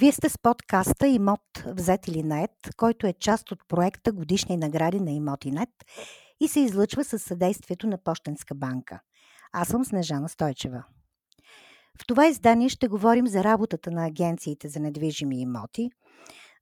Вие 0.00 0.12
сте 0.12 0.28
с 0.28 0.38
подкаста 0.38 1.06
Имот 1.06 1.64
взет 1.66 2.08
или 2.08 2.22
нет, 2.22 2.50
който 2.76 3.06
е 3.06 3.12
част 3.12 3.52
от 3.52 3.58
проекта 3.68 4.12
Годишни 4.12 4.56
награди 4.56 5.00
на 5.00 5.10
Имотинет 5.10 5.68
и 6.40 6.48
се 6.48 6.60
излъчва 6.60 7.04
със 7.04 7.22
съдействието 7.22 7.86
на 7.86 7.98
Пощенска 8.04 8.54
банка. 8.54 9.00
Аз 9.52 9.68
съм 9.68 9.84
Снежана 9.84 10.28
Стойчева. 10.28 10.84
В 12.02 12.06
това 12.06 12.26
издание 12.26 12.68
ще 12.68 12.88
говорим 12.88 13.26
за 13.26 13.44
работата 13.44 13.90
на 13.90 14.06
агенциите 14.06 14.68
за 14.68 14.80
недвижими 14.80 15.40
имоти, 15.40 15.90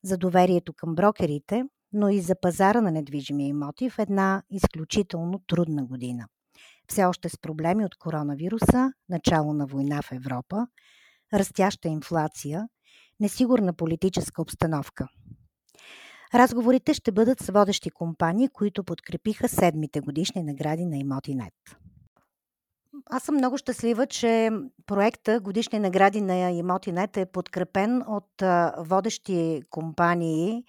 за 0.05 0.19
доверието 0.19 0.73
към 0.73 0.95
брокерите, 0.95 1.65
но 1.93 2.09
и 2.09 2.21
за 2.21 2.35
пазара 2.41 2.81
на 2.81 2.91
недвижими 2.91 3.49
имоти 3.49 3.91
в 3.91 3.99
една 3.99 4.43
изключително 4.51 5.41
трудна 5.47 5.85
година. 5.85 6.27
Все 6.89 7.05
още 7.05 7.29
с 7.29 7.39
проблеми 7.39 7.85
от 7.85 7.97
коронавируса, 7.97 8.93
начало 9.09 9.53
на 9.53 9.67
война 9.67 10.03
в 10.03 10.13
Европа, 10.13 10.67
растяща 11.33 11.89
инфлация, 11.89 12.69
несигурна 13.21 13.73
политическа 13.73 14.43
обстановка. 14.43 15.09
Разговорите 16.35 16.95
ще 16.95 17.13
бъдат 17.13 17.41
с 17.41 17.53
водещи 17.53 17.91
компании, 17.91 18.49
които 18.49 18.85
подкрепиха 18.85 19.49
седмите 19.49 20.01
годишни 20.01 20.43
награди 20.43 20.87
на 20.87 20.97
Имотинет. 20.99 21.55
Аз 23.11 23.23
съм 23.23 23.35
много 23.35 23.59
щастлива, 23.59 24.07
че 24.07 24.51
проекта 24.87 25.41
Годишни 25.41 25.79
награди 25.79 26.21
на 26.21 26.51
Имотинет 26.51 27.17
е 27.17 27.27
подкрепен 27.27 28.03
от 28.07 28.43
водещи 28.79 29.63
компании, 29.71 30.65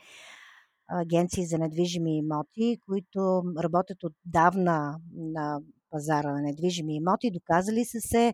агенции 0.87 1.45
за 1.45 1.57
недвижими 1.57 2.17
имоти, 2.17 2.77
които 2.85 3.43
работят 3.63 3.97
отдавна 4.03 4.99
на 5.15 5.59
пазара 5.89 6.31
на 6.31 6.41
недвижими 6.41 6.95
имоти, 6.95 7.31
доказали 7.31 7.85
са 7.85 7.99
се 8.01 8.33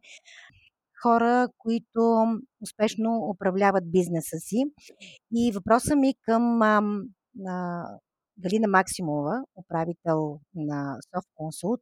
хора, 1.03 1.47
които 1.57 2.25
успешно 2.61 3.29
управляват 3.35 3.91
бизнеса 3.91 4.37
си. 4.39 4.63
И 5.35 5.51
въпросът 5.51 5.97
ми 5.97 6.13
към 6.21 6.61
а, 6.61 6.81
а, 7.47 7.85
Галина 8.39 8.67
Максимова, 8.67 9.43
управител 9.55 10.39
на 10.55 10.97
SoftConsult, 11.09 11.81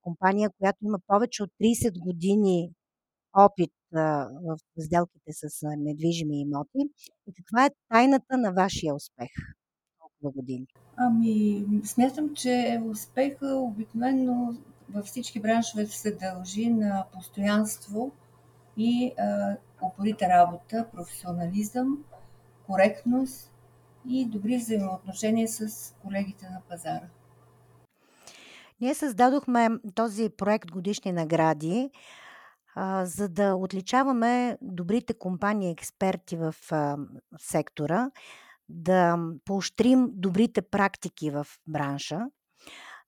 компания, 0.00 0.50
която 0.58 0.78
има 0.82 0.98
повече 1.06 1.42
от 1.42 1.50
30 1.62 1.98
години 1.98 2.70
опит 3.34 3.72
а, 3.94 4.28
в 4.46 4.58
сделките 4.78 5.32
с 5.32 5.62
а, 5.64 5.76
недвижими 5.76 6.40
имоти. 6.40 6.78
И 7.28 7.32
каква 7.34 7.66
е 7.66 7.70
тайната 7.88 8.36
на 8.36 8.52
вашия 8.52 8.94
успех 8.94 9.30
толкова 9.98 10.40
години? 10.40 10.66
Ами, 10.96 11.64
смятам, 11.84 12.34
че 12.34 12.82
успеха 12.90 13.46
обикновено 13.56 14.54
във 14.88 15.04
всички 15.04 15.40
браншове 15.40 15.86
се 15.86 16.10
дължи 16.10 16.70
на 16.70 17.06
постоянство 17.12 18.12
и 18.76 19.12
а, 19.18 19.56
упорита 19.82 20.28
работа, 20.28 20.86
професионализъм, 20.92 22.04
коректност 22.66 23.52
и 24.08 24.26
добри 24.26 24.56
взаимоотношения 24.56 25.48
с 25.48 25.94
колегите 26.02 26.48
на 26.48 26.60
пазара. 26.68 27.08
Ние 28.80 28.94
създадохме 28.94 29.68
този 29.94 30.30
проект 30.30 30.70
Годишни 30.70 31.12
награди, 31.12 31.90
а, 32.74 33.06
за 33.06 33.28
да 33.28 33.54
отличаваме 33.54 34.58
добрите 34.62 35.14
компании 35.14 35.70
експерти 35.70 36.36
в 36.36 36.54
а, 36.70 36.96
сектора, 37.38 38.10
да 38.68 39.18
поощрим 39.44 40.08
добрите 40.12 40.62
практики 40.62 41.30
в 41.30 41.46
бранша. 41.66 42.20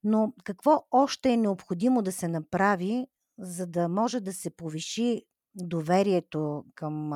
Но 0.03 0.33
какво 0.43 0.83
още 0.91 1.33
е 1.33 1.37
необходимо 1.37 2.01
да 2.01 2.11
се 2.11 2.27
направи, 2.27 3.07
за 3.39 3.67
да 3.67 3.89
може 3.89 4.19
да 4.19 4.33
се 4.33 4.55
повиши 4.55 5.23
доверието 5.55 6.65
към 6.75 7.11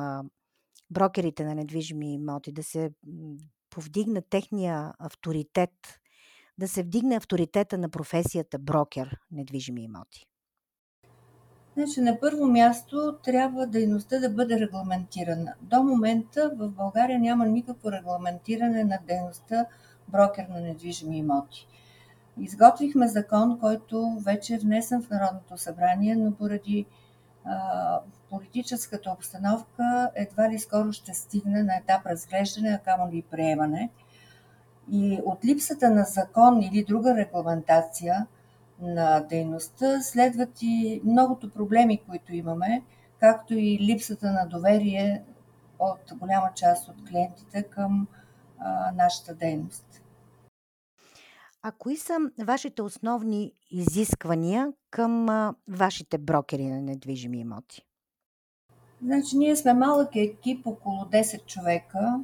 брокерите 0.90 1.44
на 1.44 1.54
недвижими 1.54 2.14
имоти, 2.14 2.52
да 2.52 2.62
се 2.62 2.90
повдигне 3.70 4.22
техния 4.22 4.92
авторитет, 4.98 6.00
да 6.58 6.68
се 6.68 6.82
вдигне 6.82 7.16
авторитета 7.16 7.78
на 7.78 7.88
професията 7.88 8.58
брокер 8.58 9.18
недвижими 9.30 9.84
имоти? 9.84 10.26
Значи, 11.76 12.00
на 12.00 12.20
първо 12.20 12.46
място 12.46 13.16
трябва 13.24 13.66
дейността 13.66 14.18
да 14.18 14.30
бъде 14.30 14.60
регламентирана. 14.60 15.54
До 15.62 15.82
момента 15.82 16.50
в 16.56 16.68
България 16.68 17.20
няма 17.20 17.46
никакво 17.46 17.92
регламентиране 17.92 18.84
на 18.84 18.98
дейността 19.06 19.66
брокер 20.08 20.46
на 20.50 20.60
недвижими 20.60 21.18
имоти. 21.18 21.66
Изготвихме 22.40 23.08
закон, 23.08 23.58
който 23.60 24.18
вече 24.24 24.54
е 24.54 24.58
внесен 24.58 25.02
в 25.02 25.10
Народното 25.10 25.58
събрание, 25.58 26.16
но 26.16 26.34
поради 26.34 26.86
а, 27.44 28.00
политическата 28.38 29.10
обстановка 29.10 30.10
едва 30.14 30.50
ли 30.50 30.58
скоро 30.58 30.92
ще 30.92 31.14
стигне 31.14 31.62
на 31.62 31.76
етап 31.76 32.06
разглеждане, 32.06 32.68
а 32.70 32.78
камо 32.78 33.12
ли 33.12 33.22
приемане. 33.30 33.90
И 34.92 35.20
от 35.24 35.44
липсата 35.44 35.90
на 35.90 36.04
закон 36.04 36.62
или 36.62 36.84
друга 36.84 37.16
регламентация 37.16 38.26
на 38.80 39.20
дейността 39.20 40.00
следват 40.02 40.62
и 40.62 41.00
многото 41.04 41.50
проблеми, 41.50 42.02
които 42.08 42.34
имаме, 42.34 42.82
както 43.20 43.54
и 43.54 43.78
липсата 43.80 44.32
на 44.32 44.46
доверие 44.46 45.22
от 45.78 46.18
голяма 46.18 46.50
част 46.54 46.88
от 46.88 47.08
клиентите 47.08 47.62
към 47.62 48.06
а, 48.58 48.92
нашата 48.92 49.34
дейност. 49.34 50.02
А 51.62 51.72
кои 51.72 51.96
са 51.96 52.18
вашите 52.44 52.82
основни 52.82 53.52
изисквания 53.70 54.72
към 54.90 55.28
а, 55.28 55.54
вашите 55.68 56.18
брокери 56.18 56.66
на 56.66 56.82
недвижими 56.82 57.40
имоти? 57.40 57.82
Значи, 59.04 59.36
ние 59.38 59.56
сме 59.56 59.74
малък 59.74 60.16
екип, 60.16 60.66
около 60.66 61.04
10 61.04 61.46
човека, 61.46 62.20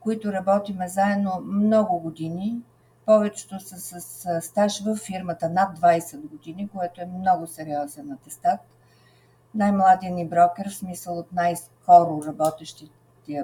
които 0.00 0.32
работиме 0.32 0.88
заедно 0.88 1.40
много 1.44 1.98
години. 1.98 2.60
Повечето 3.06 3.60
са 3.60 4.00
с 4.00 4.40
стаж 4.40 4.84
в 4.84 4.96
фирмата 4.96 5.48
над 5.48 5.78
20 5.78 6.20
години, 6.28 6.68
което 6.68 7.00
е 7.00 7.06
много 7.18 7.46
сериозен 7.46 8.12
атестат. 8.12 8.60
Най-младият 9.54 10.14
ни 10.14 10.28
брокер, 10.28 10.68
в 10.68 10.74
смисъл 10.74 11.18
от 11.18 11.32
най-скоро 11.32 12.22
работещия 12.26 12.90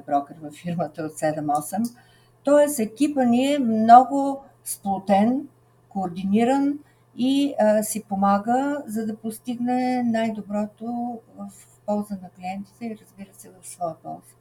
брокер 0.06 0.37
във 0.43 0.55
фирмата 0.55 1.03
от 1.03 1.12
7-8. 1.12 1.97
Тоест 2.45 2.78
екипа 2.78 3.25
ни 3.25 3.55
е 3.55 3.59
много 3.59 4.45
сплотен, 4.65 5.49
координиран 5.89 6.78
и 7.16 7.55
а, 7.61 7.83
си 7.83 8.05
помага, 8.05 8.83
за 8.87 9.06
да 9.06 9.16
постигне 9.16 10.03
най-доброто 10.03 11.19
в 11.39 11.74
полза 11.87 12.15
на 12.22 12.31
клиентите 12.31 12.87
и 12.87 12.99
разбира 13.00 13.34
се 13.34 13.50
в 13.50 13.67
своя 13.67 13.95
полза. 14.03 14.34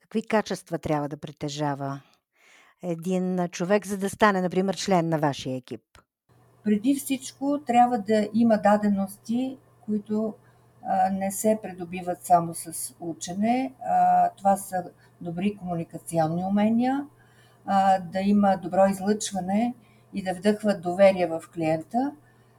Какви 0.00 0.22
качества 0.26 0.78
трябва 0.78 1.08
да 1.08 1.16
притежава 1.16 2.00
един 2.82 3.48
човек, 3.48 3.86
за 3.86 3.98
да 3.98 4.10
стане, 4.10 4.40
например, 4.40 4.76
член 4.76 5.08
на 5.08 5.18
вашия 5.18 5.56
екип? 5.56 5.82
Преди 6.64 6.94
всичко 6.94 7.60
трябва 7.66 7.98
да 7.98 8.28
има 8.34 8.58
дадености, 8.58 9.58
които 9.80 10.34
а, 10.84 11.10
не 11.10 11.30
се 11.30 11.58
придобиват 11.62 12.24
само 12.24 12.54
с 12.54 12.94
учене. 13.00 13.72
А, 13.84 14.28
това 14.30 14.56
са 14.56 14.84
добри 15.20 15.56
комуникационни 15.56 16.44
умения, 16.44 17.06
а, 17.66 17.98
да 17.98 18.20
има 18.20 18.56
добро 18.56 18.86
излъчване 18.86 19.74
и 20.14 20.22
да 20.22 20.34
вдъхва 20.34 20.78
доверие 20.78 21.26
в 21.26 21.42
клиента. 21.54 22.12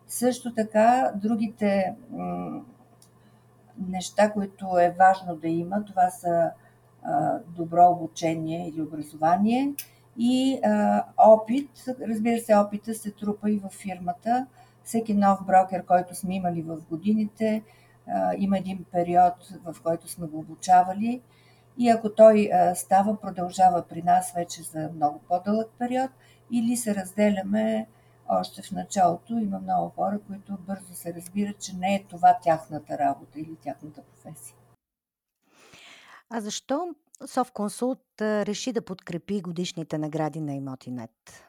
Също 0.08 0.54
така, 0.54 1.12
другите 1.16 1.94
м- 2.12 2.62
неща, 3.90 4.32
които 4.32 4.78
е 4.80 4.96
важно 5.00 5.36
да 5.36 5.48
има, 5.48 5.86
това 5.86 6.10
са 6.10 6.52
а, 7.04 7.40
добро 7.48 7.90
обучение 7.90 8.68
или 8.68 8.82
образование 8.82 9.74
и 10.18 10.60
а, 10.64 11.06
опит. 11.18 11.70
Разбира 12.10 12.40
се, 12.40 12.56
опита 12.56 12.94
се 12.94 13.12
трупа 13.12 13.52
и 13.52 13.60
в 13.60 13.70
фирмата. 13.70 14.48
Всеки 14.84 15.14
нов 15.14 15.40
брокер, 15.46 15.86
който 15.86 16.16
сме 16.16 16.36
имали 16.36 16.62
в 16.62 16.78
годините, 16.90 17.64
а, 18.08 18.34
има 18.38 18.58
един 18.58 18.86
период, 18.92 19.34
в 19.64 19.76
който 19.84 20.08
сме 20.08 20.28
го 20.28 20.40
обучавали 20.40 21.22
и 21.78 21.90
ако 21.90 22.10
той 22.10 22.50
а, 22.54 22.76
става, 22.76 23.20
продължава 23.20 23.84
при 23.90 24.02
нас 24.02 24.32
вече 24.32 24.64
за 24.64 24.90
много 24.96 25.20
по-дълъг 25.28 25.70
период 25.80 26.12
или 26.52 26.78
се 26.78 26.96
разделяме 26.96 27.88
още 28.30 28.62
в 28.62 28.72
началото. 28.72 29.34
Има 29.34 29.60
много 29.60 29.90
хора, 29.90 30.20
които 30.28 30.58
бързо 30.60 30.94
се 30.94 31.14
разбират, 31.14 31.60
че 31.60 31.76
не 31.76 31.96
е 31.96 32.06
това 32.10 32.38
тяхната 32.44 32.98
работа 32.98 33.40
или 33.40 33.56
тяхната 33.56 34.02
професия. 34.02 34.56
А 36.30 36.42
защо 36.42 36.96
Совконсулт 37.26 38.22
реши 38.22 38.74
да 38.74 38.86
подкрепи 38.86 39.42
годишните 39.42 39.98
награди 39.98 40.42
на 40.42 40.54
Имотинет? 40.54 41.46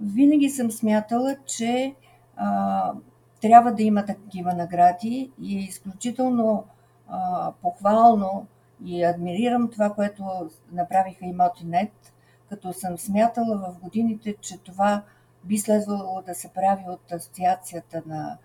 Винаги 0.00 0.50
съм 0.50 0.70
смятала, 0.70 1.36
че 1.46 1.94
а, 2.36 2.92
трябва 3.40 3.72
да 3.72 3.82
има 3.82 4.04
такива 4.04 4.54
награди 4.54 5.30
и 5.42 5.58
е 5.58 5.60
изключително 5.60 6.64
а, 7.08 7.52
похвално 7.62 8.46
и 8.84 9.04
адмирирам 9.04 9.70
това, 9.70 9.90
което 9.90 10.50
направиха 10.72 11.26
Имотинет, 11.26 12.11
като 12.52 12.72
съм 12.72 12.98
смятала 12.98 13.56
в 13.56 13.80
годините, 13.80 14.36
че 14.40 14.58
това 14.58 15.02
би 15.44 15.58
следвало 15.58 16.22
да 16.26 16.34
се 16.34 16.48
прави 16.48 16.84
от 16.88 17.12
Асоциацията 17.12 18.02
на 18.06 18.38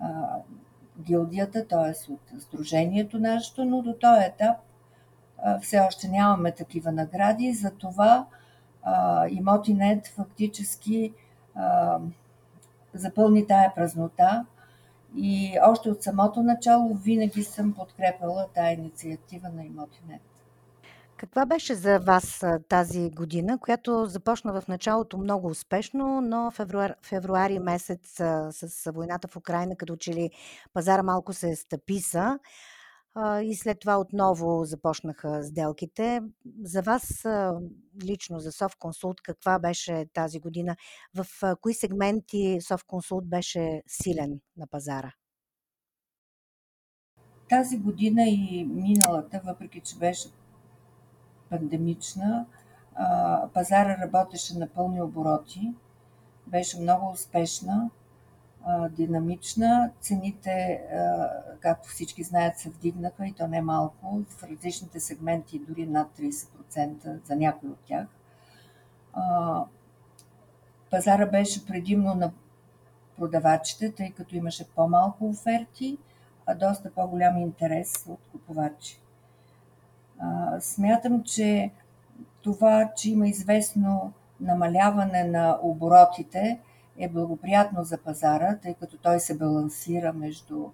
а, 0.00 0.36
гилдията, 0.98 1.66
т.е. 1.68 2.12
от 2.12 2.42
сдружението 2.42 3.18
нашето, 3.18 3.64
но 3.64 3.82
до 3.82 3.94
този 3.94 4.24
етап 4.24 4.56
все 5.60 5.80
още 5.80 6.08
нямаме 6.08 6.52
такива 6.52 6.92
награди, 6.92 7.52
затова 7.52 8.26
Имотинет 9.28 10.06
фактически 10.06 11.12
запълни 12.94 13.46
тая 13.46 13.74
празнота 13.74 14.46
и 15.16 15.58
още 15.62 15.90
от 15.90 16.02
самото 16.02 16.42
начало 16.42 16.94
винаги 16.94 17.42
съм 17.42 17.72
подкрепила 17.74 18.46
тая 18.54 18.72
инициатива 18.72 19.48
на 19.48 19.64
Имотинет. 19.64 20.33
Каква 21.16 21.46
беше 21.46 21.74
за 21.74 21.98
вас 21.98 22.44
тази 22.68 23.10
година, 23.10 23.58
която 23.58 24.06
започна 24.06 24.60
в 24.60 24.68
началото 24.68 25.18
много 25.18 25.46
успешно, 25.46 26.20
но 26.20 26.50
февруари, 26.50 26.92
февруари 27.02 27.58
месец 27.58 28.14
с 28.50 28.92
войната 28.94 29.28
в 29.28 29.36
Украина, 29.36 29.76
като 29.76 29.96
че 29.96 30.12
ли 30.12 30.30
пазара 30.72 31.02
малко 31.02 31.32
се 31.32 31.56
стъписа 31.56 32.38
и 33.42 33.54
след 33.54 33.80
това 33.80 33.98
отново 33.98 34.64
започнаха 34.64 35.42
сделките. 35.42 36.20
За 36.64 36.82
вас 36.82 37.26
лично, 38.04 38.38
за 38.38 38.52
Совконсулт, 38.52 39.20
каква 39.20 39.58
беше 39.58 40.06
тази 40.12 40.40
година? 40.40 40.76
В 41.14 41.26
кои 41.60 41.74
сегменти 41.74 42.58
Совконсулт 42.60 43.28
беше 43.28 43.82
силен 43.86 44.40
на 44.56 44.66
пазара? 44.66 45.12
Тази 47.48 47.78
година 47.78 48.22
и 48.26 48.64
миналата, 48.64 49.40
въпреки 49.44 49.80
че 49.80 49.98
беше 49.98 50.28
пандемична, 51.50 52.46
пазара 53.54 53.98
работеше 53.98 54.58
на 54.58 54.68
пълни 54.68 55.02
обороти, 55.02 55.74
беше 56.46 56.80
много 56.80 57.10
успешна, 57.10 57.90
динамична. 58.90 59.90
Цените, 60.00 60.82
както 61.60 61.88
всички 61.88 62.22
знаят, 62.22 62.58
се 62.58 62.70
вдигнаха 62.70 63.26
и 63.26 63.32
то 63.32 63.48
не 63.48 63.62
малко, 63.62 64.20
в 64.28 64.42
различните 64.42 65.00
сегменти 65.00 65.58
дори 65.58 65.86
над 65.86 66.08
30% 66.18 67.26
за 67.26 67.36
някои 67.36 67.68
от 67.68 67.78
тях. 67.84 68.06
Пазара 70.90 71.26
беше 71.26 71.66
предимно 71.66 72.14
на 72.14 72.32
продавачите, 73.16 73.92
тъй 73.92 74.10
като 74.10 74.36
имаше 74.36 74.68
по-малко 74.68 75.28
оферти, 75.28 75.98
а 76.46 76.54
доста 76.54 76.90
по-голям 76.90 77.38
интерес 77.38 78.06
от 78.08 78.20
купувачи. 78.32 79.00
Смятам, 80.60 81.22
че 81.22 81.70
това, 82.42 82.92
че 82.96 83.10
има 83.10 83.28
известно 83.28 84.12
намаляване 84.40 85.24
на 85.24 85.58
оборотите, 85.62 86.60
е 86.98 87.08
благоприятно 87.08 87.84
за 87.84 87.98
пазара, 87.98 88.58
тъй 88.62 88.74
като 88.74 88.96
той 88.96 89.20
се 89.20 89.38
балансира 89.38 90.12
между 90.12 90.68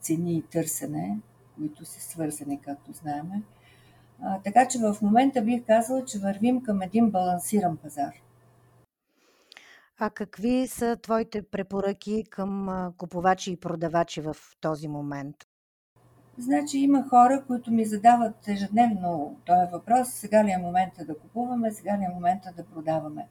цени 0.00 0.34
и 0.34 0.42
търсене, 0.42 1.18
които 1.56 1.84
са 1.84 2.00
свързани, 2.00 2.60
както 2.60 2.92
знаем. 2.92 3.30
Така 4.44 4.68
че 4.68 4.78
в 4.78 4.96
момента 5.02 5.42
бих 5.42 5.66
казала, 5.66 6.04
че 6.04 6.18
вървим 6.18 6.62
към 6.62 6.82
един 6.82 7.10
балансиран 7.10 7.76
пазар. 7.76 8.12
А 9.98 10.10
какви 10.10 10.66
са 10.66 10.96
твоите 10.96 11.42
препоръки 11.42 12.24
към 12.30 12.68
купувачи 12.98 13.52
и 13.52 13.60
продавачи 13.60 14.20
в 14.20 14.36
този 14.60 14.88
момент? 14.88 15.36
Значи 16.42 16.78
има 16.78 17.08
хора, 17.08 17.44
които 17.46 17.70
ми 17.70 17.84
задават 17.84 18.48
ежедневно 18.48 19.36
този 19.44 19.72
въпрос, 19.72 20.08
сега 20.08 20.44
ли 20.44 20.50
е 20.50 20.58
момента 20.58 21.04
да 21.04 21.18
купуваме, 21.18 21.72
сега 21.72 21.98
ли 21.98 22.04
е 22.04 22.14
момента 22.14 22.52
да 22.56 22.64
продаваме. 22.64 23.28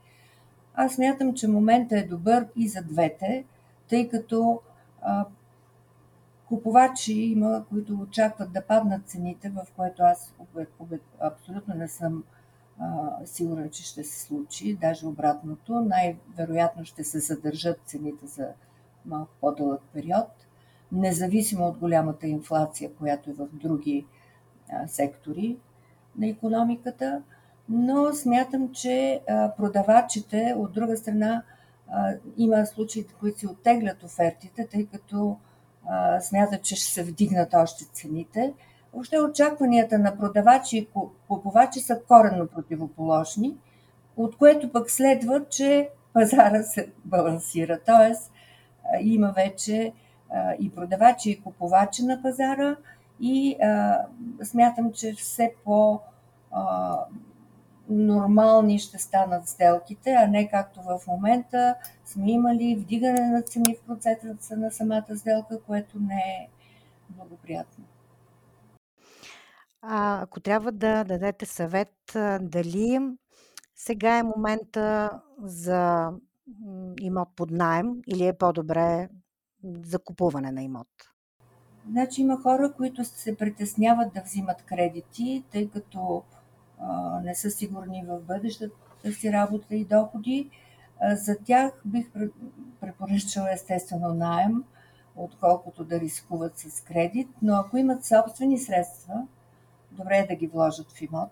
Аз 0.75 0.93
смятам, 0.93 1.33
че 1.33 1.47
момента 1.47 1.97
е 1.97 2.03
добър 2.03 2.47
и 2.55 2.67
за 2.67 2.81
двете, 2.81 3.45
тъй 3.89 4.09
като 4.09 4.61
а, 5.01 5.25
купувачи 6.47 7.13
има, 7.13 7.65
които 7.69 7.93
очакват 7.93 8.53
да 8.53 8.61
паднат 8.61 9.07
цените, 9.07 9.49
в 9.49 9.67
което 9.75 10.03
аз 10.03 10.33
абсолютно 11.19 11.75
не 11.75 11.87
съм 11.87 12.23
а, 12.79 13.09
сигурен, 13.25 13.69
че 13.69 13.83
ще 13.83 14.03
се 14.03 14.19
случи, 14.19 14.77
даже 14.81 15.07
обратното. 15.07 15.81
Най-вероятно 15.81 16.85
ще 16.85 17.03
се 17.03 17.19
задържат 17.19 17.79
цените 17.85 18.27
за 18.27 18.47
малко 19.05 19.31
по-дълъг 19.41 19.81
период– 19.93 20.27
независимо 20.91 21.65
от 21.65 21.77
голямата 21.77 22.27
инфлация, 22.27 22.93
която 22.93 23.29
е 23.29 23.33
в 23.33 23.47
други 23.53 24.05
сектори 24.87 25.57
на 26.17 26.27
економиката. 26.27 27.21
Но 27.69 28.13
смятам, 28.13 28.71
че 28.73 29.21
продавачите, 29.57 30.55
от 30.57 30.73
друга 30.73 30.97
страна, 30.97 31.43
има 32.37 32.65
случаи, 32.65 33.07
които 33.19 33.39
си 33.39 33.47
оттеглят 33.47 34.03
офертите, 34.03 34.67
тъй 34.67 34.85
като 34.85 35.37
смятат, 36.21 36.63
че 36.63 36.75
ще 36.75 36.91
се 36.91 37.03
вдигнат 37.03 37.53
още 37.53 37.85
цените. 37.85 38.53
Въобще 38.93 39.19
очакванията 39.19 39.99
на 39.99 40.17
продавачи 40.17 40.77
и 40.77 40.87
купувачи 41.27 41.79
са 41.79 42.01
коренно 42.07 42.47
противоположни, 42.47 43.57
от 44.17 44.37
което 44.37 44.71
пък 44.71 44.91
следва, 44.91 45.45
че 45.49 45.89
пазара 46.13 46.63
се 46.63 46.91
балансира. 47.05 47.79
Тоест, 47.85 48.31
има 49.01 49.33
вече 49.35 49.93
и 50.59 50.71
продавачи, 50.71 51.31
и 51.31 51.41
купувачи 51.41 52.03
на 52.03 52.21
пазара 52.21 52.75
и 53.21 53.57
а, 53.61 54.05
смятам, 54.43 54.93
че 54.93 55.13
все 55.13 55.55
по 55.63 55.99
а, 56.51 56.97
нормални 57.89 58.79
ще 58.79 58.97
станат 58.97 59.47
сделките, 59.47 60.11
а 60.11 60.27
не 60.27 60.49
както 60.49 60.81
в 60.81 60.99
момента 61.07 61.75
сме 62.05 62.31
имали 62.31 62.75
вдигане 62.75 63.29
на 63.29 63.41
цени 63.41 63.75
в 63.75 63.85
процеса 63.85 64.57
на 64.57 64.71
самата 64.71 65.05
сделка, 65.15 65.61
което 65.61 65.99
не 65.99 66.15
е 66.15 66.49
благоприятно. 67.09 67.83
А, 69.81 70.21
ако 70.21 70.39
трябва 70.39 70.71
да 70.71 71.03
дадете 71.03 71.45
съвет, 71.45 71.93
дали 72.41 72.99
сега 73.75 74.17
е 74.17 74.23
момента 74.23 75.11
за 75.43 76.11
имот 77.01 77.29
под 77.35 77.51
найем 77.51 77.93
или 78.07 78.27
е 78.27 78.37
по-добре 78.37 79.09
за 79.63 79.99
купуване 79.99 80.51
на 80.51 80.63
имот? 80.63 80.87
Значи 81.89 82.21
има 82.21 82.41
хора, 82.41 82.73
които 82.77 83.05
се 83.05 83.37
притесняват 83.37 84.13
да 84.13 84.21
взимат 84.21 84.61
кредити, 84.63 85.43
тъй 85.51 85.69
като 85.69 86.23
а, 86.79 87.19
не 87.19 87.35
са 87.35 87.51
сигурни 87.51 88.05
в 88.07 88.19
бъдещата 88.19 89.11
си 89.11 89.31
работа 89.31 89.75
и 89.75 89.85
доходи. 89.85 90.49
А, 90.99 91.15
за 91.15 91.37
тях 91.45 91.81
бих 91.85 92.11
препоръчала 92.79 93.53
естествено 93.53 94.13
найем, 94.13 94.63
отколкото 95.15 95.83
да 95.83 95.99
рискуват 95.99 96.57
с 96.57 96.81
кредит, 96.81 97.29
но 97.41 97.55
ако 97.55 97.77
имат 97.77 98.05
собствени 98.05 98.57
средства, 98.57 99.27
добре 99.91 100.17
е 100.17 100.27
да 100.27 100.35
ги 100.35 100.47
вложат 100.47 100.91
в 100.91 101.01
имот 101.01 101.31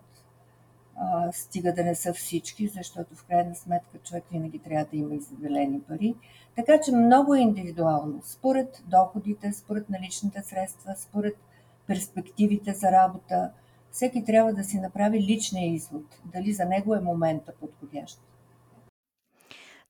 а, 1.02 1.32
стига 1.32 1.74
да 1.74 1.84
не 1.84 1.94
са 1.94 2.12
всички, 2.12 2.68
защото 2.68 3.14
в 3.14 3.24
крайна 3.24 3.54
сметка 3.54 3.98
човек 3.98 4.24
винаги 4.32 4.58
трябва 4.58 4.84
да 4.84 4.96
има 4.96 5.14
изделени 5.14 5.80
пари. 5.80 6.14
Така 6.56 6.80
че 6.80 6.92
много 6.92 7.34
е 7.34 7.40
индивидуално. 7.40 8.22
Според 8.22 8.82
доходите, 8.86 9.52
според 9.52 9.90
наличните 9.90 10.42
средства, 10.42 10.94
според 10.96 11.36
перспективите 11.86 12.72
за 12.72 12.92
работа, 12.92 13.50
всеки 13.90 14.24
трябва 14.24 14.52
да 14.52 14.64
си 14.64 14.78
направи 14.78 15.20
личния 15.20 15.74
извод, 15.74 16.04
дали 16.24 16.52
за 16.52 16.64
него 16.64 16.94
е 16.94 17.00
момента 17.00 17.52
подходящ. 17.60 18.20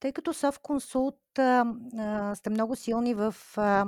Тъй 0.00 0.12
като 0.12 0.34
Совконсулт 0.34 1.18
сте 2.34 2.50
много 2.50 2.76
силни 2.76 3.14
в 3.14 3.34
а, 3.56 3.86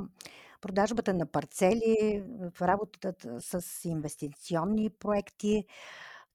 продажбата 0.61 1.15
на 1.15 1.27
парцели, 1.27 2.23
в 2.55 2.63
работата 2.63 3.41
с 3.41 3.85
инвестиционни 3.85 4.91
проекти, 4.91 5.65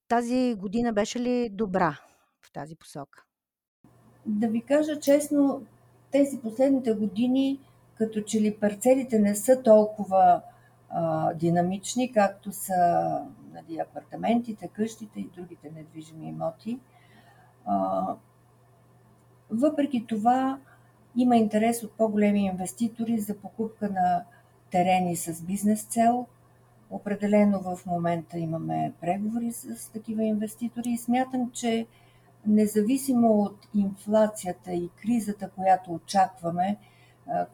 тази 0.08 0.54
година 0.54 0.92
беше 0.92 1.20
ли 1.20 1.48
добра 1.48 1.98
в 2.40 2.52
тази 2.52 2.76
посока? 2.76 3.24
Да 4.26 4.48
ви 4.48 4.60
кажа 4.60 5.00
честно, 5.00 5.62
тези 6.10 6.40
последните 6.40 6.92
години, 6.92 7.60
като 7.94 8.20
че 8.20 8.40
ли 8.40 8.56
парцелите 8.56 9.18
не 9.18 9.34
са 9.34 9.62
толкова 9.62 10.42
а, 10.90 11.34
динамични, 11.34 12.12
както 12.12 12.52
са 12.52 12.74
нали, 13.52 13.78
апартаментите, 13.78 14.68
къщите 14.68 15.20
и 15.20 15.30
другите 15.36 15.70
недвижими 15.70 16.28
имоти. 16.28 16.78
А, 17.64 18.06
въпреки 19.50 20.06
това, 20.06 20.58
има 21.16 21.36
интерес 21.36 21.82
от 21.82 21.92
по-големи 21.92 22.44
инвеститори 22.44 23.18
за 23.18 23.38
покупка 23.38 23.88
на 23.88 24.24
терени 24.70 25.16
с 25.16 25.42
бизнес 25.42 25.84
цел– 25.84 26.26
Определено 26.90 27.60
в 27.60 27.86
момента 27.86 28.38
имаме 28.38 28.92
преговори 29.00 29.52
с 29.52 29.92
такива 29.92 30.24
инвеститори 30.24 30.90
и 30.90 30.98
смятам, 30.98 31.50
че 31.50 31.86
независимо 32.46 33.42
от 33.42 33.68
инфлацията 33.74 34.72
и 34.72 34.90
кризата, 35.02 35.50
която 35.50 35.92
очакваме, 35.92 36.76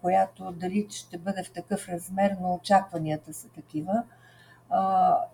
която 0.01 0.53
дали 0.53 0.87
ще 0.91 1.19
бъде 1.19 1.45
в 1.45 1.53
такъв 1.53 1.89
размер, 1.89 2.37
но 2.41 2.55
очакванията 2.55 3.35
са 3.35 3.49
такива, 3.49 4.03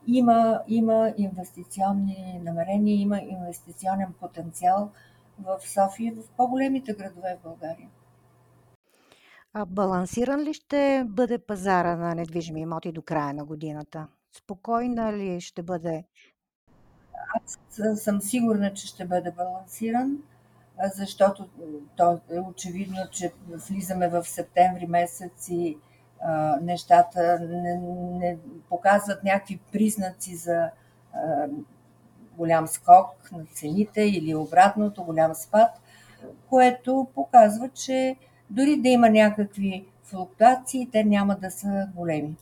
има, 0.07 0.63
има 0.69 1.15
инвестиционни 1.17 2.41
намерения, 2.45 3.01
има 3.01 3.21
инвестиционен 3.21 4.13
потенциал 4.21 4.91
в 5.39 5.59
София 5.61 6.09
и 6.09 6.15
в 6.15 6.29
по-големите 6.37 6.93
градове 6.93 7.37
в 7.41 7.43
България. 7.43 7.89
А 9.53 9.67
балансиран 9.67 10.41
ли 10.41 10.55
ще 10.55 11.05
бъде 11.07 11.39
пазара 11.39 11.97
на 11.97 12.15
недвижими 12.15 12.61
имоти 12.61 12.93
до 12.93 13.03
края 13.03 13.35
на 13.35 13.45
годината? 13.45 14.07
Спокойна 14.37 15.13
ли 15.13 15.41
ще 15.41 15.63
бъде? 15.63 16.05
Аз 17.35 17.59
съм 18.03 18.21
сигурна, 18.21 18.75
че 18.75 18.87
ще 18.87 19.05
бъде 19.05 19.31
балансиран, 19.31 20.19
защото 20.95 21.49
то 21.97 22.21
е 22.31 22.39
очевидно, 22.39 22.97
че 23.11 23.33
влизаме 23.49 24.09
в 24.09 24.25
септември 24.25 24.87
месец 24.87 25.49
и 25.49 25.79
нещата 26.61 27.39
не, 27.41 27.79
не 28.19 28.39
показват 28.69 29.25
някакви 29.25 29.61
признаци 29.73 30.37
за 30.37 30.71
голям 32.37 32.69
скок 32.69 33.33
на 33.33 33.45
цените 33.55 34.03
или 34.03 34.35
обратното, 34.35 35.05
голям 35.05 35.35
спад, 35.35 35.71
което 36.49 37.09
показва, 37.15 37.69
че 37.69 38.17
дори 38.51 38.77
да 38.77 38.89
има 38.89 39.11
някакви 39.11 39.85
флуктуации, 40.03 40.89
те 40.93 41.05
няма 41.05 41.37
да 41.37 41.51
са 41.51 41.89
големи. 41.97 42.37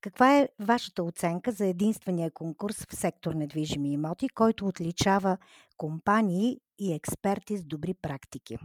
Каква 0.00 0.38
е 0.38 0.48
вашата 0.60 1.02
оценка 1.02 1.52
за 1.52 1.66
единствения 1.66 2.30
конкурс 2.30 2.86
в 2.90 2.96
сектор 2.96 3.34
недвижими 3.34 3.92
имоти, 3.92 4.28
който 4.28 4.66
отличава 4.66 5.38
компании 5.76 6.60
и 6.78 6.94
експерти 6.94 7.56
с 7.56 7.64
добри 7.64 7.94
практики? 7.94 8.58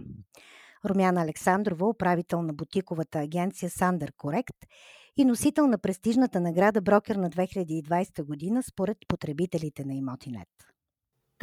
Румяна 0.85 1.21
Александрова, 1.21 1.87
управител 1.87 2.41
на 2.41 2.53
бутиковата 2.53 3.19
агенция 3.19 3.69
Сандър 3.69 4.13
Корект 4.17 4.55
и 5.17 5.25
носител 5.25 5.67
на 5.67 5.77
престижната 5.77 6.39
награда 6.39 6.81
Брокер 6.81 7.15
на 7.15 7.29
2020 7.29 8.23
година 8.23 8.63
според 8.63 8.97
потребителите 9.07 9.85
на 9.85 9.93
Имотинет. 9.93 10.72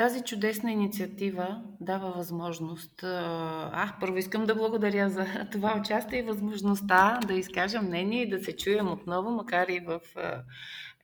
Тази 0.00 0.22
чудесна 0.22 0.72
инициатива 0.72 1.62
дава 1.80 2.10
възможност. 2.10 3.02
А, 3.02 3.92
първо 4.00 4.16
искам 4.16 4.46
да 4.46 4.54
благодаря 4.54 5.10
за 5.10 5.26
това 5.52 5.76
участие 5.80 6.18
и 6.18 6.22
възможността 6.22 7.20
да 7.26 7.34
изкажа 7.34 7.82
мнение 7.82 8.22
и 8.22 8.28
да 8.28 8.44
се 8.44 8.56
чуем 8.56 8.88
отново, 8.92 9.30
макар 9.30 9.68
и 9.68 9.80
в 9.80 10.00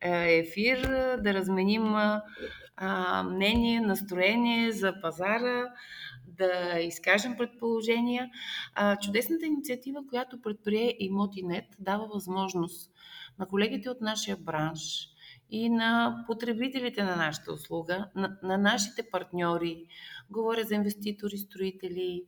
е, 0.00 0.38
ефир, 0.38 0.80
да 1.22 1.34
разменим 1.34 1.94
мнение, 3.24 3.80
настроение 3.80 4.72
за 4.72 5.00
пазара, 5.02 5.64
да 6.26 6.80
изкажем 6.80 7.36
предположения. 7.36 8.30
Чудесната 9.02 9.46
инициатива, 9.46 10.00
която 10.08 10.40
предприе 10.40 10.96
Имотинет, 10.98 11.64
дава 11.78 12.06
възможност 12.14 12.90
на 13.38 13.46
колегите 13.46 13.90
от 13.90 14.00
нашия 14.00 14.36
бранш, 14.36 15.08
и 15.50 15.68
на 15.68 16.24
потребителите 16.26 17.04
на 17.04 17.16
нашата 17.16 17.52
услуга, 17.52 18.10
на, 18.14 18.38
на 18.42 18.58
нашите 18.58 19.10
партньори, 19.10 19.86
говоря 20.30 20.64
за 20.64 20.74
инвеститори, 20.74 21.38
строители, 21.38 22.24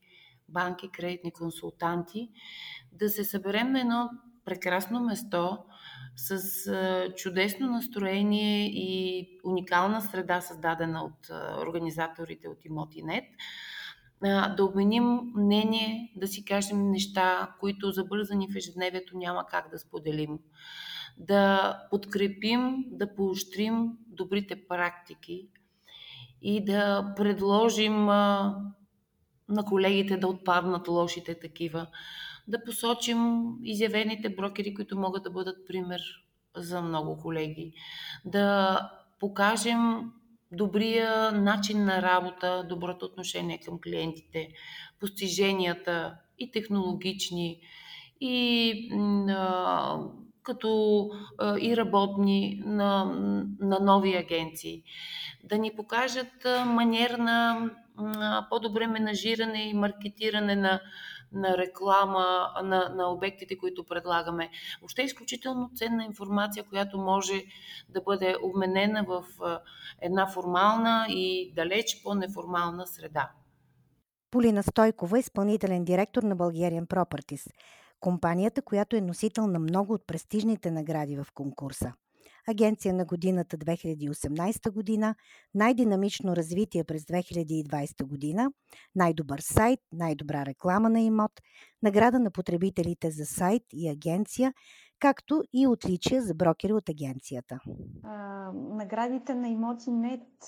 банки, 0.48 0.88
кредитни 0.88 1.32
консултанти, 1.32 2.30
да 2.92 3.08
се 3.08 3.24
съберем 3.24 3.72
на 3.72 3.80
едно 3.80 4.10
прекрасно 4.44 5.00
место 5.00 5.58
с 6.16 6.40
чудесно 7.16 7.70
настроение 7.70 8.66
и 8.66 9.28
уникална 9.44 10.00
среда, 10.00 10.40
създадена 10.40 11.04
от 11.04 11.30
организаторите 11.66 12.48
от 12.48 12.64
Имотинет, 12.64 13.24
да 14.56 14.64
обменим 14.64 15.20
мнение, 15.34 16.12
да 16.16 16.28
си 16.28 16.44
кажем 16.44 16.90
неща, 16.90 17.54
които 17.60 17.92
забързани 17.92 18.48
в 18.52 18.56
ежедневието 18.56 19.16
няма 19.16 19.46
как 19.46 19.70
да 19.70 19.78
споделим 19.78 20.38
да 21.16 21.74
подкрепим, 21.90 22.84
да 22.86 23.14
поощрим 23.14 23.90
добрите 24.06 24.66
практики 24.68 25.48
и 26.42 26.64
да 26.64 27.12
предложим 27.16 28.04
на 29.48 29.64
колегите 29.68 30.16
да 30.16 30.28
отпаднат 30.28 30.88
лошите 30.88 31.38
такива, 31.38 31.86
да 32.48 32.64
посочим 32.64 33.52
изявените 33.64 34.28
брокери, 34.28 34.74
които 34.74 34.98
могат 34.98 35.22
да 35.22 35.30
бъдат 35.30 35.66
пример 35.66 36.00
за 36.56 36.82
много 36.82 37.18
колеги, 37.18 37.72
да 38.24 38.80
покажем 39.20 40.12
добрия 40.52 41.32
начин 41.32 41.84
на 41.84 42.02
работа, 42.02 42.66
доброто 42.68 43.06
отношение 43.06 43.60
към 43.60 43.80
клиентите, 43.80 44.48
постиженията 45.00 46.14
и 46.38 46.50
технологични, 46.50 47.60
и 48.20 48.90
като 50.48 51.10
и 51.60 51.76
работни 51.76 52.62
на, 52.64 53.04
на 53.60 53.78
нови 53.80 54.16
агенции. 54.16 54.82
Да 55.44 55.58
ни 55.58 55.72
покажат 55.76 56.46
манер 56.66 57.10
на 57.10 57.70
по-добре 58.50 58.86
менажиране 58.86 59.68
и 59.70 59.74
маркетиране 59.74 60.56
на, 60.56 60.80
на 61.32 61.58
реклама 61.58 62.48
на, 62.64 62.88
на 62.88 63.10
обектите, 63.10 63.58
които 63.58 63.84
предлагаме. 63.84 64.50
Въобще 64.80 65.02
е 65.02 65.04
изключително 65.04 65.70
ценна 65.74 66.04
информация, 66.04 66.64
която 66.64 66.98
може 66.98 67.42
да 67.88 68.00
бъде 68.00 68.36
обменена 68.42 69.04
в 69.08 69.24
една 70.00 70.26
формална 70.26 71.06
и 71.08 71.52
далеч 71.56 72.02
по-неформална 72.02 72.86
среда. 72.86 73.30
Полина 74.30 74.62
Стойкова, 74.62 75.18
изпълнителен 75.18 75.84
директор 75.84 76.22
на 76.22 76.36
Bulgarian 76.36 76.86
Properties 76.86 77.50
компанията, 78.00 78.62
която 78.62 78.96
е 78.96 79.00
носител 79.00 79.46
на 79.46 79.58
много 79.58 79.92
от 79.92 80.06
престижните 80.06 80.70
награди 80.70 81.16
в 81.16 81.26
конкурса. 81.34 81.92
Агенция 82.48 82.94
на 82.94 83.04
годината 83.04 83.58
2018 83.58 84.70
година, 84.70 85.14
най-динамично 85.54 86.36
развитие 86.36 86.84
през 86.84 87.02
2020 87.02 88.04
година, 88.04 88.52
най-добър 88.94 89.38
сайт, 89.38 89.80
най-добра 89.92 90.46
реклама 90.46 90.90
на 90.90 91.00
имот, 91.00 91.32
награда 91.82 92.18
на 92.18 92.30
потребителите 92.30 93.10
за 93.10 93.26
сайт 93.26 93.62
и 93.72 93.88
агенция, 93.88 94.52
както 94.98 95.42
и 95.52 95.66
отличия 95.66 96.22
за 96.22 96.34
брокери 96.34 96.72
от 96.72 96.88
агенцията. 96.88 97.60
А, 98.04 98.52
наградите 98.52 99.34
на 99.34 99.48
имоти 99.48 99.90
нет 99.90 100.44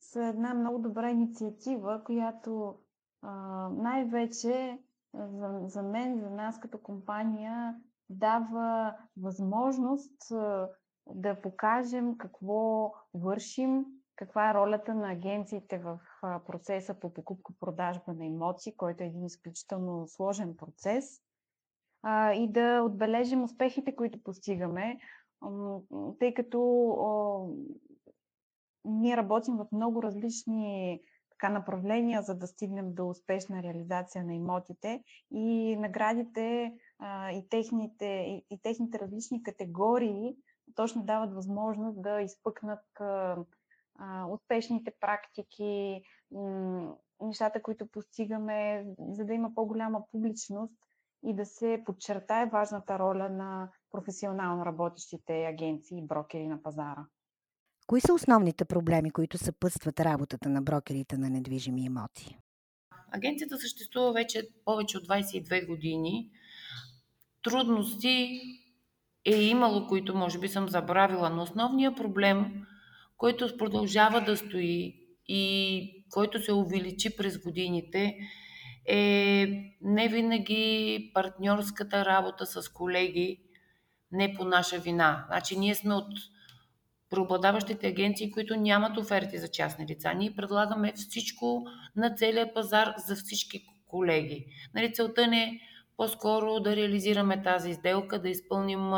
са 0.00 0.24
една 0.24 0.54
много 0.54 0.78
добра 0.78 1.10
инициатива, 1.10 2.02
която 2.04 2.74
а, 3.22 3.32
най-вече 3.72 4.78
за, 5.16 5.60
за 5.64 5.82
мен, 5.82 6.20
за 6.20 6.30
нас 6.30 6.60
като 6.60 6.78
компания, 6.78 7.76
дава 8.10 8.96
възможност 9.16 10.32
да 11.06 11.40
покажем 11.42 12.18
какво 12.18 12.92
вършим, 13.14 13.84
каква 14.16 14.50
е 14.50 14.54
ролята 14.54 14.94
на 14.94 15.12
агенциите 15.12 15.78
в 15.78 16.00
процеса 16.46 16.94
по 17.00 17.14
покупка-продажба 17.14 18.12
на 18.12 18.26
имоти, 18.26 18.76
който 18.76 19.02
е 19.02 19.06
един 19.06 19.24
изключително 19.24 20.06
сложен 20.08 20.56
процес, 20.56 21.22
и 22.34 22.48
да 22.52 22.82
отбележим 22.82 23.42
успехите, 23.42 23.96
които 23.96 24.22
постигаме, 24.22 24.98
тъй 26.18 26.34
като 26.34 26.60
ние 28.84 29.16
работим 29.16 29.56
в 29.56 29.66
много 29.72 30.02
различни 30.02 31.00
така, 31.38 31.52
направления, 31.52 32.22
за 32.22 32.34
да 32.34 32.46
стигнем 32.46 32.94
до 32.94 33.08
успешна 33.08 33.62
реализация 33.62 34.24
на 34.24 34.34
имотите 34.34 35.02
и 35.30 35.76
наградите 35.76 36.72
а, 36.98 37.30
и, 37.30 37.48
техните, 37.48 38.06
и, 38.06 38.46
и 38.50 38.62
техните 38.62 38.98
различни 38.98 39.42
категории 39.42 40.36
точно 40.74 41.04
дават 41.04 41.34
възможност 41.34 42.02
да 42.02 42.20
изпъкнат 42.20 43.00
а, 43.00 43.36
а, 43.98 44.26
успешните 44.26 44.92
практики, 45.00 46.02
м- 46.32 46.94
нещата, 47.20 47.62
които 47.62 47.86
постигаме, 47.86 48.86
за 48.98 49.24
да 49.24 49.34
има 49.34 49.54
по-голяма 49.54 50.02
публичност 50.12 50.74
и 51.24 51.34
да 51.34 51.46
се 51.46 51.82
подчертае 51.86 52.46
важната 52.46 52.98
роля 52.98 53.28
на 53.28 53.70
професионално 53.90 54.66
работещите 54.66 55.44
агенции 55.44 55.98
и 55.98 56.06
брокери 56.06 56.48
на 56.48 56.62
пазара. 56.62 57.06
Кои 57.86 58.00
са 58.00 58.14
основните 58.14 58.64
проблеми, 58.64 59.10
които 59.10 59.38
съпътстват 59.38 60.00
работата 60.00 60.48
на 60.48 60.62
брокерите 60.62 61.18
на 61.18 61.30
недвижими 61.30 61.84
имоти? 61.84 62.38
Агенцията 63.12 63.58
съществува 63.58 64.12
вече 64.12 64.48
повече 64.64 64.98
от 64.98 65.08
22 65.08 65.66
години. 65.66 66.30
Трудности 67.42 68.40
е 69.24 69.42
имало, 69.42 69.86
които 69.86 70.14
може 70.14 70.38
би 70.38 70.48
съм 70.48 70.68
забравила, 70.68 71.30
но 71.30 71.42
основният 71.42 71.96
проблем, 71.96 72.66
който 73.16 73.56
продължава 73.56 74.20
да 74.20 74.36
стои 74.36 75.06
и 75.28 76.04
който 76.10 76.42
се 76.42 76.52
увеличи 76.52 77.16
през 77.16 77.38
годините, 77.38 78.16
е 78.88 79.46
не 79.82 80.08
винаги 80.08 81.10
партньорската 81.14 82.04
работа 82.04 82.46
с 82.46 82.68
колеги, 82.68 83.40
не 84.12 84.34
по 84.34 84.44
наша 84.44 84.78
вина. 84.78 85.24
Значи 85.28 85.58
ние 85.58 85.74
сме 85.74 85.94
от 85.94 86.08
преобладаващите 87.16 87.86
агенции, 87.86 88.30
които 88.30 88.56
нямат 88.56 88.96
оферти 88.96 89.38
за 89.38 89.48
частни 89.48 89.86
лица. 89.86 90.14
Ние 90.14 90.34
предлагаме 90.36 90.92
всичко 90.92 91.66
на 91.96 92.14
целия 92.14 92.54
пазар 92.54 92.94
за 93.06 93.16
всички 93.16 93.66
колеги. 93.86 94.46
Нали, 94.74 94.92
целта 94.92 95.26
не 95.26 95.42
е 95.42 95.60
по-скоро 95.96 96.60
да 96.60 96.76
реализираме 96.76 97.42
тази 97.42 97.74
сделка, 97.74 98.22
да 98.22 98.28
изпълним 98.28 98.90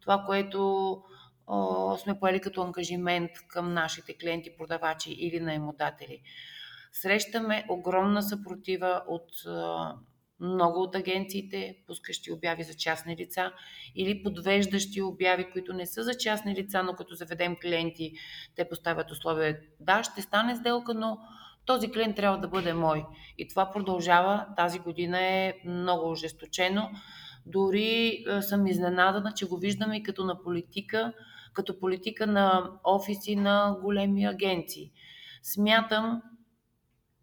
това, 0.00 0.22
което 0.26 1.02
о, 1.46 1.96
сме 1.96 2.18
поели 2.18 2.40
като 2.40 2.62
ангажимент 2.62 3.30
към 3.48 3.72
нашите 3.72 4.14
клиенти, 4.18 4.56
продавачи 4.58 5.12
или 5.12 5.40
наемодатели. 5.40 6.20
Срещаме 6.92 7.64
огромна 7.68 8.22
съпротива 8.22 9.02
от 9.08 9.30
много 10.40 10.82
от 10.82 10.94
агенциите, 10.94 11.76
пускащи 11.86 12.32
обяви 12.32 12.62
за 12.62 12.74
частни 12.74 13.16
лица 13.16 13.52
или 13.94 14.22
подвеждащи 14.22 15.02
обяви, 15.02 15.50
които 15.52 15.72
не 15.72 15.86
са 15.86 16.02
за 16.02 16.14
частни 16.14 16.54
лица, 16.54 16.82
но 16.82 16.94
като 16.94 17.14
заведем 17.14 17.56
клиенти, 17.62 18.12
те 18.56 18.68
поставят 18.68 19.10
условия, 19.10 19.58
да, 19.80 20.02
ще 20.02 20.22
стане 20.22 20.56
сделка, 20.56 20.94
но 20.94 21.18
този 21.66 21.90
клиент 21.90 22.16
трябва 22.16 22.38
да 22.38 22.48
бъде 22.48 22.72
мой. 22.72 23.04
И 23.38 23.48
това 23.48 23.70
продължава. 23.70 24.46
Тази 24.56 24.78
година 24.78 25.20
е 25.20 25.54
много 25.64 26.10
ожесточено. 26.10 26.90
Дори 27.46 28.24
съм 28.40 28.66
изненадана, 28.66 29.32
че 29.34 29.46
го 29.46 29.56
виждаме 29.58 29.96
и 29.96 30.02
като 30.02 30.24
на 30.24 30.42
политика, 30.42 31.12
като 31.52 31.80
политика 31.80 32.26
на 32.26 32.70
офиси 32.84 33.36
на 33.36 33.76
големи 33.82 34.24
агенции. 34.24 34.92
Смятам, 35.42 36.22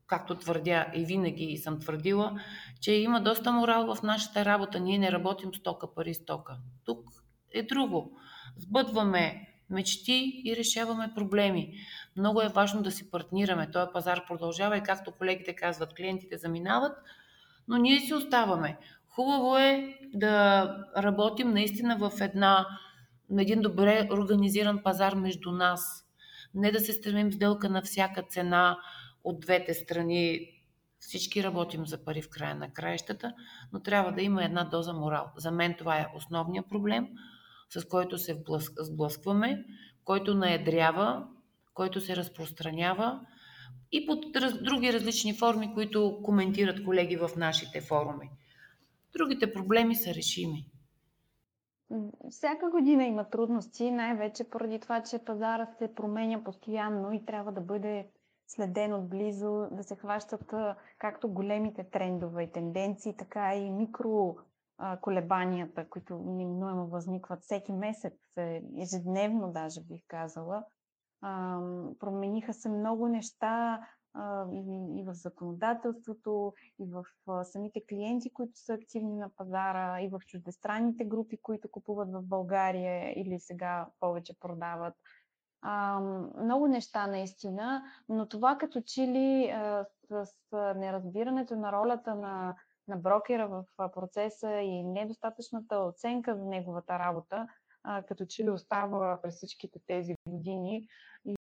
както 0.08 0.38
твърдя 0.38 0.92
и 0.96 1.06
винаги 1.06 1.58
съм 1.58 1.80
твърдила, 1.80 2.40
че 2.82 2.94
има 2.94 3.22
доста 3.22 3.52
морал 3.52 3.96
в 3.96 4.04
нашата 4.04 4.46
работа. 4.46 4.80
Ние 4.80 4.98
не 4.98 5.12
работим 5.12 5.54
стока 5.54 5.94
пари 5.94 6.14
стока. 6.14 6.58
Тук 6.86 7.10
е 7.54 7.64
друго. 7.64 8.18
Сбъдваме 8.58 9.48
мечти 9.70 10.42
и 10.46 10.56
решаваме 10.56 11.12
проблеми. 11.16 11.74
Много 12.18 12.42
е 12.42 12.48
важно 12.48 12.82
да 12.82 12.92
си 12.92 13.12
партнираме. 13.12 13.72
Този 13.72 13.92
пазар 13.94 14.26
продължава 14.28 14.78
и 14.78 14.84
както 14.84 15.12
колегите 15.12 15.56
казват, 15.56 15.94
клиентите 15.94 16.38
заминават, 16.38 16.98
но 17.68 17.78
ние 17.78 18.00
си 18.00 18.14
оставаме. 18.14 18.78
Хубаво 19.08 19.58
е 19.58 19.98
да 20.14 20.76
работим 20.98 21.54
наистина 21.54 21.98
в 21.98 22.22
една, 22.22 22.68
един 23.40 23.62
добре 23.62 24.10
организиран 24.12 24.84
пазар 24.84 25.14
между 25.14 25.52
нас. 25.52 26.06
Не 26.54 26.72
да 26.72 26.80
се 26.80 26.94
стремим 26.94 27.32
сделка 27.32 27.70
на 27.70 27.82
всяка 27.82 28.24
цена 28.24 28.78
от 29.24 29.40
двете 29.40 29.74
страни. 29.74 30.40
Всички 31.02 31.44
работим 31.44 31.86
за 31.86 32.04
пари 32.06 32.22
в 32.22 32.30
края 32.30 32.56
на 32.56 32.74
краищата, 32.74 33.34
но 33.74 33.80
трябва 33.80 34.12
да 34.12 34.22
има 34.22 34.44
една 34.44 34.64
доза 34.64 34.94
морал. 34.94 35.32
За 35.38 35.52
мен 35.52 35.76
това 35.78 35.98
е 36.00 36.08
основният 36.16 36.70
проблем, 36.70 37.08
с 37.70 37.86
който 37.86 38.18
се 38.18 38.44
сблъскваме, 38.80 39.66
който 40.04 40.36
наедрява, 40.36 41.28
който 41.74 42.02
се 42.02 42.16
разпространява 42.16 43.20
и 43.92 44.06
под 44.06 44.26
други 44.62 44.94
различни 44.94 45.34
форми, 45.34 45.74
които 45.74 46.20
коментират 46.24 46.84
колеги 46.84 47.18
в 47.18 47.30
нашите 47.38 47.82
форуми. 47.82 48.30
Другите 49.14 49.54
проблеми 49.54 49.96
са 49.96 50.14
решими. 50.14 50.66
Всяка 52.30 52.70
година 52.70 53.04
има 53.04 53.30
трудности, 53.30 53.92
най-вече 53.92 54.50
поради 54.50 54.80
това, 54.80 55.04
че 55.04 55.20
пазарът 55.26 55.78
се 55.78 55.96
променя 55.96 56.44
постоянно 56.44 57.14
и 57.14 57.26
трябва 57.26 57.52
да 57.52 57.62
бъде 57.62 58.08
следен 58.56 58.94
отблизо, 58.94 59.68
да 59.72 59.84
се 59.84 59.96
хващат 59.96 60.54
както 60.98 61.34
големите 61.34 61.84
трендове 61.84 62.44
и 62.44 62.52
тенденции, 62.52 63.18
така 63.18 63.56
и 63.56 63.70
микро 63.70 64.36
колебанията, 65.02 65.90
които 65.90 66.18
неминуемо 66.18 66.88
възникват 66.88 67.42
всеки 67.42 67.72
месец, 67.72 68.14
е, 68.38 68.62
ежедневно 68.78 69.52
даже 69.52 69.82
бих 69.82 70.02
казала. 70.08 70.64
Промениха 72.00 72.54
се 72.54 72.70
много 72.70 73.08
неща 73.08 73.88
и, 74.98 75.04
в 75.08 75.14
законодателството, 75.14 76.54
и 76.80 76.92
в 76.92 77.06
самите 77.44 77.82
клиенти, 77.90 78.34
които 78.34 78.52
са 78.56 78.74
активни 78.74 79.16
на 79.16 79.30
пазара, 79.30 80.02
и 80.02 80.10
в 80.10 80.20
чуждестранните 80.28 81.06
групи, 81.06 81.38
които 81.42 81.72
купуват 81.72 82.12
в 82.12 82.22
България 82.22 83.14
или 83.22 83.40
сега 83.40 83.88
повече 84.00 84.40
продават. 84.40 84.94
А, 85.62 86.00
много 86.44 86.68
неща 86.68 87.08
наистина, 87.08 87.84
но 88.10 88.28
това 88.28 88.58
като 88.58 88.82
че 88.82 89.02
ли 89.02 89.50
а, 89.50 89.86
с, 90.10 90.26
с 90.26 90.74
неразбирането 90.76 91.56
на 91.56 91.72
ролята 91.72 92.16
на, 92.16 92.56
на 92.88 92.98
брокера 92.98 93.48
в 93.48 93.92
процеса 93.92 94.52
и 94.52 94.84
недостатъчната 94.84 95.80
оценка 95.80 96.36
за 96.36 96.46
неговата 96.46 97.00
работа, 97.00 97.48
а, 97.84 98.04
като 98.04 98.26
че 98.26 98.44
ли 98.44 98.50
остава 98.50 99.20
през 99.22 99.36
всичките 99.36 99.80
тези 99.88 100.16
години. 100.28 100.88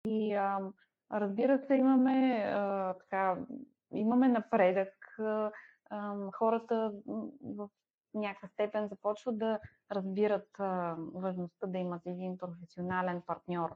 И 0.07 0.33
а, 0.33 0.59
разбира 1.11 1.59
се, 1.59 1.75
имаме, 1.75 2.43
а, 2.55 2.93
така, 2.93 3.37
имаме 3.93 4.27
напредък. 4.27 4.93
А, 5.19 5.51
а, 5.89 6.15
хората 6.31 6.93
в 7.43 7.69
някаква 8.13 8.47
степен 8.47 8.87
започват 8.87 9.37
да 9.37 9.59
разбират 9.91 10.47
а, 10.59 10.95
важността 11.13 11.67
да 11.67 11.77
имат 11.77 12.01
един 12.05 12.37
професионален 12.37 13.21
партньор 13.27 13.75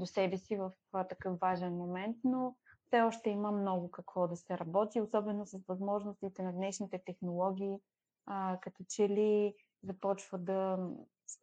до 0.00 0.06
себе 0.06 0.36
си 0.36 0.56
в 0.56 0.72
такъв 1.08 1.38
важен 1.40 1.76
момент, 1.76 2.16
но 2.24 2.56
все 2.86 3.00
още 3.00 3.30
има 3.30 3.52
много 3.52 3.90
какво 3.90 4.28
да 4.28 4.36
се 4.36 4.58
работи, 4.58 5.00
особено 5.00 5.46
с 5.46 5.58
възможностите 5.68 6.42
на 6.42 6.52
днешните 6.52 7.02
технологии, 7.06 7.78
а, 8.26 8.58
като 8.60 8.84
че 8.88 9.08
ли 9.08 9.54
започва 9.82 10.38
да 10.38 10.88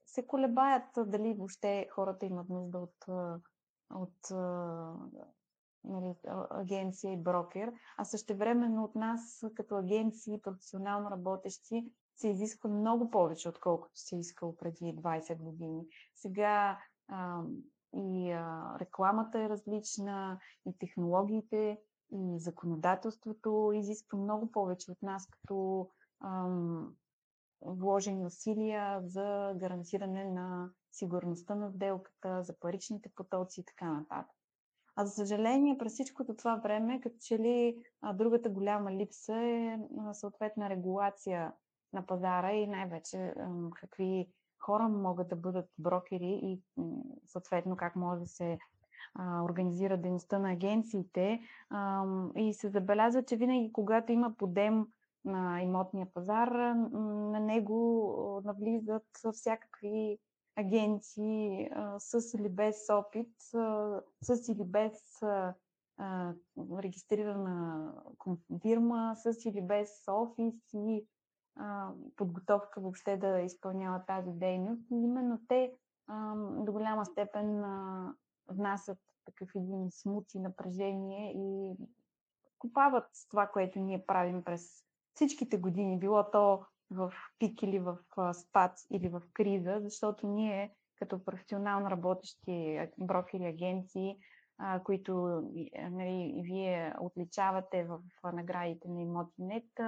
се 0.05 0.27
колебаят 0.27 0.83
дали 0.97 1.33
въобще 1.33 1.87
хората 1.91 2.25
имат 2.25 2.49
нужда 2.49 2.79
от, 2.79 3.05
от 3.93 4.31
нали, 5.83 6.15
агенция 6.49 7.13
и 7.13 7.17
брокер, 7.17 7.73
а 7.97 8.05
същевременно 8.05 8.83
от 8.83 8.95
нас 8.95 9.45
като 9.55 9.75
агенции, 9.75 10.41
професионално 10.41 11.11
работещи, 11.11 11.91
се 12.15 12.29
изисква 12.29 12.69
много 12.69 13.09
повече, 13.09 13.49
отколкото 13.49 13.99
се 13.99 14.15
е 14.15 14.19
искало 14.19 14.57
преди 14.57 14.95
20 14.95 15.37
години. 15.37 15.85
Сега 16.15 16.79
и 17.93 18.31
а, 18.31 18.75
рекламата 18.79 19.39
е 19.39 19.49
различна, 19.49 20.39
и 20.65 20.77
технологиите, 20.77 21.79
и 22.11 22.39
законодателството 22.39 23.71
изисква 23.75 24.17
много 24.17 24.51
повече 24.51 24.91
от 24.91 25.01
нас 25.01 25.27
като 25.27 25.89
ам, 26.23 26.93
вложени 27.61 28.25
усилия 28.25 29.01
за 29.01 29.53
гарантиране 29.55 30.25
на 30.25 30.69
сигурността 30.91 31.55
на 31.55 31.71
сделката, 31.71 32.43
за 32.43 32.59
паричните 32.59 33.09
потоци 33.15 33.61
и 33.61 33.65
така 33.65 33.93
нататък. 33.93 34.35
А 34.95 35.05
за 35.05 35.11
съжаление, 35.11 35.77
през 35.77 35.93
всичкото 35.93 36.35
това 36.35 36.55
време, 36.55 37.01
като 37.01 37.15
че 37.21 37.39
ли 37.39 37.83
а, 38.01 38.13
другата 38.13 38.49
голяма 38.49 38.91
липса 38.91 39.35
е 39.35 39.79
а, 39.99 40.13
съответна 40.13 40.69
регулация 40.69 41.53
на 41.93 42.05
пазара 42.05 42.53
и 42.53 42.67
най-вече 42.67 43.33
какви 43.75 44.29
хора 44.59 44.87
могат 44.89 45.27
да 45.27 45.35
бъдат 45.35 45.69
брокери 45.79 46.39
и 46.43 46.61
съответно 47.25 47.77
как 47.77 47.95
може 47.95 48.19
да 48.19 48.25
се 48.25 48.57
организира 49.19 49.97
дейността 49.97 50.39
на 50.39 50.51
агенциите. 50.51 51.41
И 52.35 52.53
се 52.53 52.69
забелязва, 52.69 53.23
че 53.23 53.35
винаги, 53.35 53.73
когато 53.73 54.11
има 54.11 54.33
подем 54.37 54.87
на 55.25 55.61
имотния 55.61 56.07
пазар, 56.13 56.47
на 56.91 57.39
него 57.39 58.41
навлизат 58.45 59.07
всякакви 59.33 60.17
агенции 60.55 61.69
с 61.97 62.33
или 62.33 62.49
без 62.49 62.89
опит, 62.89 63.29
с 64.21 64.49
или 64.49 64.63
без 64.63 64.93
регистрирана 66.83 67.93
фирма, 68.61 69.15
с 69.15 69.45
или 69.45 69.61
без 69.61 69.89
офис 70.07 70.73
и 70.73 71.05
подготовка 72.15 72.81
въобще 72.81 73.17
да 73.17 73.39
изпълнява 73.39 74.05
тази 74.07 74.31
дейност. 74.31 74.81
Именно 74.91 75.39
те 75.47 75.73
до 76.65 76.71
голяма 76.71 77.05
степен 77.05 77.63
внасят 78.47 78.97
такъв 79.25 79.49
един 79.55 79.91
смут 79.91 80.33
и 80.33 80.39
напрежение 80.39 81.33
и 81.35 81.75
купават 82.59 83.05
това, 83.29 83.47
което 83.47 83.79
ние 83.79 84.05
правим 84.05 84.43
през 84.43 84.83
всичките 85.13 85.57
години, 85.57 85.99
било 85.99 86.31
то 86.31 86.65
в 86.91 87.13
пик 87.39 87.63
или 87.63 87.79
в 87.79 87.97
спад 88.33 88.71
или 88.91 89.09
в 89.09 89.21
криза, 89.33 89.77
защото 89.81 90.27
ние 90.27 90.75
като 90.95 91.25
професионално 91.25 91.89
работещи 91.89 92.87
брокери, 92.97 93.45
агенции, 93.45 94.17
които 94.83 95.13
нали, 95.89 96.41
вие 96.43 96.93
отличавате 97.01 97.83
в 97.83 98.01
наградите 98.33 98.87
на 98.87 99.01
Имотинет, 99.01 99.79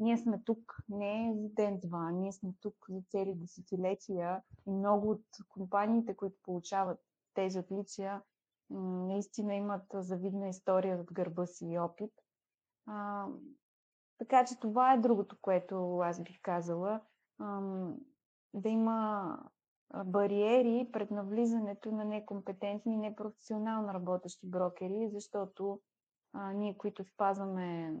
ние 0.00 0.18
сме 0.18 0.42
тук 0.44 0.76
не 0.88 1.34
за 1.36 1.48
ден-два, 1.48 2.10
ние 2.10 2.32
сме 2.32 2.50
тук 2.60 2.74
за 2.88 3.02
цели 3.10 3.34
десетилетия 3.34 4.42
и 4.66 4.70
много 4.70 5.10
от 5.10 5.24
компаниите, 5.48 6.16
които 6.16 6.36
получават 6.42 7.00
тези 7.34 7.58
отличия, 7.58 8.22
наистина 8.70 9.54
имат 9.54 9.84
завидна 9.94 10.48
история 10.48 11.00
от 11.00 11.12
гърба 11.12 11.46
си 11.46 11.66
и 11.66 11.78
опит. 11.78 12.12
Така 14.18 14.44
че 14.44 14.60
това 14.60 14.92
е 14.92 14.98
другото, 14.98 15.36
което 15.40 15.98
аз 15.98 16.22
бих 16.22 16.40
казала. 16.42 17.00
Да 18.54 18.68
има 18.68 19.38
бариери 20.04 20.88
пред 20.92 21.10
навлизането 21.10 21.92
на 21.92 22.04
некомпетентни 22.04 22.94
и 22.94 22.98
непрофесионално 22.98 23.94
работещи 23.94 24.46
брокери, 24.46 25.10
защото 25.12 25.80
а, 26.32 26.52
ние, 26.52 26.78
които 26.78 27.04
спазваме 27.04 27.94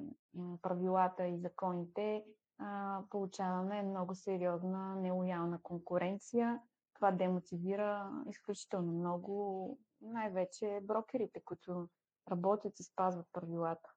правилата 0.62 1.26
и 1.26 1.38
законите, 1.38 2.24
а, 2.58 3.00
получаваме 3.10 3.82
много 3.82 4.14
сериозна 4.14 4.96
нелоялна 4.96 5.58
конкуренция. 5.62 6.60
Това 6.94 7.10
демотивира 7.10 8.10
изключително 8.28 8.92
много, 8.92 9.78
най-вече 10.00 10.80
брокерите, 10.82 11.40
които 11.44 11.88
работят 12.30 12.80
и 12.80 12.82
спазват 12.82 13.26
правилата. 13.32 13.95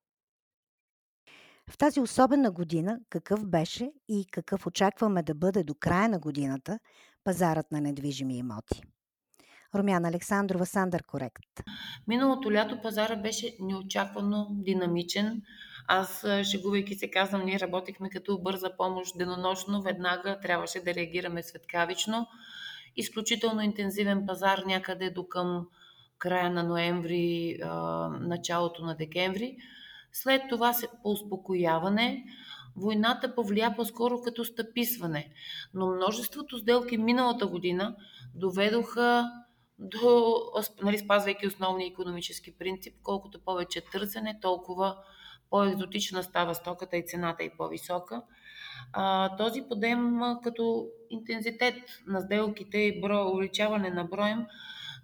В 1.70 1.78
тази 1.78 2.00
особена 2.00 2.52
година 2.52 3.00
какъв 3.10 3.46
беше 3.46 3.92
и 4.08 4.26
какъв 4.32 4.66
очакваме 4.66 5.24
да 5.24 5.36
бъде 5.36 5.64
до 5.64 5.74
края 5.80 6.10
на 6.10 6.20
годината 6.20 6.80
пазарът 7.24 7.72
на 7.72 7.82
недвижими 7.82 8.38
имоти? 8.38 8.82
Румяна 9.76 10.08
Александрова, 10.08 10.66
Сандър 10.66 11.04
Корект. 11.04 11.44
Миналото 12.08 12.54
лято 12.54 12.82
пазара 12.82 13.16
беше 13.16 13.56
неочаквано 13.60 14.48
динамичен. 14.52 15.42
Аз, 15.88 16.26
шегувайки 16.52 16.96
се, 16.96 17.12
казвам, 17.12 17.46
ние 17.46 17.60
работихме 17.60 18.10
като 18.10 18.42
бърза 18.42 18.70
помощ 18.78 19.18
денонощно, 19.18 19.82
веднага 19.82 20.40
трябваше 20.40 20.84
да 20.84 20.94
реагираме 20.94 21.44
светкавично. 21.44 22.28
Изключително 22.96 23.62
интензивен 23.62 24.26
пазар 24.26 24.64
някъде 24.66 25.10
до 25.10 25.28
към 25.28 25.68
края 26.18 26.50
на 26.52 26.64
ноември, 26.64 27.60
началото 28.20 28.86
на 28.86 28.96
декември. 28.96 29.58
След 30.14 30.42
това 30.50 30.74
се 30.74 30.88
по 31.04 31.10
успокояване, 31.12 32.26
войната 32.76 33.36
повлия 33.36 33.76
по-скоро 33.76 34.22
като 34.22 34.46
стъписване, 34.46 35.34
но 35.74 35.96
множеството 35.96 36.58
сделки 36.58 36.98
миналата 36.98 37.48
година 37.48 37.96
доведоха 38.36 39.32
до, 39.80 40.36
нали, 40.82 40.98
спазвайки 40.98 41.48
основния 41.48 41.88
економически 41.88 42.58
принцип, 42.58 42.96
колкото 43.04 43.40
повече 43.40 43.82
търсене, 43.82 44.40
толкова 44.42 44.98
по-екзотична 45.50 46.24
става 46.24 46.56
стоката 46.56 46.98
и 46.98 47.08
цената 47.08 47.44
е 47.44 47.52
по-висока. 47.58 48.24
А, 48.94 49.36
този 49.38 49.62
подем 49.70 50.20
като 50.44 50.88
интензитет 51.10 51.76
на 52.08 52.22
сделките 52.22 52.78
и 52.78 53.02
бро, 53.02 53.30
увеличаване 53.30 53.90
на 53.90 54.04
броем 54.04 54.46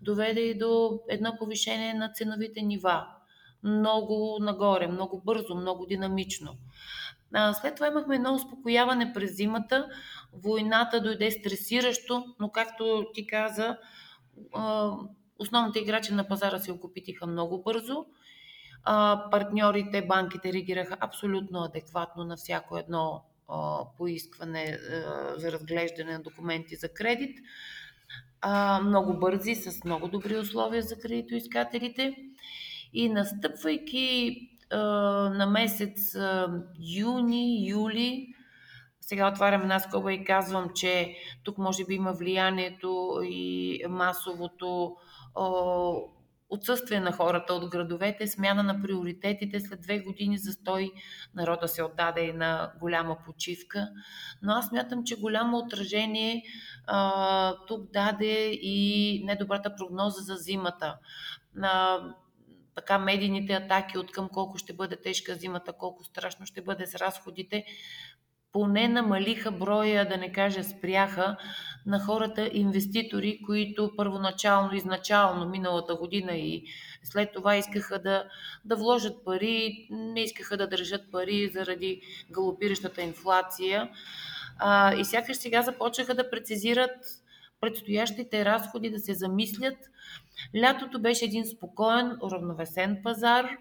доведе 0.02 0.42
и 0.42 0.58
до 0.58 1.00
едно 1.10 1.36
повишение 1.40 1.94
на 1.94 2.10
ценовите 2.10 2.62
нива. 2.62 3.08
Много 3.66 4.38
нагоре, 4.42 4.88
много 4.88 5.22
бързо, 5.26 5.56
много 5.56 5.86
динамично. 5.86 6.58
След 7.62 7.76
това 7.76 7.88
имахме 7.88 8.16
едно 8.16 8.34
успокояване 8.34 9.14
през 9.14 9.36
зимата. 9.36 9.88
Войната 10.34 11.02
дойде 11.02 11.32
стресиращо, 11.32 12.26
но 12.40 12.52
както 12.52 13.06
ти 13.14 13.28
каза, 13.28 13.78
основните 15.40 15.80
играчи 15.80 16.14
на 16.14 16.28
пазара 16.28 16.60
се 16.60 16.72
окупитиха 16.72 17.28
много 17.28 17.64
бързо. 17.64 18.06
Партньорите, 19.32 20.02
банките 20.02 20.54
реагираха 20.54 20.98
абсолютно 21.00 21.60
адекватно 21.64 22.24
на 22.24 22.38
всяко 22.38 22.78
едно 22.78 23.24
поискване 23.98 24.80
за 25.38 25.52
разглеждане 25.52 26.14
на 26.14 26.24
документи 26.24 26.76
за 26.76 26.90
кредит. 26.94 27.38
Много 28.84 29.20
бързи, 29.20 29.56
с 29.56 29.84
много 29.86 30.08
добри 30.08 30.38
условия 30.38 30.82
за 30.82 31.00
кредитоискателите. 31.00 32.16
И 32.98 33.10
настъпвайки 33.10 34.40
на 34.72 35.48
месец 35.52 36.16
юни, 36.80 37.70
юли, 37.70 38.36
сега 39.02 39.28
отварям 39.28 39.62
една 39.62 39.80
скоба 39.80 40.14
и 40.14 40.24
казвам, 40.24 40.70
че 40.76 41.16
тук 41.44 41.58
може 41.58 41.86
би 41.86 41.94
има 41.94 42.14
влиянието 42.14 43.22
и 43.24 43.82
масовото 43.90 44.96
о, 45.36 45.96
отсъствие 46.50 47.00
на 47.00 47.12
хората 47.12 47.54
от 47.54 47.70
градовете, 47.70 48.28
смяна 48.28 48.64
на 48.64 48.82
приоритетите 48.82 49.60
след 49.60 49.82
две 49.82 50.00
години 50.00 50.38
застой. 50.38 50.92
Народа 51.36 51.68
се 51.68 51.84
отдаде 51.84 52.22
и 52.22 52.34
на 52.34 52.72
голяма 52.80 53.18
почивка. 53.26 53.88
Но 54.42 54.54
аз 54.54 54.72
мятам, 54.72 55.04
че 55.04 55.20
голямо 55.20 55.58
отражение 55.58 56.44
а, 56.88 57.56
тук 57.68 57.92
даде 57.92 58.50
и 58.52 59.22
недобрата 59.26 59.76
прогноза 59.76 60.22
за 60.22 60.36
зимата. 60.36 60.98
На 61.56 62.00
така 62.76 63.00
медийните 63.00 63.54
атаки 63.54 63.98
от 63.98 64.12
към 64.12 64.30
колко 64.30 64.58
ще 64.58 64.74
бъде 64.74 64.96
тежка 64.96 65.36
зимата, 65.36 65.74
колко 65.74 66.04
страшно 66.04 66.46
ще 66.46 66.62
бъде 66.62 66.88
с 66.88 66.96
разходите, 66.96 67.66
поне 68.52 68.88
намалиха 68.88 69.52
броя, 69.52 70.10
да 70.10 70.18
не 70.18 70.32
кажа 70.32 70.64
спряха, 70.64 71.38
на 71.86 72.00
хората 72.00 72.50
инвеститори, 72.54 73.42
които 73.46 73.92
първоначално, 73.98 74.76
изначално, 74.76 75.50
миналата 75.50 75.96
година 75.96 76.32
и 76.34 76.64
след 77.04 77.30
това 77.34 77.56
искаха 77.56 78.00
да, 78.00 78.24
да 78.66 78.76
вложат 78.76 79.26
пари, 79.26 79.88
не 79.92 80.24
искаха 80.24 80.58
да 80.58 80.68
държат 80.68 81.12
пари 81.12 81.52
заради 81.54 82.02
галопиращата 82.32 83.02
инфлация. 83.02 83.90
А, 84.60 84.94
и 84.94 85.06
сякаш 85.06 85.38
сега 85.38 85.62
започнаха 85.62 86.16
да 86.16 86.30
прецизират 86.30 87.25
предстоящите 87.66 88.46
разходи, 88.46 88.90
да 88.90 89.00
се 89.00 89.14
замислят. 89.14 89.78
Лятото 90.62 91.02
беше 91.02 91.26
един 91.26 91.46
спокоен, 91.46 92.18
уравновесен 92.22 93.00
пазар– 93.04 93.50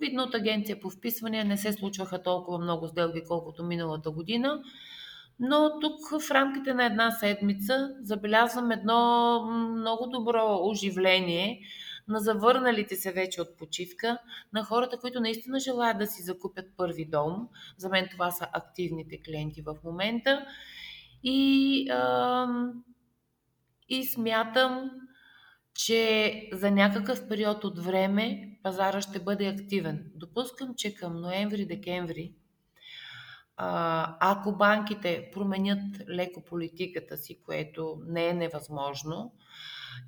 Видно 0.00 0.22
от 0.22 0.34
агенция 0.34 0.80
по 0.80 0.90
вписвания 0.90 1.44
не 1.44 1.56
се 1.56 1.72
случваха 1.72 2.22
толкова 2.22 2.58
много 2.58 2.88
сделки, 2.88 3.24
колкото 3.28 3.64
миналата 3.64 4.10
година. 4.10 4.62
Но 5.40 5.80
тук 5.80 6.10
в 6.10 6.30
рамките 6.30 6.74
на 6.74 6.84
една 6.84 7.10
седмица 7.10 7.90
забелязвам 8.02 8.70
едно 8.70 9.40
много 9.76 10.06
добро 10.06 10.58
оживление 10.62 11.60
на 12.08 12.18
завърналите 12.18 12.96
се 12.96 13.12
вече 13.12 13.42
от 13.42 13.56
почивка, 13.58 14.18
на 14.52 14.64
хората, 14.64 14.98
които 14.98 15.20
наистина 15.20 15.60
желаят 15.60 15.98
да 15.98 16.06
си 16.06 16.22
закупят 16.22 16.66
първи 16.76 17.04
дом. 17.04 17.48
За 17.78 17.88
мен 17.88 18.08
това 18.10 18.30
са 18.30 18.48
активните 18.52 19.22
клиенти 19.22 19.62
в 19.62 19.76
момента. 19.84 20.46
И, 21.22 21.88
а, 21.90 22.46
и 23.88 24.04
смятам, 24.04 24.90
че 25.74 26.48
за 26.52 26.70
някакъв 26.70 27.28
период 27.28 27.64
от 27.64 27.78
време 27.78 28.58
пазара 28.62 29.00
ще 29.00 29.20
бъде 29.20 29.46
активен. 29.46 30.10
Допускам, 30.14 30.74
че 30.76 30.94
към 30.94 31.16
ноември-декември, 31.16 32.32
ако 33.56 34.56
банките 34.56 35.30
променят 35.32 36.08
леко 36.08 36.44
политиката 36.44 37.16
си, 37.16 37.42
което 37.42 38.02
не 38.06 38.28
е 38.28 38.34
невъзможно, 38.34 39.32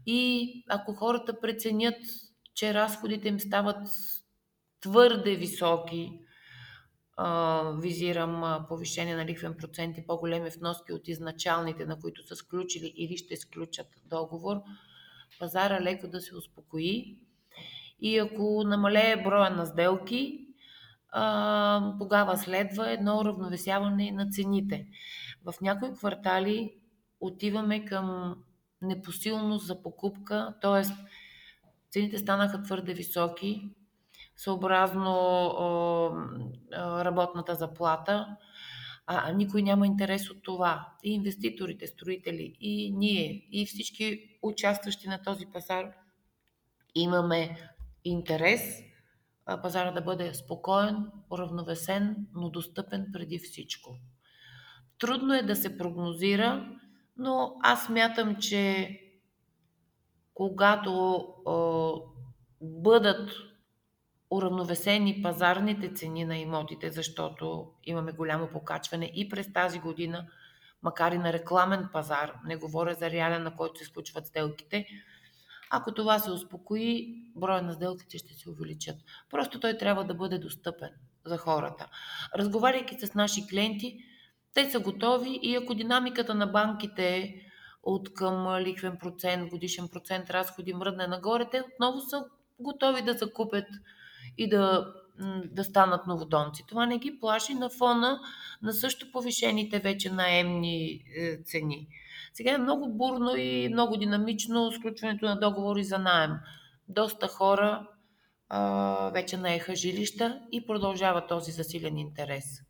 и 0.06 0.64
ако 0.68 0.94
хората 0.94 1.40
преценят, 1.40 1.98
че 2.54 2.74
разходите 2.74 3.28
им 3.28 3.40
стават 3.40 3.88
твърде 4.80 5.36
високи, 5.36 6.20
визирам 7.82 8.64
повишение 8.68 9.16
на 9.16 9.26
лихвен 9.26 9.54
процент 9.54 9.98
и 9.98 10.06
по-големи 10.06 10.50
вноски 10.50 10.92
от 10.92 11.08
изначалните, 11.08 11.86
на 11.86 12.00
които 12.00 12.26
са 12.26 12.36
сключили 12.36 12.92
или 12.96 13.16
ще 13.16 13.36
сключат 13.36 13.86
договор, 14.04 14.56
пазара 15.38 15.80
леко 15.80 16.08
да 16.08 16.20
се 16.20 16.36
успокои 16.36 17.18
и 18.00 18.18
ако 18.18 18.64
намалее 18.66 19.22
броя 19.22 19.50
на 19.50 19.66
сделки, 19.66 20.46
тогава 21.98 22.36
следва 22.36 22.90
едно 22.90 23.24
равновесяване 23.24 24.12
на 24.12 24.30
цените. 24.30 24.86
В 25.44 25.54
някои 25.60 25.94
квартали 25.94 26.74
отиваме 27.20 27.84
към 27.84 28.36
непосилност 28.82 29.66
за 29.66 29.82
покупка, 29.82 30.54
т.е. 30.62 30.82
цените 31.90 32.18
станаха 32.18 32.62
твърде 32.62 32.94
високи, 32.94 33.70
съобразно 34.36 35.12
работната 36.78 37.54
заплата, 37.54 38.36
а 39.06 39.32
никой 39.32 39.62
няма 39.62 39.86
интерес 39.86 40.30
от 40.30 40.42
това. 40.42 40.88
И 41.04 41.14
инвеститорите, 41.14 41.86
строители, 41.86 42.56
и 42.60 42.92
ние, 42.92 43.48
и 43.52 43.66
всички 43.66 44.38
участващи 44.42 45.08
на 45.08 45.22
този 45.22 45.46
пазар 45.46 45.92
имаме 46.94 47.70
интерес 48.04 48.82
пазара 49.62 49.90
да 49.90 50.00
бъде 50.00 50.34
спокоен, 50.34 51.10
уравновесен, 51.30 52.16
но 52.34 52.50
достъпен 52.50 53.06
преди 53.12 53.38
всичко. 53.38 53.96
Трудно 54.98 55.34
е 55.34 55.42
да 55.42 55.56
се 55.56 55.78
прогнозира, 55.78 56.78
но 57.16 57.56
аз 57.62 57.88
мятам, 57.88 58.36
че 58.36 58.90
когато 60.34 60.90
е, 61.22 61.52
бъдат 62.60 63.30
уравновесени 64.36 65.22
пазарните 65.22 65.94
цени 65.94 66.24
на 66.24 66.38
имотите, 66.38 66.90
защото 66.90 67.66
имаме 67.84 68.12
голямо 68.12 68.48
покачване 68.48 69.12
и 69.14 69.28
през 69.28 69.52
тази 69.52 69.78
година, 69.78 70.26
макар 70.82 71.12
и 71.12 71.18
на 71.18 71.32
рекламен 71.32 71.88
пазар, 71.92 72.32
не 72.44 72.56
говоря 72.56 72.94
за 72.94 73.10
реален, 73.10 73.42
на 73.42 73.56
който 73.56 73.78
се 73.78 73.84
случват 73.84 74.26
сделките, 74.26 74.86
ако 75.70 75.94
това 75.94 76.18
се 76.18 76.30
успокои, 76.30 77.14
броя 77.36 77.62
на 77.62 77.72
сделките 77.72 78.18
ще 78.18 78.34
се 78.34 78.50
увеличат. 78.50 78.96
Просто 79.30 79.60
той 79.60 79.78
трябва 79.78 80.04
да 80.04 80.14
бъде 80.14 80.38
достъпен 80.38 80.90
за 81.24 81.38
хората. 81.38 81.88
Разговаряйки 82.36 83.06
с 83.06 83.14
наши 83.14 83.46
клиенти, 83.46 83.98
те 84.54 84.70
са 84.70 84.80
готови 84.80 85.38
и 85.42 85.56
ако 85.56 85.74
динамиката 85.74 86.34
на 86.34 86.46
банките 86.46 87.16
е 87.16 87.34
от 87.82 88.14
към 88.14 88.58
лихвен 88.58 88.98
процент, 88.98 89.50
годишен 89.50 89.88
процент 89.88 90.30
разходи 90.30 90.74
мръдне 90.74 91.06
нагоре, 91.06 91.48
те 91.50 91.62
отново 91.72 92.00
са 92.00 92.24
готови 92.58 93.02
да 93.02 93.12
закупят 93.12 93.66
и 94.38 94.48
да, 94.48 94.94
да 95.44 95.64
станат 95.64 96.06
новодонци. 96.06 96.64
Това 96.68 96.86
не 96.86 96.98
ги 96.98 97.18
плаши 97.20 97.54
на 97.54 97.70
фона 97.70 98.20
на 98.62 98.72
също 98.72 99.12
повишените 99.12 99.78
вече 99.78 100.10
наемни 100.10 101.04
е, 101.16 101.36
цени. 101.44 101.88
Сега 102.32 102.54
е 102.54 102.58
много 102.58 102.88
бурно 102.88 103.36
и 103.36 103.68
много 103.68 103.96
динамично 103.96 104.72
сключването 104.72 105.26
на 105.26 105.40
договори 105.40 105.84
за 105.84 105.98
найем. 105.98 106.32
Доста 106.88 107.28
хора 107.28 107.86
вече 109.12 109.36
наеха 109.36 109.76
жилища 109.76 110.40
и 110.52 110.66
продължава 110.66 111.26
този 111.26 111.52
засилен 111.52 111.98
интерес. 111.98 112.65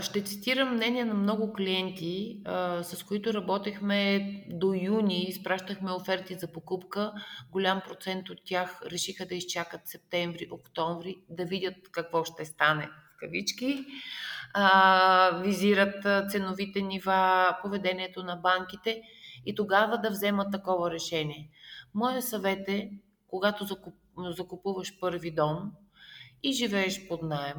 Ще 0.00 0.24
цитирам 0.24 0.74
мнение 0.74 1.04
на 1.04 1.14
много 1.14 1.52
клиенти, 1.52 2.42
с 2.82 3.04
които 3.08 3.34
работехме 3.34 4.20
до 4.48 4.74
юни, 4.74 5.22
изпращахме 5.22 5.92
оферти 5.92 6.34
за 6.34 6.52
покупка. 6.52 7.12
Голям 7.50 7.82
процент 7.88 8.30
от 8.30 8.38
тях 8.44 8.80
решиха 8.86 9.26
да 9.26 9.34
изчакат 9.34 9.80
септември, 9.84 10.48
октомври, 10.50 11.16
да 11.28 11.44
видят 11.44 11.74
какво 11.92 12.24
ще 12.24 12.44
стане 12.44 12.86
в 12.86 13.16
кавички. 13.16 13.86
Визират 15.34 16.30
ценовите 16.30 16.82
нива, 16.82 17.56
поведението 17.62 18.22
на 18.22 18.36
банките 18.36 19.02
и 19.46 19.54
тогава 19.54 19.98
да 19.98 20.10
вземат 20.10 20.52
такова 20.52 20.90
решение. 20.90 21.50
Моя 21.94 22.22
съвет 22.22 22.68
е, 22.68 22.90
когато 23.28 23.66
закупуваш 24.18 25.00
първи 25.00 25.30
дом 25.30 25.72
и 26.42 26.52
живееш 26.52 27.08
под 27.08 27.22
найем, 27.22 27.56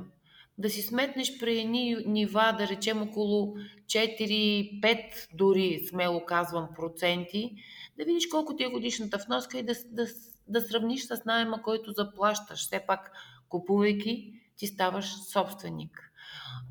да 0.62 0.70
си 0.70 0.82
сметнеш 0.82 1.40
при 1.40 1.60
едни 1.60 1.96
нива, 2.06 2.56
да 2.58 2.68
речем 2.68 3.02
около 3.02 3.56
4-5 3.86 5.28
дори, 5.34 5.86
смело 5.90 6.26
казвам, 6.26 6.70
проценти, 6.76 7.56
да 7.98 8.06
видиш 8.06 8.28
колко 8.28 8.56
ти 8.56 8.64
е 8.64 8.70
годишната 8.70 9.18
вноска 9.28 9.58
и 9.58 9.64
да, 9.64 9.74
да, 9.86 10.06
да 10.48 10.62
сравниш 10.62 11.06
с 11.06 11.22
найема, 11.26 11.62
който 11.62 11.92
заплащаш. 11.92 12.60
Все 12.60 12.84
пак, 12.88 13.12
купувайки, 13.50 14.34
ти 14.58 14.68
ставаш 14.68 15.14
собственик. 15.34 16.12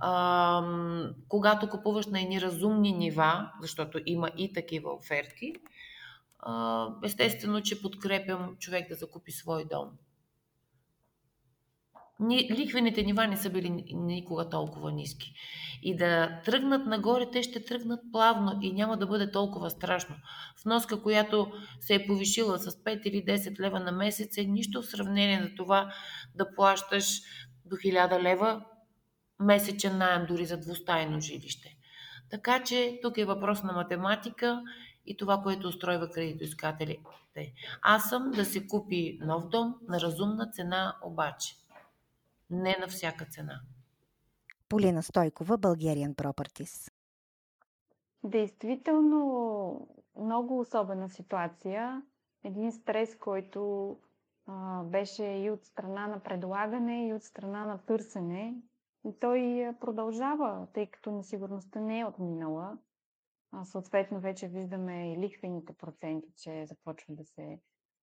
А, 0.00 0.62
когато 1.28 1.68
купуваш 1.68 2.06
на 2.06 2.20
едни 2.20 2.40
разумни 2.40 2.92
нива, 2.92 3.52
защото 3.60 4.00
има 4.06 4.30
и 4.36 4.52
такива 4.52 4.94
оферти, 4.94 5.52
а, 6.38 6.88
естествено, 7.04 7.62
че 7.62 7.82
подкрепям 7.82 8.56
човек 8.58 8.88
да 8.88 8.94
закупи 8.94 9.32
свой 9.32 9.64
дом 9.70 9.88
лихвените 12.28 13.02
нива 13.02 13.26
не 13.26 13.36
са 13.36 13.50
били 13.50 13.70
никога 13.92 14.48
толкова 14.48 14.92
ниски. 14.92 15.34
И 15.82 15.96
да 15.96 16.40
тръгнат 16.44 16.86
нагоре, 16.86 17.30
те 17.30 17.42
ще 17.42 17.64
тръгнат 17.64 18.00
плавно 18.12 18.58
и 18.62 18.72
няма 18.72 18.96
да 18.96 19.06
бъде 19.06 19.30
толкова 19.30 19.70
страшно. 19.70 20.16
Вноска, 20.64 21.02
която 21.02 21.52
се 21.80 21.94
е 21.94 22.06
повишила 22.06 22.58
с 22.58 22.70
5 22.70 23.02
или 23.02 23.24
10 23.24 23.60
лева 23.60 23.80
на 23.80 23.92
месец, 23.92 24.38
е 24.38 24.44
нищо 24.44 24.82
в 24.82 24.86
сравнение 24.86 25.40
на 25.40 25.54
това 25.54 25.92
да 26.34 26.54
плащаш 26.54 27.20
до 27.64 27.76
1000 27.76 28.22
лева 28.22 28.64
месечен 29.40 29.98
найем 29.98 30.26
дори 30.28 30.46
за 30.46 30.56
двустайно 30.56 31.20
жилище. 31.20 31.76
Така 32.30 32.62
че 32.62 32.98
тук 33.02 33.18
е 33.18 33.24
въпрос 33.24 33.62
на 33.62 33.72
математика 33.72 34.62
и 35.06 35.16
това, 35.16 35.40
което 35.42 35.68
устройва 35.68 36.10
кредитоискателите. 36.10 37.52
Аз 37.82 38.08
съм 38.08 38.30
да 38.30 38.44
се 38.44 38.66
купи 38.66 39.18
нов 39.22 39.48
дом 39.48 39.74
на 39.88 40.00
разумна 40.00 40.50
цена 40.52 40.96
обаче 41.04 41.54
не 42.50 42.76
на 42.80 42.88
всяка 42.88 43.24
цена. 43.24 43.60
Полина 44.68 45.02
Стойкова, 45.02 45.58
Bulgarian 45.58 46.14
Properties. 46.14 46.92
Действително 48.24 49.88
много 50.16 50.60
особена 50.60 51.08
ситуация. 51.08 52.02
Един 52.44 52.72
стрес, 52.72 53.16
който 53.16 53.96
а, 54.46 54.82
беше 54.82 55.24
и 55.24 55.50
от 55.50 55.64
страна 55.64 56.06
на 56.06 56.22
предлагане, 56.22 57.08
и 57.08 57.14
от 57.14 57.22
страна 57.22 57.66
на 57.66 57.78
търсене. 57.78 58.54
И 59.04 59.12
той 59.20 59.72
продължава, 59.80 60.66
тъй 60.72 60.86
като 60.86 61.10
несигурността 61.10 61.80
не 61.80 62.00
е 62.00 62.04
отминала. 62.04 62.78
А, 63.52 63.64
съответно, 63.64 64.20
вече 64.20 64.48
виждаме 64.48 65.12
и 65.12 65.18
лихвените 65.18 65.72
проценти, 65.72 66.28
че 66.36 66.66
започват 66.66 67.16
да 67.16 67.24
се 67.24 67.60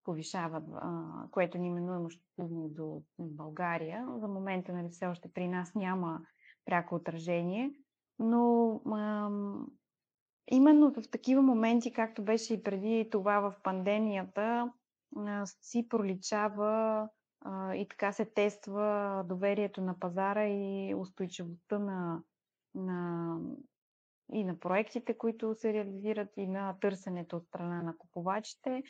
повишават, 0.07 0.63
което 1.31 1.57
ни 1.57 1.67
именуваме 1.67 2.09
щастливо 2.09 2.69
до 2.69 3.01
България. 3.19 4.05
За 4.17 4.27
момента 4.27 4.73
нали, 4.73 4.89
все 4.89 5.07
още 5.07 5.31
при 5.33 5.47
нас 5.47 5.75
няма 5.75 6.21
пряко 6.65 6.95
отражение, 6.95 7.71
но 8.19 8.71
ам, 8.85 9.67
именно 10.51 10.93
в 10.93 11.09
такива 11.11 11.41
моменти, 11.41 11.93
както 11.93 12.23
беше 12.23 12.53
и 12.53 12.63
преди 12.63 13.09
това 13.11 13.39
в 13.39 13.55
пандемията, 13.63 14.71
си 15.61 15.87
проличава 15.89 17.09
а, 17.41 17.75
и 17.75 17.87
така 17.87 18.11
се 18.11 18.25
тества 18.25 19.23
доверието 19.27 19.81
на 19.81 19.99
пазара 19.99 20.47
и 20.47 20.95
устойчивостта 20.95 21.79
на, 21.79 22.21
на 22.75 23.37
и 24.33 24.43
на 24.43 24.59
проектите, 24.59 25.17
които 25.17 25.55
се 25.55 25.73
реализират, 25.73 26.29
и 26.37 26.47
на 26.47 26.75
търсенето 26.81 27.37
от 27.37 27.45
страна 27.45 27.81
на 27.81 27.97
купувачите. 27.97 28.83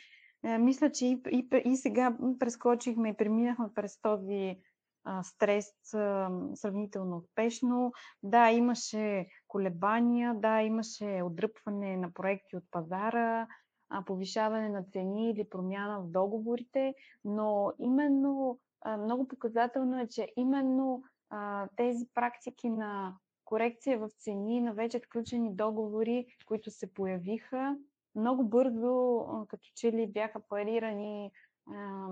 Е, 0.44 0.58
мисля, 0.58 0.92
че 0.92 1.06
и, 1.06 1.22
и, 1.30 1.48
и 1.64 1.76
сега 1.76 2.16
прескочихме 2.38 3.08
и 3.08 3.16
преминахме 3.16 3.68
през 3.74 4.00
този 4.00 4.58
а, 5.04 5.22
стрес 5.22 5.94
а, 5.94 6.30
сравнително 6.54 7.16
успешно. 7.16 7.92
Да, 8.22 8.50
имаше 8.50 9.26
колебания, 9.48 10.34
да, 10.34 10.62
имаше 10.62 11.22
отдръпване 11.24 11.96
на 11.96 12.12
проекти 12.12 12.56
от 12.56 12.64
пазара, 12.70 13.46
а, 13.90 14.04
повишаване 14.04 14.68
на 14.68 14.84
цени 14.84 15.30
или 15.30 15.48
промяна 15.48 16.00
в 16.00 16.10
договорите, 16.10 16.94
но 17.24 17.72
именно 17.78 18.58
а, 18.80 18.96
много 18.96 19.28
показателно 19.28 20.00
е, 20.00 20.08
че 20.08 20.32
именно 20.36 21.02
а, 21.30 21.68
тези 21.76 22.06
практики 22.14 22.70
на 22.70 23.16
корекция 23.44 23.98
в 23.98 24.08
цени 24.10 24.60
на 24.60 24.72
вече 24.74 24.98
сключени 24.98 25.54
договори, 25.54 26.26
които 26.46 26.70
се 26.70 26.94
появиха, 26.94 27.76
много 28.18 28.44
бързо, 28.44 29.24
като 29.48 29.68
че 29.74 29.92
ли 29.92 30.06
бяха 30.06 30.40
парирани, 30.48 31.30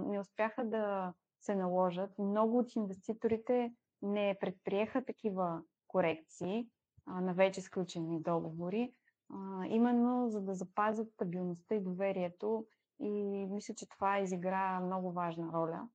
не 0.06 0.20
успяха 0.20 0.64
да 0.64 1.12
се 1.40 1.54
наложат. 1.54 2.18
Много 2.18 2.58
от 2.58 2.76
инвеститорите 2.76 3.72
не 4.02 4.36
предприеха 4.40 5.04
такива 5.04 5.62
корекции 5.88 6.68
на 7.06 7.34
вече 7.34 7.60
сключени 7.60 8.22
договори, 8.22 8.92
именно 9.68 10.30
за 10.30 10.40
да 10.40 10.54
запазят 10.54 11.10
стабилността 11.10 11.74
и 11.74 11.80
доверието. 11.80 12.66
И 13.00 13.46
мисля, 13.50 13.74
че 13.74 13.88
това 13.88 14.18
изигра 14.18 14.80
много 14.80 15.12
важна 15.12 15.52
роля. 15.52 15.88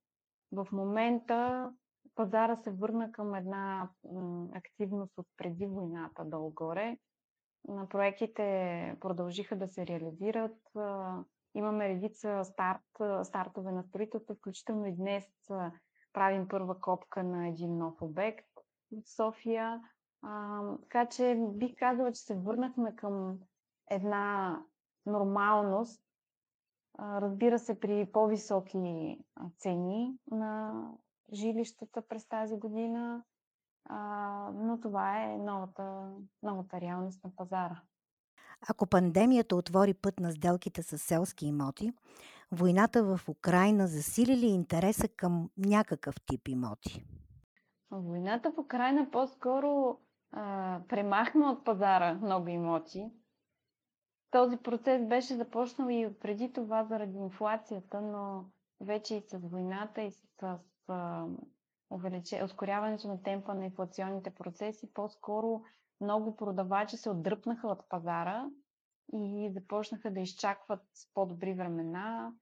В 0.52 0.67
момента 0.71 1.71
пазара 2.15 2.56
се 2.56 2.71
върна 2.71 3.12
към 3.12 3.36
една 3.36 3.89
активност 4.54 5.17
от 5.17 5.28
преди 5.38 5.65
войната 5.65 6.26
долу-горе 6.26 6.97
проектите 7.89 8.97
продължиха 9.00 9.56
да 9.56 9.67
се 9.67 9.88
реализират. 9.88 10.58
Имаме 11.56 11.89
редица 11.89 12.43
старт, 12.43 13.26
стартове 13.28 13.71
на 13.71 13.84
строителство, 13.84 14.36
включително 14.36 14.86
и 14.86 14.95
днес 14.95 15.26
правим 16.13 16.47
първа 16.47 16.80
копка 16.80 17.24
на 17.24 17.47
един 17.47 17.78
нов 17.78 18.02
обект 18.02 18.47
в 18.91 19.10
София. 19.10 19.82
А, 20.21 20.62
така 20.82 21.06
че 21.06 21.38
бих 21.54 21.76
казала, 21.76 22.12
че 22.12 22.21
се 22.21 22.36
върнахме 22.36 22.95
към 22.95 23.39
една 23.89 24.58
нормалност, 25.06 26.04
а, 26.97 27.21
разбира 27.21 27.60
се, 27.60 27.80
при 27.80 28.12
по-високи 28.12 29.17
цени 29.58 30.17
на 30.32 30.84
жилищата 31.34 32.02
през 32.02 32.28
тази 32.28 32.56
година, 32.58 33.24
а, 33.86 34.52
но 34.54 34.80
това 34.80 35.24
е 35.24 35.38
новата, 35.38 36.12
новата 36.44 36.82
реалност 36.82 37.24
на 37.24 37.36
пазара. 37.36 37.82
Ако 38.70 38.88
пандемията 38.88 39.56
отвори 39.56 39.94
път 39.94 40.20
на 40.20 40.32
сделките 40.32 40.84
с 40.84 40.98
селски 40.98 41.46
имоти, 41.46 41.94
войната 42.52 43.04
в 43.04 43.30
Украина 43.30 43.88
засили 43.88 44.38
ли 44.38 44.46
интереса 44.46 45.08
към 45.08 45.50
някакъв 45.58 46.15
тип 46.26 46.48
имоти? 46.48 47.06
Войната 47.91 48.52
в 48.52 48.58
Украина 48.58 49.12
по-скоро 49.12 49.98
а, 50.32 50.80
премахна 50.88 51.52
от 51.52 51.65
пазара 51.65 52.13
много 52.13 52.48
имоти. 52.48 53.12
Този 54.32 54.58
процес 54.58 55.08
беше 55.08 55.36
започнал 55.36 55.89
и 55.89 56.20
преди 56.20 56.54
това 56.54 56.84
заради 56.84 57.17
инфлацията, 57.17 58.02
но 58.02 58.46
вече 58.82 59.15
и 59.15 59.22
с 59.22 59.38
войната 59.38 60.02
и 60.02 60.12
с, 60.12 60.22
с 60.88 61.26
увеличе, 61.91 62.43
ускоряването 62.43 63.08
на 63.08 63.23
темпа 63.23 63.54
на 63.54 63.65
инфлационните 63.65 64.30
процеси, 64.30 64.93
по-скоро 64.93 65.62
много 66.01 66.36
продавачи 66.36 66.97
се 66.97 67.10
отдръпнаха 67.10 67.67
от 67.67 67.89
пазара 67.89 68.49
и 69.13 69.51
започнаха 69.54 70.12
да 70.12 70.19
изчакват 70.19 70.84
по-добри 71.13 71.54
времена, 71.54 72.34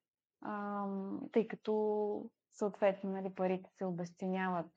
тъй 1.31 1.47
като 1.47 2.31
съответно 2.53 3.11
нали, 3.11 3.35
парите 3.35 3.69
се 3.77 3.85
обесценяват 3.85 4.71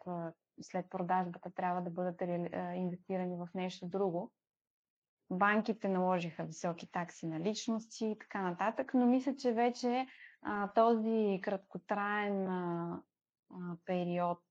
след 0.62 0.90
продажбата, 0.90 1.50
трябва 1.50 1.82
да 1.82 1.90
бъдат 1.90 2.20
инвестирани 2.76 3.36
в 3.36 3.48
нещо 3.54 3.86
друго. 3.88 4.32
Банките 5.30 5.88
наложиха 5.88 6.44
високи 6.44 6.90
такси 6.92 7.26
на 7.26 7.40
личности 7.40 8.06
и 8.06 8.18
така 8.18 8.42
нататък, 8.42 8.94
но 8.94 9.06
мисля, 9.06 9.36
че 9.36 9.52
вече 9.52 10.06
а, 10.42 10.72
този 10.72 11.40
краткотраен 11.42 12.46
а, 12.46 13.02
период 13.86 14.42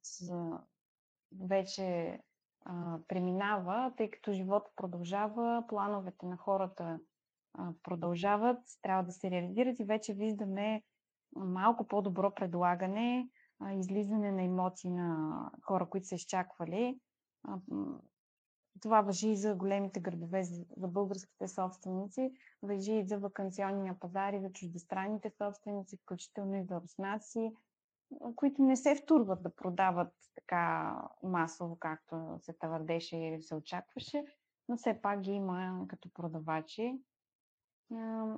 вече 1.47 2.19
преминава, 3.07 3.93
тъй 3.97 4.09
като 4.09 4.33
живота 4.33 4.71
продължава, 4.75 5.63
плановете 5.67 6.25
на 6.25 6.37
хората 6.37 6.99
продължават, 7.83 8.59
трябва 8.81 9.03
да 9.03 9.11
се 9.11 9.31
реализират 9.31 9.79
и 9.79 9.85
вече 9.85 10.13
виждаме 10.13 10.83
малко 11.35 11.87
по-добро 11.87 12.33
предлагане, 12.35 13.29
излизане 13.73 14.31
на 14.31 14.43
имоти 14.43 14.89
на 14.89 15.51
хора, 15.65 15.89
които 15.89 16.07
са 16.07 16.15
изчаквали. 16.15 16.99
Това 18.81 19.01
въжи 19.01 19.29
и 19.29 19.37
за 19.37 19.55
големите 19.55 19.99
градове, 19.99 20.43
за 20.77 20.87
българските 20.87 21.47
собственици, 21.47 22.31
въжи 22.61 22.93
и 22.93 23.07
за 23.07 23.17
вакансионния 23.17 23.99
пазар 23.99 24.33
и 24.33 24.41
за 24.41 24.51
чуждестранните 24.51 25.31
собственици, 25.37 25.97
включително 25.97 26.55
и 26.55 26.63
за 26.63 26.81
руснаци, 26.81 27.51
които 28.35 28.61
не 28.61 28.75
се 28.75 28.95
втурват 28.95 29.43
да 29.43 29.55
продават 29.55 30.13
така 30.35 30.95
масово, 31.23 31.77
както 31.79 32.37
се 32.41 32.53
твърдеше 32.53 33.17
или 33.17 33.41
се 33.41 33.55
очакваше, 33.55 34.25
но 34.69 34.77
все 34.77 34.99
пак 35.01 35.21
ги 35.21 35.31
има 35.31 35.85
като 35.87 36.09
продавачи. 36.13 37.01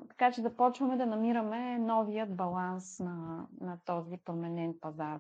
Така 0.09 0.31
че 0.31 0.41
да 0.41 0.55
почваме 0.55 0.97
да 0.97 1.05
намираме 1.05 1.79
новият 1.79 2.35
баланс 2.35 2.99
на, 2.99 3.47
на 3.61 3.79
този 3.85 4.17
променен 4.25 4.75
пазар. 4.81 5.19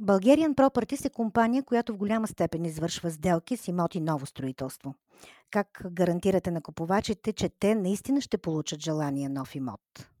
Bulgarian 0.00 0.54
Properties 0.54 1.06
е 1.06 1.10
компания, 1.10 1.62
която 1.62 1.94
в 1.94 1.96
голяма 1.96 2.26
степен 2.26 2.64
извършва 2.64 3.10
сделки 3.10 3.56
с 3.56 3.68
имоти 3.68 4.00
ново 4.00 4.26
строителство. 4.26 4.94
Как 5.50 5.82
гарантирате 5.90 6.50
на 6.50 6.62
купувачите, 6.62 7.32
че 7.32 7.48
те 7.48 7.74
наистина 7.74 8.20
ще 8.20 8.38
получат 8.38 8.80
желания 8.80 9.30
нов 9.30 9.54
имот? 9.54 10.13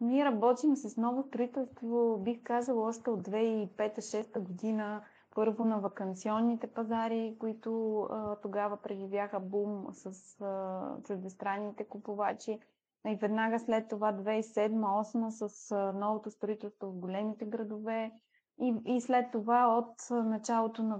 Ние 0.00 0.24
работим 0.24 0.76
с 0.76 0.96
ново 0.96 1.22
строителство, 1.22 2.18
бих 2.18 2.42
казала, 2.42 2.88
още 2.88 3.10
от 3.10 3.22
2005-2006 3.28 4.40
година. 4.40 5.02
Първо 5.34 5.64
на 5.64 5.80
вакансионните 5.80 6.66
пазари, 6.66 7.36
които 7.38 8.00
а, 8.00 8.36
тогава 8.36 8.76
преживяха 8.76 9.40
бум 9.40 9.86
с 9.92 10.40
а, 10.40 10.96
чуждестранните 11.04 11.84
купувачи. 11.84 12.60
И 13.08 13.16
веднага 13.16 13.58
след 13.58 13.88
това 13.88 14.12
2007-2008 14.12 15.28
с 15.28 15.70
а, 15.70 15.92
новото 15.92 16.30
строителство 16.30 16.86
в 16.86 16.98
големите 16.98 17.44
градове. 17.44 18.12
И, 18.60 18.74
и 18.86 19.00
след 19.00 19.30
това 19.32 19.78
от 19.78 20.24
началото 20.24 20.82
на, 20.82 20.96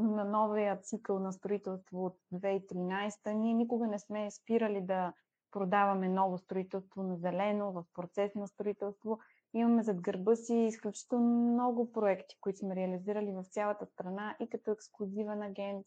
на 0.00 0.24
новия 0.24 0.76
цикъл 0.76 1.18
на 1.18 1.32
строителство 1.32 2.04
от 2.04 2.16
2013 2.34 3.32
ние 3.32 3.54
никога 3.54 3.86
не 3.86 3.98
сме 3.98 4.30
спирали 4.30 4.80
да 4.80 5.12
продаваме 5.50 6.08
ново 6.08 6.38
строителство 6.38 7.02
на 7.02 7.16
зелено, 7.16 7.72
в 7.72 7.84
процес 7.94 8.34
на 8.34 8.48
строителство. 8.48 9.18
Имаме 9.54 9.82
зад 9.82 10.00
гърба 10.00 10.36
си 10.36 10.54
изключително 10.54 11.52
много 11.52 11.92
проекти, 11.92 12.36
които 12.40 12.58
сме 12.58 12.76
реализирали 12.76 13.32
в 13.32 13.44
цялата 13.44 13.86
страна 13.86 14.36
и 14.40 14.48
като 14.48 14.70
ексклюзивен 14.70 15.42
агент, 15.42 15.86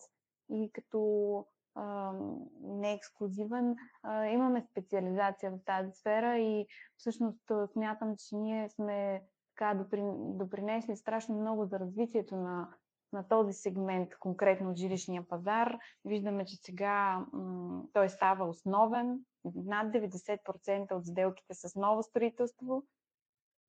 и 0.49 0.71
като 0.73 1.45
а, 1.75 2.13
не 2.61 2.93
ексклюзивен. 2.93 3.75
А, 4.03 4.25
имаме 4.25 4.61
специализация 4.71 5.51
в 5.51 5.65
тази 5.65 5.91
сфера 5.91 6.37
и 6.37 6.67
всъщност 6.97 7.51
смятам, 7.73 8.15
че 8.17 8.35
ние 8.35 8.69
сме 8.69 9.23
така 9.55 9.83
допринесли 10.13 10.95
страшно 10.95 11.35
много 11.35 11.65
за 11.65 11.79
развитието 11.79 12.35
на, 12.35 12.67
на 13.13 13.27
този 13.27 13.53
сегмент, 13.53 14.09
конкретно 14.19 14.69
от 14.69 14.77
жилищния 14.77 15.27
пазар. 15.27 15.77
Виждаме, 16.05 16.45
че 16.45 16.55
сега 16.55 17.25
м- 17.33 17.83
той 17.93 18.09
става 18.09 18.45
основен. 18.45 19.19
Над 19.55 19.93
90% 19.93 20.91
от 20.91 21.05
сделките 21.05 21.53
с 21.53 21.75
ново 21.75 22.03
строителство. 22.03 22.83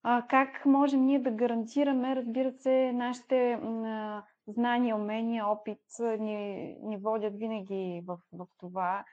А, 0.03 0.27
как 0.31 0.67
можем 0.67 1.05
ние 1.05 1.19
да 1.19 1.31
гарантираме, 1.31 2.17
разбира 2.17 2.53
се, 2.53 2.93
нашите 2.93 3.57
м- 3.57 4.23
знания, 4.47 4.97
умения, 4.97 5.47
опит 5.47 5.81
ни, 6.01 6.77
ни 6.83 6.97
водят 6.97 7.39
винаги 7.39 8.03
в, 8.07 8.19
в 8.33 8.47
това 8.59 9.05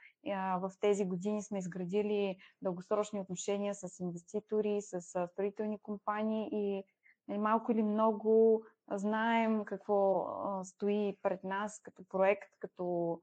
в 0.60 0.72
тези 0.80 1.04
години 1.04 1.42
сме 1.42 1.58
изградили 1.58 2.36
дългосрочни 2.62 3.20
отношения 3.20 3.74
с 3.74 4.00
инвеститори, 4.00 4.82
с 4.82 5.26
строителни 5.28 5.78
компании 5.78 6.48
и 6.52 6.84
нали, 7.28 7.38
малко 7.38 7.72
или 7.72 7.82
много 7.82 8.62
знаем 8.92 9.64
какво 9.64 10.26
стои 10.64 11.16
пред 11.22 11.44
нас 11.44 11.80
като 11.82 12.04
проект, 12.08 12.48
като, 12.58 13.20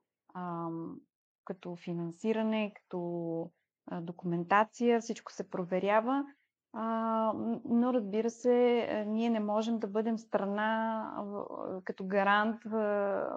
като 1.45 1.75
финансиране, 1.75 2.73
като 2.75 3.51
документация, 4.01 5.01
всичко 5.01 5.32
се 5.32 5.49
проверява. 5.49 6.23
но 7.65 7.93
разбира 7.93 8.30
се, 8.30 8.88
ние 9.08 9.30
не 9.30 9.39
можем 9.39 9.80
да 9.80 9.88
бъдем 9.88 10.17
страна 10.17 11.12
като 11.84 12.08
гарант 12.08 12.62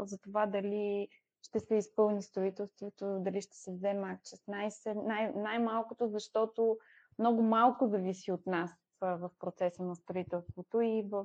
за 0.02 0.18
това 0.22 0.46
дали 0.46 1.08
ще 1.42 1.60
се 1.60 1.74
изпълни 1.74 2.22
строителството, 2.22 3.18
дали 3.20 3.42
ще 3.42 3.56
се 3.56 3.72
вземе 3.72 4.12
акт 4.12 4.22
16, 4.22 5.06
най- 5.06 5.32
най-малкото, 5.36 6.08
защото 6.08 6.78
много 7.18 7.42
малко 7.42 7.88
зависи 7.88 8.32
от 8.32 8.46
нас 8.46 8.70
в 9.00 9.30
процеса 9.38 9.82
на 9.82 9.96
строителството 9.96 10.80
и 10.80 11.02
в 11.10 11.24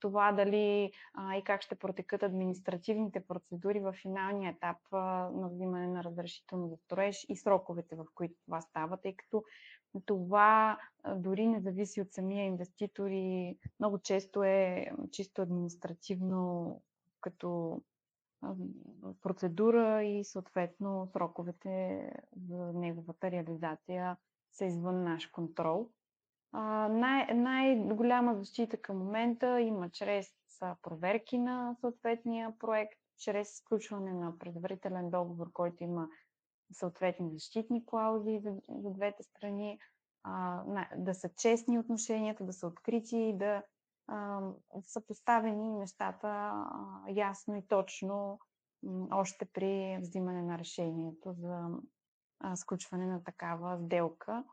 това 0.00 0.32
дали 0.32 0.92
а, 1.14 1.36
и 1.36 1.44
как 1.44 1.62
ще 1.62 1.74
протекат 1.74 2.22
административните 2.22 3.20
процедури 3.20 3.80
в 3.80 3.92
финалния 3.92 4.50
етап 4.50 4.76
а, 4.92 5.30
на 5.34 5.48
взимане 5.48 5.86
на 5.86 6.04
разрешително 6.04 6.68
за 6.68 6.76
строеж 6.76 7.26
и 7.28 7.36
сроковете, 7.36 7.96
в 7.96 8.06
които 8.14 8.34
това 8.44 8.60
става, 8.60 8.96
тъй 8.96 9.16
като 9.16 9.44
това 10.06 10.78
дори 11.16 11.46
не 11.46 11.60
зависи 11.60 12.00
от 12.00 12.12
самия 12.12 12.44
инвеститор 12.44 13.10
и 13.10 13.58
много 13.80 13.98
често 13.98 14.42
е 14.42 14.86
чисто 15.10 15.42
административно 15.42 16.80
като 17.20 17.80
процедура 19.22 20.04
и 20.04 20.24
съответно 20.24 21.08
сроковете 21.12 22.10
за 22.48 22.72
неговата 22.72 23.30
реализация 23.30 24.16
са 24.52 24.64
извън 24.64 25.04
наш 25.04 25.26
контрол. 25.26 25.90
Най- 26.88 27.34
най-голяма 27.34 28.34
защита 28.34 28.76
към 28.76 28.98
момента 28.98 29.60
има 29.60 29.90
чрез 29.90 30.28
проверки 30.82 31.38
на 31.38 31.76
съответния 31.80 32.58
проект, 32.58 32.98
чрез 33.18 33.60
включване 33.60 34.12
на 34.12 34.38
предварителен 34.38 35.10
договор, 35.10 35.52
който 35.52 35.84
има 35.84 36.08
съответни 36.72 37.30
защитни 37.30 37.86
клаузи 37.86 38.40
за, 38.42 38.54
за 38.68 38.90
двете 38.90 39.22
страни, 39.22 39.78
а, 40.22 40.62
да 40.96 41.14
са 41.14 41.28
честни 41.38 41.78
отношенията, 41.78 42.44
да 42.44 42.52
са 42.52 42.66
открити 42.66 43.16
и 43.16 43.38
да 43.38 43.62
са 44.82 45.06
поставени 45.06 45.68
нещата 45.68 46.52
ясно 47.08 47.56
и 47.56 47.66
точно 47.68 48.38
още 49.12 49.44
при 49.44 49.98
взимане 50.00 50.42
на 50.42 50.58
решението 50.58 51.32
за 51.32 51.68
сключване 52.54 53.06
на 53.06 53.24
такава 53.24 53.78
сделка. 53.84 54.44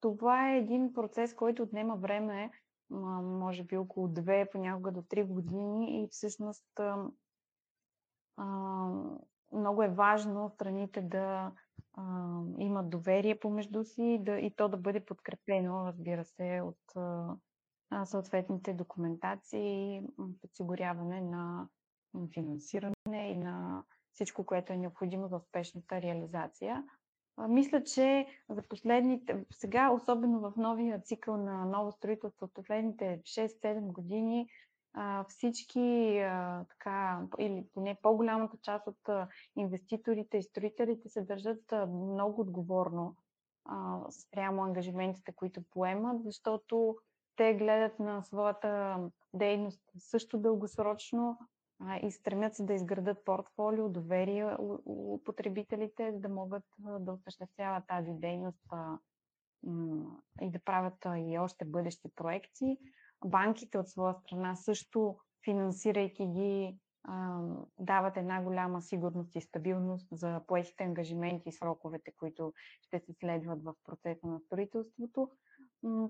Това 0.00 0.50
е 0.50 0.58
един 0.58 0.92
процес, 0.92 1.34
който 1.34 1.62
отнема 1.62 1.96
време, 1.96 2.50
може 3.22 3.64
би 3.64 3.76
около 3.76 4.08
2, 4.08 4.50
понякога 4.52 4.92
до 4.92 5.02
3 5.02 5.26
години 5.26 6.02
и 6.02 6.08
всъщност 6.10 6.80
много 9.52 9.82
е 9.82 9.88
важно 9.88 10.48
страните 10.48 11.00
да 11.02 11.52
имат 12.58 12.90
доверие 12.90 13.40
помежду 13.40 13.84
си 13.84 14.24
и 14.26 14.54
то 14.56 14.68
да 14.68 14.76
бъде 14.76 15.04
подкрепено, 15.04 15.86
разбира 15.86 16.24
се, 16.24 16.62
от 16.64 16.78
съответните 18.04 18.72
документации, 18.72 20.02
подсигуряване 20.40 21.20
на 21.20 21.68
финансиране 22.34 22.94
и 23.14 23.36
на 23.36 23.84
всичко, 24.12 24.46
което 24.46 24.72
е 24.72 24.76
необходимо 24.76 25.28
за 25.28 25.36
успешната 25.36 26.02
реализация. 26.02 26.84
Мисля, 27.38 27.82
че 27.82 28.26
за 28.48 28.62
последните, 28.62 29.44
сега, 29.50 29.90
особено 29.90 30.40
в 30.40 30.52
новия 30.56 31.00
цикъл 31.00 31.36
на 31.36 31.64
ново 31.64 31.92
строителство, 31.92 32.44
от 32.44 32.54
последните 32.54 33.20
6-7 33.22 33.80
години, 33.80 34.48
всички, 35.28 36.18
така, 36.68 37.20
или 37.38 37.64
поне 37.74 37.96
по-голямата 38.02 38.56
част 38.62 38.86
от 38.86 39.28
инвеститорите 39.56 40.38
и 40.38 40.42
строителите 40.42 41.08
се 41.08 41.22
държат 41.22 41.72
много 41.88 42.40
отговорно 42.40 43.16
спрямо 44.10 44.62
ангажиментите, 44.62 45.32
които 45.32 45.62
поемат, 45.70 46.22
защото 46.24 46.96
те 47.36 47.54
гледат 47.54 47.98
на 47.98 48.22
своята 48.22 48.98
дейност 49.34 49.80
също 49.98 50.38
дългосрочно 50.38 51.38
и 52.02 52.10
стремят 52.10 52.54
се 52.54 52.64
да 52.64 52.74
изградат 52.74 53.24
портфолио, 53.24 53.88
доверие 53.88 54.56
у, 54.58 55.18
потребителите, 55.24 56.12
да 56.12 56.28
могат 56.28 56.64
да 57.00 57.12
осъществяват 57.12 57.86
тази 57.86 58.12
дейност 58.12 58.62
и 60.40 60.50
да 60.50 60.58
правят 60.64 61.06
и 61.16 61.38
още 61.38 61.64
бъдещи 61.64 62.08
проекти. 62.16 62.78
Банките 63.24 63.78
от 63.78 63.88
своя 63.88 64.14
страна 64.14 64.56
също, 64.56 65.16
финансирайки 65.44 66.26
ги, 66.26 66.78
дават 67.78 68.16
една 68.16 68.42
голяма 68.42 68.82
сигурност 68.82 69.36
и 69.36 69.40
стабилност 69.40 70.08
за 70.12 70.40
поетите 70.46 70.84
ангажименти 70.84 71.48
и 71.48 71.52
сроковете, 71.52 72.12
които 72.18 72.52
ще 72.80 72.98
се 72.98 73.12
следват 73.12 73.62
в 73.62 73.74
процеса 73.84 74.26
на 74.26 74.40
строителството. 74.40 75.30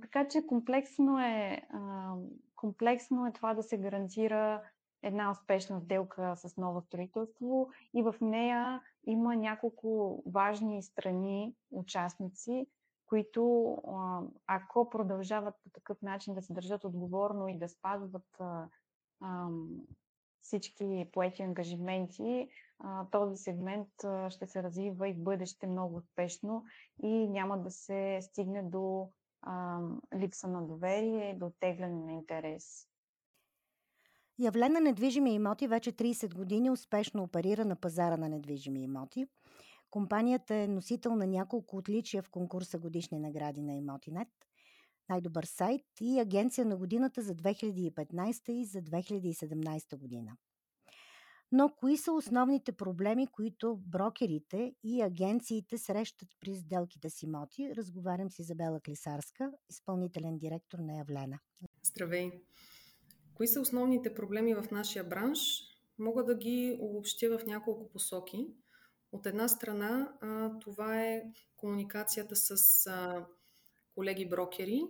Така 0.02 0.28
че 0.28 0.46
комплексно 0.46 1.18
е, 1.20 1.62
комплексно 2.56 3.26
е 3.26 3.32
това 3.32 3.54
да 3.54 3.62
се 3.62 3.78
гарантира 3.78 4.62
една 5.04 5.30
успешна 5.30 5.80
сделка 5.80 6.36
с 6.36 6.56
ново 6.56 6.80
строителство 6.80 7.68
и 7.94 8.02
в 8.02 8.14
нея 8.20 8.82
има 9.06 9.36
няколко 9.36 10.22
важни 10.26 10.82
страни, 10.82 11.54
участници. 11.70 12.66
които 13.06 13.76
ако 14.46 14.90
продължават 14.90 15.54
по 15.64 15.70
такъв 15.70 16.02
начин 16.02 16.34
да 16.34 16.42
се 16.42 16.52
държат 16.52 16.84
отговорно 16.84 17.48
и 17.48 17.58
да 17.58 17.68
спазват 17.68 18.40
всички 20.40 21.10
поети 21.12 21.42
ангажименти, 21.42 22.48
този 23.10 23.36
сегмент 23.36 23.88
ще 24.28 24.46
се 24.46 24.62
развива 24.62 25.08
и 25.08 25.12
в 25.12 25.22
бъдеще 25.22 25.66
много 25.66 25.96
успешно 25.96 26.64
и 27.02 27.28
няма 27.28 27.58
да 27.58 27.70
се 27.70 28.18
стигне 28.22 28.62
до 28.62 29.10
липса 30.16 30.48
на 30.48 30.62
доверие, 30.62 31.34
до 31.34 31.52
тегляне 31.60 32.04
на 32.04 32.12
интерес. 32.12 32.93
Явлена 34.38 34.80
недвижими 34.80 35.34
имоти 35.34 35.68
вече 35.68 35.92
30 35.92 36.34
години 36.34 36.70
успешно 36.70 37.22
оперира 37.22 37.64
на 37.64 37.76
пазара 37.76 38.16
на 38.16 38.28
недвижими 38.28 38.82
имоти. 38.82 39.26
Компанията 39.90 40.54
е 40.54 40.68
носител 40.68 41.16
на 41.16 41.26
няколко 41.26 41.76
отличия 41.76 42.22
в 42.22 42.30
конкурса 42.30 42.78
годишни 42.78 43.18
награди 43.18 43.62
на 43.62 43.74
Имотинет, 43.74 44.28
най-добър 45.08 45.44
сайт 45.44 45.84
и 46.00 46.20
агенция 46.20 46.66
на 46.66 46.76
годината 46.76 47.22
за 47.22 47.34
2015 47.34 48.50
и 48.50 48.64
за 48.64 48.82
2017 48.82 49.96
година. 49.96 50.36
Но 51.52 51.74
кои 51.76 51.96
са 51.96 52.12
основните 52.12 52.72
проблеми, 52.72 53.26
които 53.26 53.76
брокерите 53.76 54.74
и 54.84 55.02
агенциите 55.02 55.78
срещат 55.78 56.28
при 56.40 56.54
сделките 56.54 57.10
с 57.10 57.22
имоти? 57.22 57.74
Разговарям 57.76 58.30
с 58.30 58.38
Изабела 58.38 58.80
Клисарска, 58.80 59.52
изпълнителен 59.70 60.38
директор 60.38 60.78
на 60.78 60.96
Явлена. 60.96 61.38
Здравей! 61.86 62.30
Кои 63.34 63.48
са 63.48 63.60
основните 63.60 64.14
проблеми 64.14 64.54
в 64.54 64.64
нашия 64.70 65.04
бранш? 65.04 65.62
Мога 65.98 66.24
да 66.24 66.34
ги 66.34 66.76
обобщя 66.80 67.38
в 67.38 67.46
няколко 67.46 67.88
посоки. 67.88 68.48
От 69.12 69.26
една 69.26 69.48
страна, 69.48 70.12
това 70.60 71.02
е 71.02 71.22
комуникацията 71.56 72.36
с 72.36 72.84
колеги 73.94 74.28
брокери. 74.28 74.82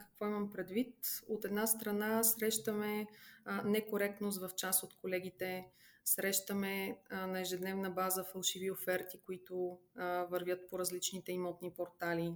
Какво 0.00 0.26
имам 0.26 0.50
предвид? 0.50 0.94
От 1.28 1.44
една 1.44 1.66
страна 1.66 2.22
срещаме 2.22 3.06
некоректност 3.64 4.40
в 4.40 4.50
част 4.56 4.82
от 4.82 4.94
колегите, 4.94 5.66
срещаме 6.04 6.98
на 7.10 7.40
ежедневна 7.40 7.90
база 7.90 8.24
фалшиви 8.24 8.70
оферти, 8.70 9.20
които 9.26 9.78
вървят 10.30 10.68
по 10.68 10.78
различните 10.78 11.32
имотни 11.32 11.70
портали. 11.70 12.34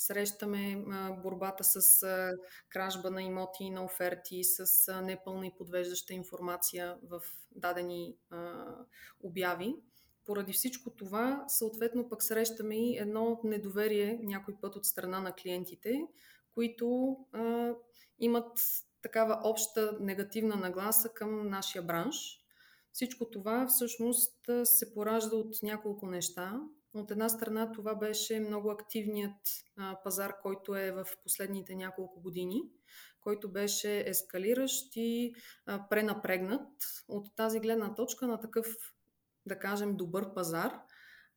Срещаме 0.00 0.84
борбата 1.22 1.64
с 1.64 2.06
кражба 2.68 3.10
на 3.10 3.22
имоти 3.22 3.64
и 3.64 3.70
на 3.70 3.84
оферти, 3.84 4.44
с 4.44 4.92
непълна 5.02 5.46
и 5.46 5.54
подвеждаща 5.58 6.14
информация 6.14 6.96
в 7.02 7.22
дадени 7.50 8.16
обяви. 9.20 9.74
Поради 10.24 10.52
всичко 10.52 10.90
това, 10.90 11.44
съответно 11.48 12.08
пък 12.08 12.22
срещаме 12.22 12.76
и 12.76 12.98
едно 12.98 13.40
недоверие 13.44 14.20
някой 14.22 14.54
път 14.60 14.76
от 14.76 14.84
страна 14.84 15.20
на 15.20 15.32
клиентите, 15.32 16.06
които 16.54 17.16
а, 17.32 17.72
имат 18.18 18.58
такава 19.02 19.40
обща 19.44 19.98
негативна 20.00 20.56
нагласа 20.56 21.08
към 21.08 21.48
нашия 21.48 21.82
бранш. 21.82 22.40
Всичко 22.92 23.30
това 23.30 23.66
всъщност 23.66 24.50
се 24.64 24.94
поражда 24.94 25.36
от 25.36 25.62
няколко 25.62 26.06
неща. 26.06 26.60
От 26.94 27.10
една 27.10 27.28
страна 27.28 27.72
това 27.72 27.94
беше 27.94 28.40
много 28.40 28.70
активният 28.70 29.40
а, 29.76 29.98
пазар, 30.04 30.40
който 30.42 30.76
е 30.76 30.92
в 30.92 31.06
последните 31.22 31.74
няколко 31.74 32.20
години, 32.20 32.62
който 33.20 33.52
беше 33.52 34.00
ескалиращ 34.06 34.96
и 34.96 35.34
а, 35.66 35.88
пренапрегнат. 35.88 36.68
От 37.08 37.36
тази 37.36 37.60
гледна 37.60 37.94
точка 37.94 38.26
на 38.26 38.40
такъв, 38.40 38.66
да 39.46 39.58
кажем, 39.58 39.96
добър 39.96 40.34
пазар, 40.34 40.80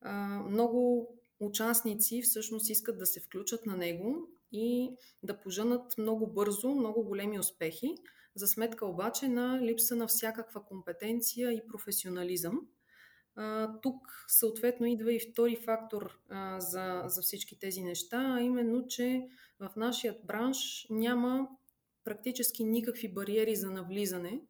а, 0.01 0.39
много 0.49 1.09
участници 1.39 2.21
всъщност 2.21 2.69
искат 2.69 2.97
да 2.97 3.05
се 3.05 3.19
включат 3.19 3.65
на 3.65 3.77
него 3.77 4.29
и 4.51 4.95
да 5.23 5.41
поженат 5.41 5.97
много 5.97 6.27
бързо, 6.27 6.75
много 6.75 7.03
големи 7.03 7.39
успехи, 7.39 7.95
за 8.35 8.47
сметка 8.47 8.85
обаче 8.85 9.27
на 9.27 9.61
липса 9.61 9.95
на 9.95 10.07
всякаква 10.07 10.65
компетенция 10.65 11.51
и 11.51 11.67
професионализъм. 11.67 12.61
А, 13.35 13.79
тук 13.81 14.25
съответно 14.27 14.85
идва 14.85 15.13
и 15.13 15.19
втори 15.19 15.55
фактор 15.65 16.19
а, 16.29 16.59
за, 16.59 17.03
за 17.05 17.21
всички 17.21 17.59
тези 17.59 17.81
неща, 17.81 18.35
а 18.37 18.41
именно, 18.41 18.87
че 18.87 19.27
в 19.59 19.69
нашия 19.75 20.15
бранш 20.23 20.87
няма 20.89 21.47
практически 22.03 22.63
никакви 22.63 23.13
бариери 23.13 23.55
за 23.55 23.71
навлизане. 23.71 24.41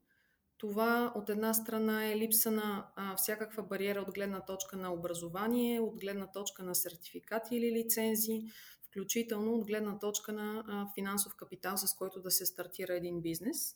Това 0.57 1.13
от 1.15 1.29
една 1.29 1.53
страна 1.53 2.11
е 2.11 2.17
липса 2.17 2.51
на 2.51 2.87
а, 2.95 3.15
всякаква 3.15 3.63
бариера 3.63 4.01
от 4.01 4.13
гледна 4.13 4.45
точка 4.45 4.77
на 4.77 4.93
образование, 4.93 5.79
от 5.79 5.99
гледна 5.99 6.31
точка 6.31 6.63
на 6.63 6.75
сертификати 6.75 7.55
или 7.55 7.71
лицензи, 7.71 8.41
включително 8.87 9.53
от 9.53 9.67
гледна 9.67 9.99
точка 9.99 10.33
на 10.33 10.63
а, 10.67 10.87
финансов 10.95 11.35
капитал, 11.35 11.77
с 11.77 11.93
който 11.93 12.21
да 12.21 12.31
се 12.31 12.45
стартира 12.45 12.93
един 12.93 13.21
бизнес. 13.21 13.75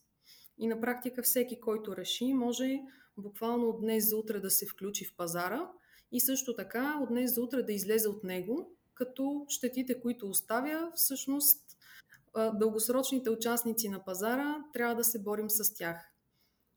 И 0.58 0.68
на 0.68 0.82
практика 0.82 1.24
всеки, 1.24 1.60
който 1.60 1.98
реши, 1.98 2.34
може 2.34 2.80
буквално 3.18 3.70
от 3.70 3.82
днес 3.82 4.10
за 4.10 4.18
утре 4.18 4.40
да 4.40 4.50
се 4.50 4.66
включи 4.66 5.06
в 5.06 5.16
пазара 5.16 5.72
и 6.12 6.20
също 6.20 6.56
така 6.56 7.00
от 7.02 7.10
днес 7.10 7.36
за 7.36 7.42
утре 7.42 7.64
да 7.64 7.74
излезе 7.74 8.08
от 8.08 8.24
него, 8.24 8.72
като 8.94 9.46
щетите, 9.50 10.02
които 10.02 10.30
оставя, 10.30 10.92
всъщност 10.96 11.62
дългосрочните 12.54 13.30
участници 13.30 13.90
на 13.90 14.06
пазара 14.06 14.56
трябва 14.74 14.96
да 14.96 15.04
се 15.04 15.20
борим 15.20 15.50
с 15.50 15.74
тях. 15.74 16.12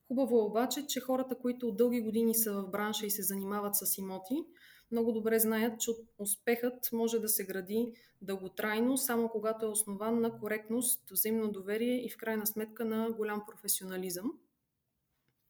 Хубаво 0.09 0.39
е 0.39 0.43
обаче, 0.43 0.86
че 0.86 1.01
хората, 1.01 1.34
които 1.34 1.68
от 1.68 1.76
дълги 1.76 2.01
години 2.01 2.34
са 2.34 2.53
в 2.53 2.70
бранша 2.70 3.07
и 3.07 3.11
се 3.11 3.22
занимават 3.22 3.76
с 3.76 3.99
имоти, 3.99 4.45
много 4.91 5.12
добре 5.12 5.39
знаят, 5.39 5.80
че 5.80 5.91
успехът 6.18 6.93
може 6.93 7.18
да 7.18 7.28
се 7.28 7.45
гради 7.45 7.93
дълготрайно, 8.22 8.97
само 8.97 9.28
когато 9.28 9.66
е 9.66 9.68
основан 9.68 10.20
на 10.20 10.39
коректност, 10.39 11.11
взаимно 11.11 11.53
доверие 11.53 12.05
и 12.07 12.11
в 12.11 12.16
крайна 12.16 12.47
сметка 12.47 12.84
на 12.84 13.11
голям 13.11 13.43
професионализъм. 13.47 14.32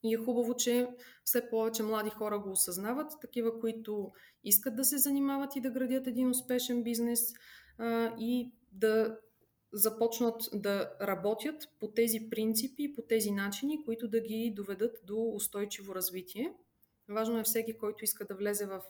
И 0.03 0.15
е 0.15 0.17
хубаво, 0.17 0.57
че 0.57 0.89
все 1.25 1.51
повече 1.51 1.83
млади 1.83 2.11
хора 2.11 2.39
го 2.39 2.51
осъзнават, 2.51 3.13
такива, 3.21 3.61
които 3.61 4.13
искат 4.45 4.77
да 4.77 4.85
се 4.85 4.99
занимават 4.99 5.57
и 5.57 5.61
да 5.61 5.71
градят 5.71 6.07
един 6.07 6.31
успешен 6.31 6.83
бизнес 6.83 7.21
а, 7.79 8.15
и 8.19 8.53
да 8.73 9.19
започнат 9.73 10.43
да 10.53 10.93
работят 11.01 11.69
по 11.81 11.91
тези 11.91 12.31
принципи, 12.31 12.95
по 12.95 13.03
тези 13.03 13.31
начини, 13.31 13.85
които 13.85 14.09
да 14.09 14.21
ги 14.21 14.53
доведат 14.57 14.97
до 15.05 15.33
устойчиво 15.35 15.95
развитие. 15.95 16.55
Важно 17.09 17.39
е 17.39 17.43
всеки, 17.43 17.79
който 17.79 18.05
иска 18.05 18.25
да 18.25 18.35
влезе 18.35 18.67
в 18.67 18.83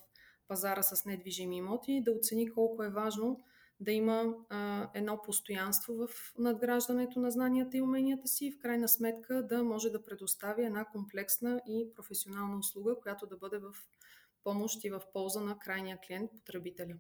пазара 0.49 0.83
с 0.83 1.05
недвижими 1.05 1.57
имоти, 1.57 2.03
да 2.05 2.13
оцени 2.13 2.51
колко 2.51 2.83
е 2.83 2.91
важно 2.91 3.41
да 3.81 3.93
има 3.93 4.35
а, 4.49 4.91
едно 4.95 5.23
постоянство 5.23 5.95
в 5.95 6.09
надграждането 6.39 7.21
на 7.21 7.31
знанията 7.31 7.77
и 7.77 7.83
уменията 7.83 8.29
си 8.29 8.47
и 8.47 8.53
в 8.53 8.59
крайна 8.59 8.89
сметка 8.89 9.47
да 9.47 9.65
може 9.65 9.91
да 9.91 10.05
предостави 10.05 10.65
една 10.65 10.85
комплексна 10.85 11.61
и 11.67 11.93
професионална 11.95 12.59
услуга, 12.59 12.97
която 13.03 13.27
да 13.27 13.37
бъде 13.37 13.59
в 13.59 13.73
помощ 14.45 14.85
и 14.85 14.91
в 14.91 15.03
полза 15.13 15.41
на 15.41 15.59
крайния 15.59 15.99
клиент, 16.07 16.31
потребителя. 16.31 16.95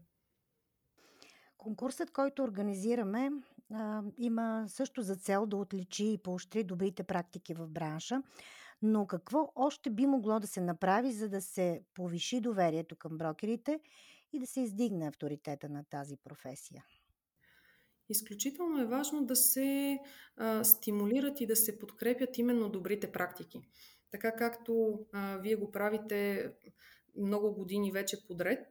Конкурсът, 1.56 2.10
който 2.10 2.42
организираме, 2.42 3.30
а, 3.72 4.02
има 4.18 4.64
също 4.68 5.02
за 5.02 5.16
цел 5.16 5.46
да 5.46 5.56
отличи 5.56 6.12
и 6.12 6.18
поощри 6.18 6.64
добрите 6.64 7.02
практики 7.02 7.54
в 7.54 7.68
бранша. 7.68 8.22
Но 8.82 9.06
какво 9.06 9.52
още 9.54 9.90
би 9.90 10.06
могло 10.06 10.40
да 10.40 10.46
се 10.46 10.60
направи, 10.60 11.12
за 11.12 11.28
да 11.28 11.40
се 11.40 11.82
повиши 11.94 12.40
доверието 12.40 12.96
към 12.96 13.18
брокерите 13.18 13.80
и 14.32 14.40
да 14.40 14.46
се 14.46 14.60
издигне 14.60 15.08
авторитета 15.08 15.68
на 15.68 15.84
тази 15.84 16.16
професия? 16.16 16.84
Изключително 18.08 18.80
е 18.80 18.86
важно 18.86 19.24
да 19.24 19.36
се 19.36 19.98
а, 20.36 20.64
стимулират 20.64 21.40
и 21.40 21.46
да 21.46 21.56
се 21.56 21.78
подкрепят 21.78 22.38
именно 22.38 22.68
добрите 22.68 23.12
практики. 23.12 23.60
Така 24.10 24.36
както 24.36 25.00
а, 25.12 25.36
вие 25.36 25.56
го 25.56 25.70
правите 25.70 26.50
много 27.16 27.54
години 27.54 27.92
вече 27.92 28.26
подред, 28.26 28.66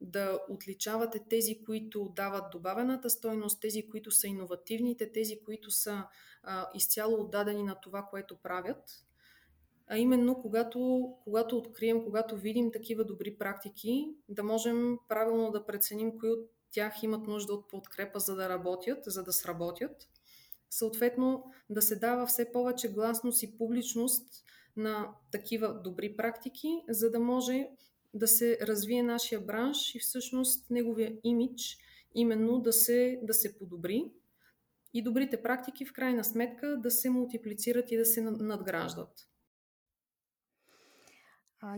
да 0.00 0.40
отличавате 0.48 1.20
тези, 1.28 1.64
които 1.64 2.12
дават 2.16 2.50
добавената 2.52 3.10
стойност, 3.10 3.60
тези, 3.60 3.88
които 3.88 4.10
са 4.10 4.26
иновативните, 4.26 5.12
тези, 5.12 5.40
които 5.44 5.70
са 5.70 6.04
а, 6.42 6.70
изцяло 6.74 7.20
отдадени 7.20 7.62
на 7.62 7.80
това, 7.80 8.02
което 8.02 8.36
правят. 8.36 9.04
А 9.92 9.98
именно, 9.98 10.42
когато, 10.42 11.08
когато 11.24 11.56
открием, 11.56 12.04
когато 12.04 12.36
видим 12.36 12.72
такива 12.72 13.04
добри 13.04 13.36
практики, 13.38 14.14
да 14.28 14.42
можем 14.42 14.98
правилно 15.08 15.50
да 15.50 15.66
преценим 15.66 16.18
кои 16.18 16.30
от 16.30 16.50
тях 16.70 17.02
имат 17.02 17.26
нужда 17.26 17.52
от 17.52 17.68
подкрепа, 17.68 18.18
за 18.18 18.34
да 18.34 18.48
работят, 18.48 19.04
за 19.06 19.24
да 19.24 19.32
сработят. 19.32 20.08
Съответно, 20.70 21.44
да 21.70 21.82
се 21.82 21.96
дава 21.96 22.26
все 22.26 22.52
повече 22.52 22.88
гласност 22.88 23.42
и 23.42 23.58
публичност 23.58 24.44
на 24.76 25.08
такива 25.32 25.80
добри 25.80 26.16
практики, 26.16 26.68
за 26.88 27.10
да 27.10 27.20
може 27.20 27.68
да 28.14 28.28
се 28.28 28.58
развие 28.62 29.02
нашия 29.02 29.40
бранш 29.40 29.94
и 29.94 29.98
всъщност 29.98 30.70
неговия 30.70 31.12
имидж 31.24 31.78
именно 32.14 32.60
да 32.60 32.72
се, 32.72 33.20
да 33.22 33.34
се 33.34 33.58
подобри 33.58 34.12
и 34.94 35.02
добрите 35.02 35.42
практики 35.42 35.84
в 35.84 35.92
крайна 35.92 36.24
сметка 36.24 36.76
да 36.80 36.90
се 36.90 37.10
мултиплицират 37.10 37.90
и 37.90 37.96
да 37.96 38.04
се 38.04 38.20
надграждат. 38.20 39.29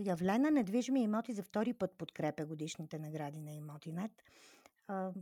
Явлена 0.05 0.51
недвижими 0.51 1.03
имоти 1.03 1.33
за 1.33 1.43
втори 1.43 1.73
път 1.73 1.91
подкрепя 1.97 2.45
годишните 2.45 2.99
награди 2.99 3.41
на 3.41 3.51
Имотинет. 3.51 4.11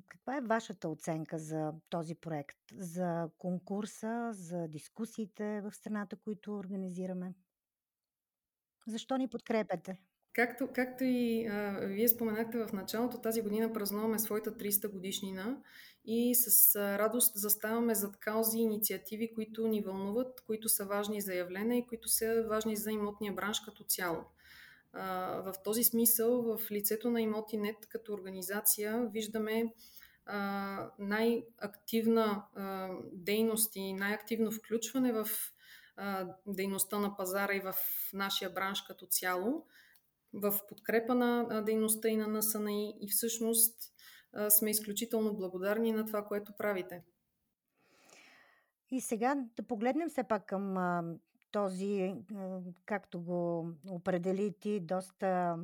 каква 0.07 0.37
е 0.37 0.41
Вашата 0.41 0.89
оценка 0.89 1.37
за 1.37 1.73
този 1.89 2.15
проект, 2.15 2.57
за 2.77 3.29
конкурса, 3.37 4.29
за 4.33 4.67
дискусиите 4.67 5.61
в 5.61 5.71
страната, 5.71 6.15
които 6.15 6.55
организираме? 6.55 7.33
Защо 8.87 9.17
ни 9.17 9.27
подкрепяте? 9.27 9.97
Както, 10.33 10.69
както 10.73 11.03
и 11.03 11.47
а, 11.47 11.79
вие 11.87 12.07
споменахте 12.07 12.57
в 12.57 12.73
началото, 12.73 13.21
тази 13.21 13.41
година 13.41 13.73
празнуваме 13.73 14.19
своята 14.19 14.51
300 14.51 14.91
годишнина 14.91 15.57
и 16.05 16.35
с 16.35 16.75
а, 16.75 16.99
радост 16.99 17.35
заставаме 17.35 17.95
зад 17.95 18.17
каузи 18.17 18.57
и 18.57 18.61
инициативи, 18.61 19.33
които 19.33 19.67
ни 19.67 19.81
вълнуват, 19.81 20.41
които 20.41 20.69
са 20.69 20.85
важни 20.85 21.21
за 21.21 21.35
явление 21.35 21.77
и 21.77 21.87
които 21.87 22.07
са 22.07 22.45
важни 22.49 22.75
за 22.75 22.91
имотния 22.91 23.33
бранш 23.33 23.59
като 23.59 23.83
цяло. 23.83 24.23
В 24.93 25.53
този 25.63 25.83
смисъл, 25.83 26.41
в 26.41 26.71
лицето 26.71 27.09
на 27.11 27.21
Имотинет 27.21 27.87
като 27.89 28.13
организация 28.13 29.09
виждаме 29.11 29.73
най-активна 30.99 32.43
дейност 33.13 33.75
и 33.75 33.93
най-активно 33.93 34.51
включване 34.51 35.11
в 35.13 35.27
дейността 36.47 36.99
на 36.99 37.15
пазара 37.17 37.53
и 37.53 37.59
в 37.59 37.73
нашия 38.13 38.49
бранш 38.49 38.81
като 38.81 39.05
цяло 39.05 39.65
в 40.33 40.59
подкрепа 40.69 41.15
на 41.15 41.61
дейността 41.61 42.09
и 42.09 42.17
на 42.17 42.27
НСНИ 42.27 42.97
и 43.01 43.09
всъщност 43.09 43.93
сме 44.49 44.69
изключително 44.69 45.35
благодарни 45.35 45.91
на 45.91 46.05
това, 46.05 46.25
което 46.25 46.53
правите. 46.57 47.03
И 48.91 49.01
сега 49.01 49.35
да 49.55 49.63
погледнем 49.63 50.09
все 50.09 50.23
пак 50.23 50.45
към 50.45 50.73
този, 51.51 52.15
както 52.85 53.21
го 53.21 53.69
определи 53.89 54.53
ти, 54.59 54.79
доста 54.79 55.57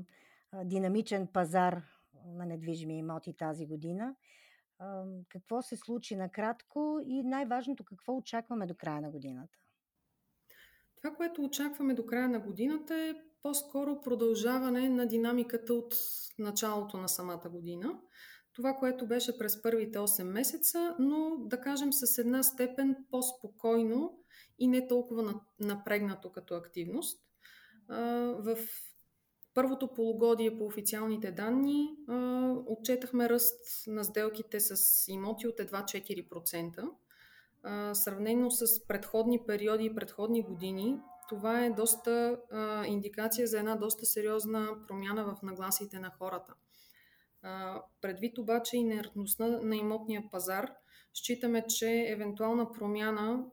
динамичен 0.64 1.28
пазар 1.28 1.84
на 2.26 2.46
недвижими 2.46 2.98
имоти 2.98 3.34
тази 3.38 3.66
година. 3.66 4.16
Какво 5.30 5.62
се 5.62 5.76
случи 5.76 6.16
накратко 6.16 7.00
и 7.06 7.24
най-важното, 7.24 7.84
какво 7.84 8.18
очакваме 8.18 8.66
до 8.66 8.76
края 8.76 9.02
на 9.02 9.12
годината? 9.12 9.58
Това, 10.96 11.16
което 11.16 11.44
очакваме 11.44 11.94
до 11.94 12.06
края 12.06 12.30
на 12.30 12.40
годината 12.40 12.96
е 12.96 13.16
по-скоро 13.42 14.02
продължаване 14.02 14.90
на 14.90 15.08
динамиката 15.08 15.74
от 15.74 15.96
началото 16.40 16.98
на 16.98 17.10
самата 17.10 17.50
година. 17.50 18.00
Това, 18.54 18.74
което 18.74 19.08
беше 19.08 19.38
през 19.38 19.62
първите 19.62 20.00
8 20.00 20.24
месеца, 20.24 20.96
но 21.00 21.38
да 21.38 21.62
кажем 21.62 21.94
с 21.94 22.18
една 22.18 22.44
степен 22.44 22.96
по-спокойно 23.12 24.20
и 24.60 24.68
не 24.68 24.88
толкова 24.88 25.42
напрегнато 25.60 26.32
като 26.32 26.56
активност. 26.56 27.24
В 28.40 28.58
първото 29.54 29.94
полугодие 29.94 30.58
по 30.58 30.66
официалните 30.66 31.32
данни 31.32 31.96
отчетахме 32.66 33.30
ръст 33.30 33.88
на 33.88 34.04
сделките 34.04 34.60
с 34.60 35.06
имоти 35.08 35.48
от 35.48 35.60
едва 35.60 35.84
4%. 35.84 36.90
Сравнено 37.94 38.52
с 38.52 38.88
предходни 38.88 39.46
периоди 39.48 39.86
и 39.86 39.96
предходни 39.96 40.42
години, 40.42 41.00
това 41.30 41.66
е 41.66 41.70
доста 41.70 42.40
индикация 42.88 43.48
за 43.48 43.60
една 43.60 43.76
доста 43.76 44.06
сериозна 44.06 44.78
промяна 44.88 45.36
в 45.36 45.42
нагласите 45.44 46.00
на 46.00 46.10
хората. 46.10 46.54
Предвид 48.02 48.38
обаче 48.38 48.78
инертността 48.78 49.48
на 49.48 49.76
имотния 49.76 50.24
пазар, 50.32 50.72
считаме, 51.18 51.66
че 51.68 52.06
евентуална 52.08 52.72
промяна 52.72 53.44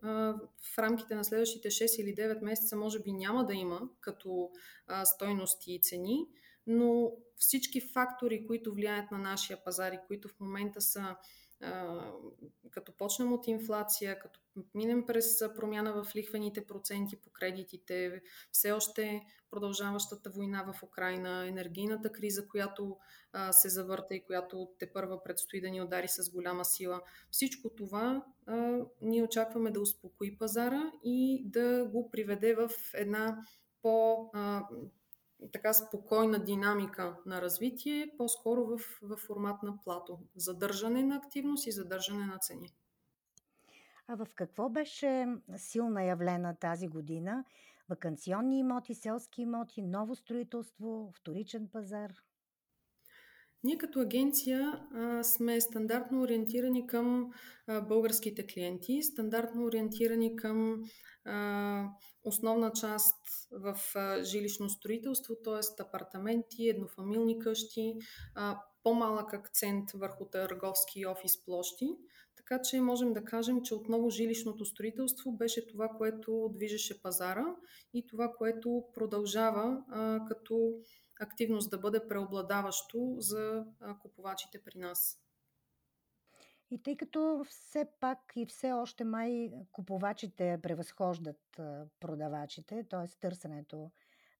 в 0.74 0.78
рамките 0.78 1.14
на 1.14 1.24
следващите 1.24 1.70
6 1.70 2.02
или 2.02 2.14
9 2.14 2.42
месеца 2.42 2.76
може 2.76 3.00
би 3.00 3.12
няма 3.12 3.46
да 3.46 3.54
има 3.54 3.80
като 4.00 4.50
а, 4.86 5.04
стойности 5.04 5.74
и 5.74 5.80
цени, 5.80 6.26
но 6.66 7.12
всички 7.36 7.80
фактори, 7.80 8.46
които 8.46 8.74
влияят 8.74 9.10
на 9.10 9.18
нашия 9.18 9.64
пазар 9.64 9.92
и 9.92 9.98
които 10.06 10.28
в 10.28 10.40
момента 10.40 10.80
са 10.80 11.16
като 12.70 12.92
почнем 12.96 13.32
от 13.32 13.46
инфлация, 13.46 14.18
като 14.18 14.40
минем 14.74 15.06
през 15.06 15.38
промяна 15.56 16.04
в 16.04 16.16
лихвените 16.16 16.66
проценти 16.66 17.16
по 17.16 17.30
кредитите, 17.30 18.22
все 18.52 18.72
още 18.72 19.26
продължаващата 19.50 20.30
война 20.30 20.72
в 20.72 20.82
Украина, 20.82 21.46
енергийната 21.48 22.12
криза, 22.12 22.48
която 22.48 22.96
се 23.50 23.68
завърта 23.68 24.14
и 24.14 24.24
която 24.24 24.68
те 24.78 24.92
първа 24.92 25.22
предстои 25.22 25.60
да 25.60 25.70
ни 25.70 25.82
удари 25.82 26.08
с 26.08 26.30
голяма 26.30 26.64
сила. 26.64 27.02
Всичко 27.30 27.70
това 27.70 28.24
ние 29.00 29.22
очакваме 29.22 29.70
да 29.70 29.80
успокои 29.80 30.38
пазара 30.38 30.92
и 31.04 31.42
да 31.44 31.88
го 31.92 32.10
приведе 32.10 32.54
в 32.54 32.70
една 32.94 33.38
по 33.82 34.30
така 35.52 35.72
спокойна 35.72 36.44
динамика 36.44 37.16
на 37.26 37.42
развитие, 37.42 38.10
по-скоро 38.18 38.66
в, 38.66 38.78
в 39.02 39.16
формат 39.16 39.62
на 39.62 39.78
плато. 39.84 40.18
Задържане 40.36 41.02
на 41.02 41.16
активност 41.16 41.66
и 41.66 41.72
задържане 41.72 42.26
на 42.26 42.38
цени. 42.38 42.74
А 44.08 44.14
в 44.16 44.26
какво 44.34 44.68
беше 44.68 45.26
силна 45.56 46.04
явлена 46.04 46.56
тази 46.56 46.88
година? 46.88 47.44
Вакансионни 47.88 48.58
имоти, 48.58 48.94
селски 48.94 49.42
имоти, 49.42 49.82
ново 49.82 50.14
строителство, 50.14 51.12
вторичен 51.14 51.68
пазар? 51.68 52.12
Ние 53.64 53.78
като 53.78 54.00
агенция 54.00 54.86
а, 54.94 55.24
сме 55.24 55.60
стандартно 55.60 56.22
ориентирани 56.22 56.86
към 56.86 57.30
а, 57.66 57.80
българските 57.80 58.46
клиенти, 58.46 59.02
стандартно 59.02 59.64
ориентирани 59.64 60.36
към 60.36 60.82
а, 61.24 61.88
основна 62.24 62.72
част 62.72 63.16
в 63.52 63.78
а, 63.94 64.24
жилищно 64.24 64.68
строителство, 64.70 65.34
т.е. 65.44 65.82
апартаменти, 65.82 66.68
еднофамилни 66.68 67.38
къщи, 67.38 67.94
а, 68.34 68.60
по-малък 68.82 69.34
акцент 69.34 69.90
върху 69.94 70.24
търговски 70.24 71.00
и 71.00 71.06
офис 71.06 71.44
площи. 71.44 71.88
Така 72.36 72.62
че 72.62 72.80
можем 72.80 73.12
да 73.12 73.24
кажем, 73.24 73.62
че 73.62 73.74
отново 73.74 74.10
жилищното 74.10 74.64
строителство 74.64 75.36
беше 75.36 75.66
това, 75.66 75.88
което 75.88 76.50
движеше 76.54 77.02
пазара 77.02 77.46
и 77.94 78.06
това, 78.06 78.32
което 78.38 78.84
продължава 78.94 79.84
а, 79.88 80.24
като 80.28 80.72
активност 81.20 81.70
да 81.70 81.78
бъде 81.78 82.08
преобладаващо 82.08 83.16
за 83.18 83.64
купувачите 84.00 84.62
при 84.64 84.78
нас. 84.78 85.20
И 86.70 86.82
тъй 86.82 86.96
като 86.96 87.44
все 87.48 87.86
пак 88.00 88.32
и 88.36 88.46
все 88.46 88.72
още 88.72 89.04
май 89.04 89.50
купувачите 89.72 90.58
превъзхождат 90.62 91.60
продавачите, 92.00 92.84
т.е. 92.90 93.20
търсенето 93.20 93.90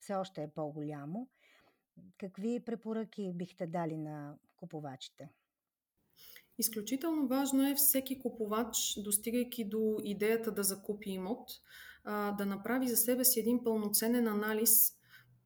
все 0.01 0.15
още 0.15 0.43
е 0.43 0.51
по-голямо, 0.51 1.29
какви 2.19 2.61
препоръки 2.65 3.33
бихте 3.35 3.67
дали 3.67 3.97
на 3.97 4.37
купувачите? 4.57 5.31
Изключително 6.59 7.29
важно 7.29 7.69
е 7.69 7.75
всеки 7.75 8.19
купувач, 8.19 8.77
достигайки 9.05 9.69
до 9.69 9.97
идеята 10.05 10.53
да 10.53 10.63
закупи 10.63 11.11
имот, 11.11 11.51
да 12.39 12.47
направи 12.47 12.89
за 12.89 12.97
себе 12.97 13.25
си 13.25 13.41
един 13.41 13.65
пълноценен 13.65 14.29
анализ 14.29 14.97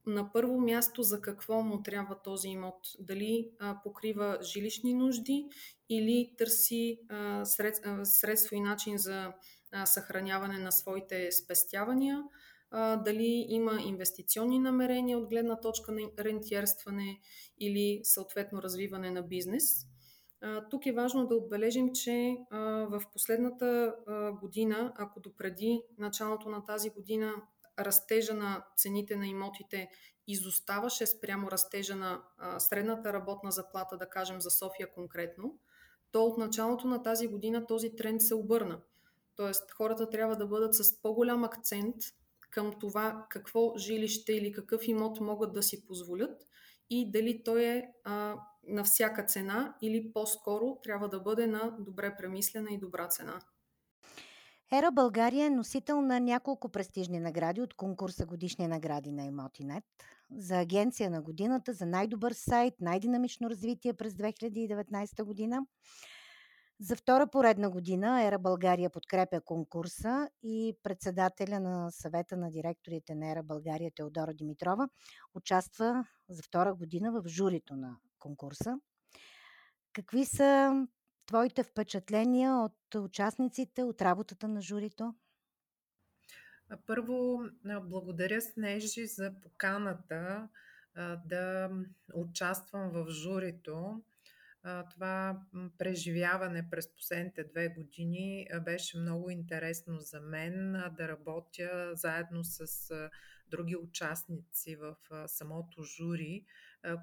на 0.08 0.32
първо 0.32 0.60
място 0.60 1.02
за 1.02 1.20
какво 1.20 1.62
му 1.62 1.82
трябва 1.82 2.22
този 2.22 2.48
имот. 2.48 2.78
Дали 2.98 3.50
а, 3.58 3.80
покрива 3.82 4.38
жилищни 4.42 4.94
нужди 4.94 5.48
или 5.90 6.34
търси 6.38 7.00
а, 7.08 7.44
сред, 7.44 7.80
а, 7.84 8.04
средство 8.04 8.56
и 8.56 8.60
начин 8.60 8.98
за 8.98 9.32
а, 9.72 9.86
съхраняване 9.86 10.58
на 10.58 10.72
своите 10.72 11.32
спестявания, 11.32 12.22
а, 12.70 12.96
дали 12.96 13.46
има 13.48 13.80
инвестиционни 13.84 14.58
намерения 14.58 15.18
от 15.18 15.28
гледна 15.28 15.60
точка 15.60 15.92
на 15.92 16.00
рентиерстване 16.18 17.20
или 17.60 18.00
съответно 18.02 18.62
развиване 18.62 19.10
на 19.10 19.22
бизнес. 19.22 19.64
А, 20.40 20.68
тук 20.68 20.86
е 20.86 20.92
важно 20.92 21.26
да 21.26 21.34
отбележим, 21.34 21.92
че 21.92 22.36
а, 22.50 22.58
в 22.90 23.02
последната 23.12 23.94
а, 24.06 24.32
година, 24.32 24.92
ако 24.96 25.20
допреди 25.20 25.82
началото 25.98 26.48
на 26.48 26.64
тази 26.64 26.90
година 26.90 27.32
растежа 27.78 28.34
на 28.34 28.64
цените 28.76 29.16
на 29.16 29.26
имотите 29.26 29.88
изоставаше 30.26 31.06
спрямо 31.06 31.50
растежа 31.50 31.96
на 31.96 32.22
средната 32.58 33.12
работна 33.12 33.50
заплата, 33.50 33.96
да 33.96 34.08
кажем 34.08 34.40
за 34.40 34.50
София 34.50 34.92
конкретно, 34.92 35.58
то 36.12 36.24
от 36.24 36.38
началото 36.38 36.86
на 36.86 37.02
тази 37.02 37.28
година 37.28 37.66
този 37.66 37.96
тренд 37.96 38.22
се 38.22 38.34
обърна. 38.34 38.80
Тоест 39.36 39.70
хората 39.72 40.10
трябва 40.10 40.36
да 40.36 40.46
бъдат 40.46 40.74
с 40.74 41.02
по-голям 41.02 41.44
акцент 41.44 41.96
към 42.50 42.72
това 42.80 43.26
какво 43.30 43.76
жилище 43.76 44.32
или 44.32 44.52
какъв 44.52 44.88
имот 44.88 45.20
могат 45.20 45.52
да 45.52 45.62
си 45.62 45.86
позволят 45.86 46.46
и 46.90 47.10
дали 47.10 47.42
той 47.44 47.64
е 47.64 47.88
а, 48.04 48.36
на 48.68 48.84
всяка 48.84 49.24
цена 49.24 49.74
или 49.82 50.12
по-скоро 50.12 50.78
трябва 50.82 51.08
да 51.08 51.20
бъде 51.20 51.46
на 51.46 51.76
добре 51.78 52.16
премислена 52.16 52.70
и 52.70 52.78
добра 52.78 53.08
цена. 53.08 53.40
Ера 54.72 54.90
България 54.92 55.46
е 55.46 55.50
носител 55.50 56.00
на 56.00 56.20
няколко 56.20 56.68
престижни 56.68 57.20
награди 57.20 57.60
от 57.60 57.74
конкурса 57.74 58.26
Годишни 58.26 58.66
награди 58.66 59.12
на 59.12 59.24
Имотинет 59.24 59.84
за 60.36 60.58
Агенция 60.58 61.10
на 61.10 61.22
годината, 61.22 61.72
за 61.72 61.86
най-добър 61.86 62.32
сайт, 62.32 62.74
най-динамично 62.80 63.50
развитие 63.50 63.94
през 63.94 64.12
2019 64.12 65.22
година. 65.22 65.66
За 66.80 66.96
втора 66.96 67.26
поредна 67.26 67.70
година 67.70 68.24
Ера 68.24 68.38
България 68.38 68.90
подкрепя 68.90 69.40
конкурса 69.40 70.28
и 70.42 70.76
председателя 70.82 71.60
на 71.60 71.90
съвета 71.90 72.36
на 72.36 72.50
директорите 72.50 73.14
на 73.14 73.30
Ера 73.30 73.42
България 73.42 73.90
Теодора 73.94 74.34
Димитрова 74.34 74.88
участва 75.34 76.04
за 76.28 76.42
втора 76.42 76.74
година 76.74 77.12
в 77.12 77.28
журито 77.28 77.76
на 77.76 77.96
конкурса. 78.18 78.78
Какви 79.92 80.24
са 80.24 80.72
твоите 81.28 81.62
впечатления 81.62 82.54
от 82.54 82.94
участниците, 82.94 83.82
от 83.82 84.02
работата 84.02 84.48
на 84.48 84.62
журито? 84.62 85.14
Първо, 86.86 87.40
благодаря 87.82 88.40
Снежи 88.40 89.06
за 89.06 89.34
поканата 89.42 90.48
да 91.26 91.70
участвам 92.14 92.90
в 92.90 93.10
журито. 93.10 94.02
Това 94.90 95.40
преживяване 95.78 96.70
през 96.70 96.94
последните 96.94 97.44
две 97.44 97.68
години 97.68 98.48
беше 98.64 98.98
много 98.98 99.30
интересно 99.30 100.00
за 100.00 100.20
мен 100.20 100.72
да 100.96 101.08
работя 101.08 101.90
заедно 101.94 102.44
с 102.44 102.92
други 103.48 103.76
участници 103.76 104.76
в 104.76 104.96
самото 105.26 105.82
жури, 105.82 106.44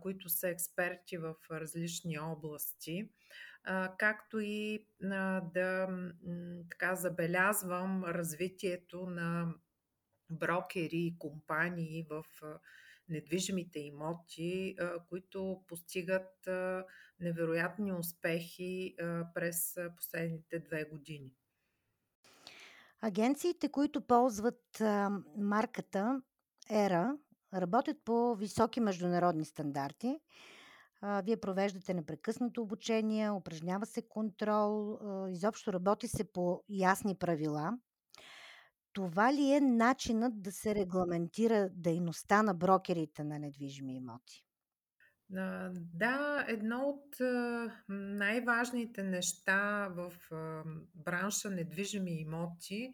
които 0.02 0.30
са 0.30 0.50
експерти 0.50 1.18
в 1.18 1.36
различни 1.52 2.20
области, 2.20 3.10
както 3.98 4.40
и 4.40 4.88
да 5.54 5.88
така 6.70 6.96
забелязвам 6.96 8.04
развитието 8.04 9.06
на 9.06 9.54
брокери 10.30 10.98
и 10.98 11.16
компании 11.20 12.08
в 12.10 12.24
недвижимите 13.10 13.80
имоти, 13.80 14.76
които 15.10 15.64
постигат 15.68 16.50
невероятни 17.20 17.94
успехи 17.94 18.96
през 19.34 19.78
последните 19.98 20.60
две 20.60 20.86
години. 20.86 21.36
Агенциите, 23.02 23.72
които 23.72 24.02
ползват 24.02 24.82
марката 25.38 26.22
ЕРА, 26.70 27.18
работят 27.54 27.98
по 28.06 28.36
високи 28.36 28.80
международни 28.80 29.46
стандарти. 29.46 30.20
Вие 31.24 31.38
провеждате 31.38 31.94
непрекъснато 31.94 32.62
обучение, 32.62 33.32
упражнява 33.32 33.86
се 33.86 34.02
контрол, 34.02 35.00
изобщо 35.30 35.74
работи 35.74 36.08
се 36.08 36.32
по 36.32 36.64
ясни 36.70 37.16
правила. 37.16 37.78
Това 38.94 39.34
ли 39.34 39.52
е 39.52 39.62
начинът 39.62 40.42
да 40.42 40.52
се 40.52 40.76
регламентира 40.76 41.70
дейността 41.72 42.44
на 42.44 42.54
брокерите 42.54 43.24
на 43.24 43.40
недвижими 43.40 43.96
имоти? 43.96 44.46
Да, 45.94 46.46
едно 46.48 46.80
от 46.80 47.16
най-важните 47.90 49.04
неща 49.04 49.90
в 49.96 50.14
бранша 50.96 51.50
недвижими 51.50 52.22
имоти 52.22 52.94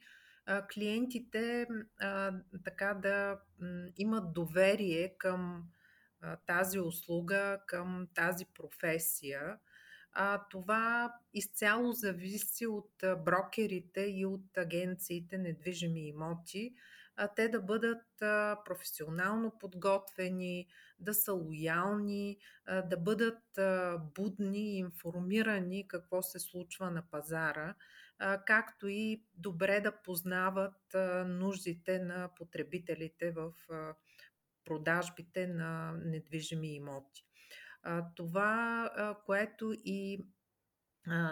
клиентите 0.73 1.67
така 2.65 2.93
да 2.93 3.39
имат 3.97 4.33
доверие 4.33 5.15
към 5.17 5.63
тази 6.45 6.79
услуга, 6.79 7.59
към 7.67 8.07
тази 8.13 8.45
професия. 8.45 9.57
А, 10.13 10.41
това 10.49 11.13
изцяло 11.33 11.91
зависи 11.91 12.67
от 12.67 12.91
брокерите 13.01 14.01
и 14.01 14.25
от 14.25 14.57
агенциите 14.57 15.37
недвижими 15.37 16.07
имоти. 16.07 16.73
А, 17.15 17.27
те 17.27 17.49
да 17.49 17.61
бъдат 17.61 18.05
професионално 18.65 19.51
подготвени, 19.59 20.67
да 20.99 21.13
са 21.13 21.33
лоялни, 21.33 22.37
да 22.67 22.97
бъдат 22.97 23.43
будни 24.15 24.75
и 24.75 24.77
информирани 24.77 25.87
какво 25.87 26.21
се 26.21 26.39
случва 26.39 26.91
на 26.91 27.03
пазара, 27.11 27.75
както 28.45 28.87
и 28.87 29.23
добре 29.33 29.79
да 29.79 30.01
познават 30.01 30.95
нуждите 31.25 31.99
на 31.99 32.29
потребителите 32.35 33.31
в 33.31 33.53
продажбите 34.65 35.47
на 35.47 35.91
недвижими 36.05 36.75
имоти. 36.75 37.25
Това, 38.15 38.89
което 39.25 39.73
и 39.85 40.25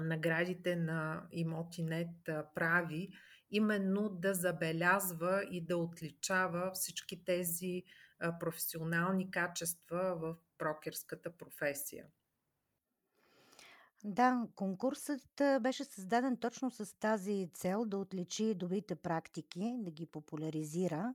наградите 0.02 0.76
на 0.76 1.28
Имотинет 1.32 2.30
прави, 2.56 3.10
именно 3.52 4.10
да 4.10 4.34
забелязва 4.34 5.44
и 5.52 5.66
да 5.66 5.78
отличава 5.78 6.72
всички 6.74 7.26
тези 7.26 7.84
професионални 8.40 9.32
качества 9.32 10.16
в 10.16 10.36
брокерската 10.60 11.38
професия. 11.38 12.06
Да, 14.04 14.48
конкурсът 14.56 15.42
беше 15.62 15.84
създаден 15.84 16.38
точно 16.38 16.72
с 16.72 17.00
тази 17.00 17.50
цел 17.54 17.86
да 17.86 17.98
отличи 17.98 18.54
добрите 18.56 18.96
практики, 18.96 19.76
да 19.80 19.92
ги 19.92 20.06
популяризира. 20.06 21.14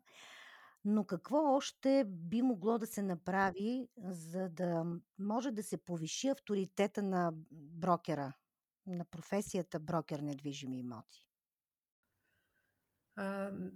Но 0.84 1.04
какво 1.04 1.54
още 1.56 2.04
би 2.08 2.42
могло 2.42 2.78
да 2.78 2.86
се 2.86 3.02
направи, 3.02 3.88
за 3.98 4.48
да 4.48 4.84
може 5.18 5.50
да 5.50 5.62
се 5.62 5.76
повиши 5.76 6.28
авторитета 6.28 7.02
на 7.02 7.32
брокера, 7.52 8.32
на 8.86 9.04
професията 9.04 9.80
брокер 9.80 10.20
недвижими 10.20 10.78
имоти? 10.78 11.24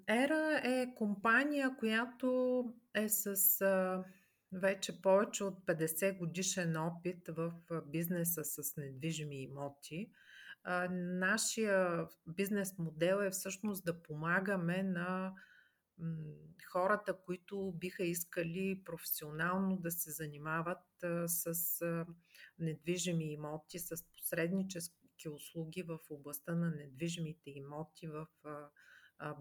Ера 0.09 0.61
е 0.65 0.95
компания, 0.95 1.77
която 1.79 2.65
е 2.95 3.09
с 3.09 4.05
вече 4.53 5.03
повече 5.03 5.45
от 5.45 5.67
50 5.67 6.19
годишен 6.19 6.77
опит 6.77 7.29
в 7.29 7.53
бизнеса 7.87 8.45
с 8.45 8.77
недвижими 8.77 9.43
имоти. 9.43 10.11
Нашия 10.91 12.07
бизнес 12.27 12.79
модел 12.79 13.17
е 13.17 13.31
всъщност 13.31 13.85
да 13.85 14.03
помагаме 14.03 14.83
на 14.83 15.33
хората, 16.73 17.19
които 17.25 17.73
биха 17.77 18.05
искали 18.05 18.83
професионално 18.85 19.77
да 19.77 19.91
се 19.91 20.11
занимават 20.11 21.05
с 21.27 22.07
недвижими 22.59 23.33
имоти, 23.33 23.79
с 23.79 24.05
посреднически 24.17 25.29
услуги 25.29 25.83
в 25.83 25.99
областта 26.11 26.55
на 26.55 26.71
недвижимите 26.71 27.51
имоти 27.51 28.09
в 28.09 28.27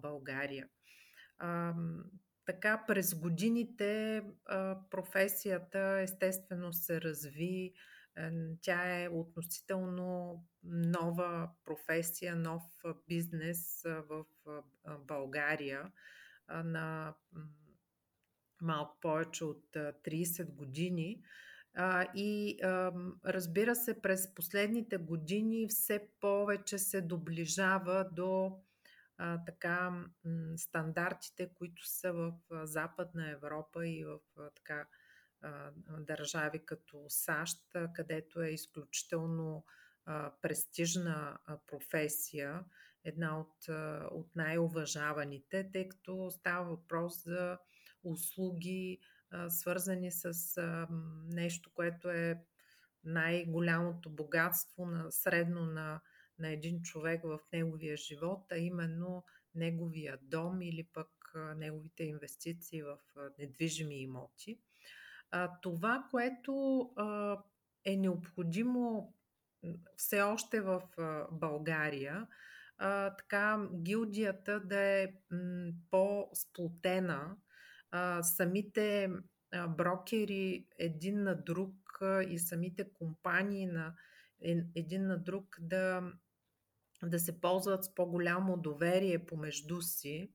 България. 0.02 0.70
Така, 2.46 2.84
през 2.88 3.16
годините 3.16 4.22
професията 4.90 6.00
естествено 6.02 6.74
се 6.74 7.02
разви. 7.02 7.74
Тя 8.62 9.04
е 9.04 9.10
относително 9.10 10.44
нова 10.64 11.50
професия, 11.66 12.36
нов 12.36 12.64
бизнес 13.08 13.84
в 13.84 14.26
България 15.00 15.92
на 16.50 17.14
малко 18.62 18.98
повече 19.02 19.46
от 19.46 19.66
30 19.74 20.56
години. 20.56 21.22
И 22.16 22.58
разбира 23.26 23.76
се, 23.76 24.02
през 24.02 24.36
последните 24.36 24.98
години 24.98 25.68
все 25.68 26.08
повече 26.20 26.78
се 26.78 27.02
доближава 27.02 28.10
до 28.12 28.60
така 29.46 30.06
стандартите, 30.56 31.50
които 31.56 31.88
са 31.88 32.14
в 32.14 32.34
Западна 32.64 33.32
Европа 33.32 33.88
и 33.88 34.06
в 34.06 34.20
така 34.56 34.88
държави 36.00 36.66
като 36.66 37.06
САЩ, 37.08 37.58
където 37.94 38.42
е 38.42 38.50
изключително 38.50 39.66
престижна 40.42 41.38
професия, 41.68 42.64
една 43.08 43.40
от, 43.40 43.68
от 44.12 44.36
най-уважаваните, 44.36 45.70
тъй 45.72 45.90
като 45.90 46.32
става 46.32 46.70
въпрос 46.70 47.24
за 47.24 47.58
услуги, 48.04 49.00
свързани 49.50 50.12
с 50.12 50.34
нещо, 51.30 51.72
което 51.74 52.10
е 52.10 52.44
най-голямото 53.04 54.10
богатство 54.10 54.86
на 54.86 55.12
средно 55.12 55.66
на, 55.66 56.02
на 56.40 56.50
един 56.50 56.82
човек 56.82 57.22
в 57.24 57.40
неговия 57.54 57.98
живот, 57.98 58.52
а 58.52 58.58
именно 58.58 59.24
неговия 59.56 60.18
дом 60.22 60.62
или 60.62 60.84
пък 60.94 61.10
неговите 61.56 62.04
инвестиции 62.04 62.84
в 62.84 62.98
недвижими 63.40 64.02
имоти. 64.02 64.60
Това, 65.62 66.08
което 66.12 66.82
е 67.86 67.96
необходимо 67.96 69.14
все 69.98 70.22
още 70.22 70.62
в 70.62 70.82
България, 71.32 72.28
а, 72.78 73.16
така 73.16 73.68
гилдията 73.74 74.60
да 74.60 74.80
е 74.80 75.08
м, 75.32 75.72
по-сплотена, 75.92 77.36
а, 77.92 78.24
самите 78.24 79.10
а, 79.54 79.68
брокери 79.68 80.68
един 80.80 81.24
на 81.24 81.36
друг 81.36 81.74
а, 82.02 82.24
и 82.24 82.40
самите 82.40 82.94
компании 82.94 83.66
на 83.66 83.94
един 84.76 85.08
на 85.08 85.18
друг 85.18 85.58
да, 85.60 86.12
да 87.04 87.20
се 87.20 87.42
ползват 87.42 87.84
с 87.84 87.96
по-голямо 87.96 88.58
доверие 88.58 89.26
помежду 89.26 89.82
си 89.82 90.32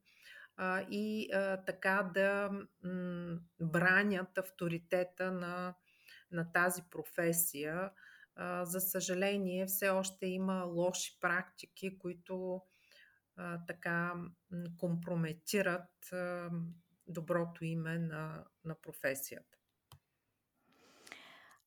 а, 0.57 0.81
и 0.91 1.33
а, 1.33 1.65
така 1.65 2.11
да 2.15 2.51
м, 2.85 3.39
бранят 3.61 4.39
авторитета 4.39 5.33
на, 5.33 5.75
на 6.31 6.53
тази 6.53 6.83
професия 6.91 7.91
за 8.63 8.81
съжаление, 8.81 9.67
все 9.67 9.89
още 9.89 10.27
има 10.27 10.63
лоши 10.63 11.19
практики, 11.21 11.99
които 11.99 12.63
така 13.67 14.15
компрометират 14.79 16.15
доброто 17.07 17.65
име 17.65 17.99
на, 17.99 18.45
на 18.65 18.75
професията. 18.75 19.59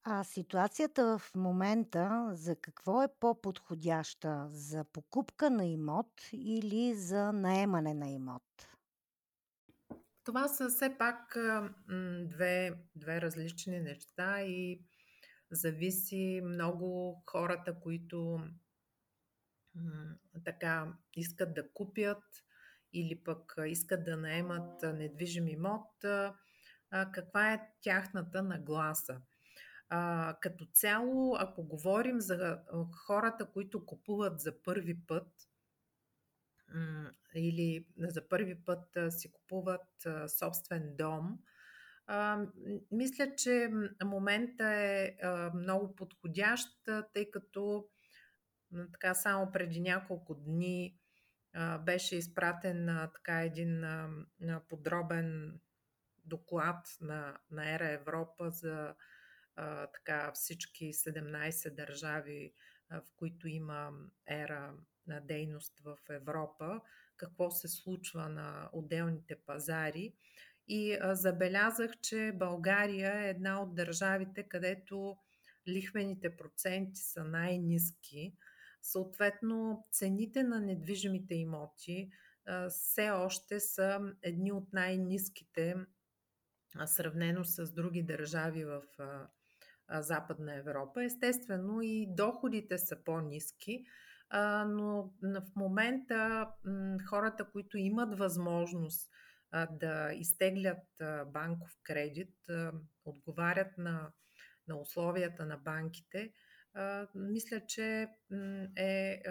А 0.04 0.24
ситуацията 0.24 1.20
в 1.20 1.36
момента 1.36 2.30
за 2.34 2.56
какво 2.56 3.04
е 3.04 3.08
по-подходяща? 3.20 4.48
За 4.52 4.84
покупка 4.84 5.50
на 5.50 5.66
имот 5.66 6.12
или 6.34 6.94
за 6.96 7.34
наемане 7.34 7.94
на 7.94 8.10
имот? 8.10 8.44
Това 10.24 10.48
са 10.48 10.70
все 10.70 10.98
пак 10.98 11.38
две, 12.24 12.74
две 12.96 13.22
различни 13.22 13.80
неща 13.80 14.42
и 14.42 14.82
зависи 15.52 16.42
много 16.44 17.22
хората, 17.26 17.80
които 17.80 18.40
така 20.44 20.94
искат 21.14 21.54
да 21.54 21.72
купят 21.74 22.24
или 22.94 23.24
пък 23.24 23.56
искат 23.68 24.04
да 24.04 24.18
наемат 24.18 24.84
недвижим 24.84 25.48
имот, 25.48 26.06
каква 26.90 27.54
е 27.54 27.70
тяхната 27.82 28.44
нагласа. 28.44 29.22
Като 30.42 30.66
цяло, 30.66 31.36
ако 31.40 31.64
говорим 31.64 32.22
за 32.22 32.64
хората, 33.08 33.52
които 33.52 33.86
купуват 33.86 34.40
за 34.40 34.62
първи 34.64 35.06
път 35.08 35.28
или 37.36 37.88
за 37.98 38.28
първи 38.28 38.64
път 38.66 38.98
си 39.10 39.32
купуват 39.32 40.08
собствен 40.40 40.96
дом, 40.98 41.40
а, 42.08 42.46
мисля, 42.92 43.36
че 43.36 43.70
момента 44.06 44.68
е 44.68 45.16
а, 45.24 45.52
много 45.56 45.96
подходящ, 45.96 46.68
тъй 47.14 47.32
като 47.32 47.88
така 48.92 49.14
само 49.14 49.52
преди 49.52 49.80
няколко 49.80 50.36
дни 50.36 50.98
а, 51.54 51.78
беше 51.78 52.16
изпратен 52.16 52.90
а, 52.90 53.12
така 53.12 53.42
един 53.42 53.84
а, 53.84 54.10
подробен 54.70 55.60
доклад 56.26 56.88
на, 57.02 57.38
на 57.52 57.74
Ера 57.76 57.92
Европа 57.92 58.52
за 58.52 58.96
а, 59.56 59.88
така 59.88 60.32
всички 60.34 60.94
17 60.94 61.76
държави, 61.76 62.54
а, 62.90 63.02
в 63.02 63.06
които 63.16 63.48
има 63.48 63.92
ера 64.28 64.74
на 65.08 65.22
дейност 65.22 65.80
в 65.80 65.98
Европа, 66.10 66.82
какво 67.18 67.52
се 67.52 67.68
случва 67.68 68.30
на 68.30 68.70
отделните 68.74 69.36
пазари. 69.46 70.14
И 70.68 70.98
забелязах, 71.12 71.92
че 72.02 72.32
България 72.36 73.26
е 73.26 73.30
една 73.30 73.62
от 73.62 73.76
държавите, 73.76 74.44
където 74.44 75.18
лихвените 75.68 76.38
проценти 76.38 77.02
са 77.02 77.24
най-низки. 77.24 78.34
Съответно, 78.82 79.84
цените 79.92 80.44
на 80.44 80.60
недвижимите 80.60 81.36
имоти 81.36 82.10
все 82.70 83.10
още 83.10 83.60
са 83.60 84.00
едни 84.22 84.52
от 84.52 84.74
най-низките, 84.74 85.76
сравнено 86.86 87.44
с 87.44 87.74
други 87.74 88.04
държави 88.04 88.66
в 88.66 88.82
Западна 89.90 90.56
Европа. 90.56 91.04
Естествено 91.04 91.82
и 91.82 92.08
доходите 92.10 92.78
са 92.78 93.04
по-низки, 93.06 93.86
но 94.68 95.14
в 95.24 95.56
момента 95.56 96.48
хората, 97.10 97.46
които 97.52 97.78
имат 97.78 98.18
възможност 98.18 99.12
да 99.72 100.14
изтеглят 100.14 100.84
банков 101.28 101.72
кредит, 101.84 102.36
отговарят 103.06 103.78
на, 103.78 104.12
на 104.68 104.80
условията 104.80 105.46
на 105.46 105.58
банките, 105.58 106.34
мисля, 107.16 107.62
че 107.68 108.08
е 108.78 109.22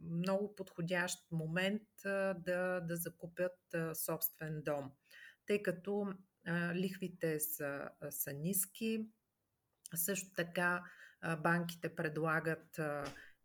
много 0.00 0.54
подходящ 0.56 1.18
момент 1.32 1.82
да, 2.04 2.80
да 2.80 2.96
закупят 2.96 3.58
собствен 4.06 4.62
дом, 4.62 4.92
тъй 5.46 5.62
като 5.62 6.14
лихвите 6.74 7.40
са, 7.40 7.88
са 8.10 8.32
ниски, 8.32 9.08
също 9.94 10.34
така 10.36 10.84
банките 11.38 11.94
предлагат 11.94 12.80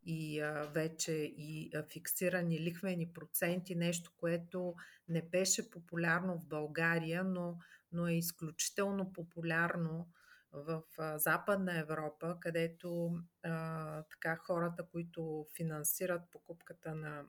и 0.06 0.42
вече 0.74 1.12
и 1.12 1.72
фиксирани 1.94 2.60
лихвени 2.60 3.14
проценти, 3.14 3.76
нещо, 3.76 4.12
което 4.18 4.76
не 5.10 5.22
беше 5.22 5.72
популярно 5.72 6.40
в 6.40 6.48
България, 6.48 7.24
но, 7.24 7.58
но 7.92 8.08
е 8.08 8.14
изключително 8.14 9.14
популярно 9.14 10.08
в 10.56 10.84
Западна 11.18 11.80
Европа, 11.80 12.38
където 12.40 13.20
а, 13.44 14.04
така 14.04 14.36
хората, 14.36 14.84
които 14.92 15.48
финансират 15.56 16.22
покупката 16.32 16.96
на, 16.96 17.24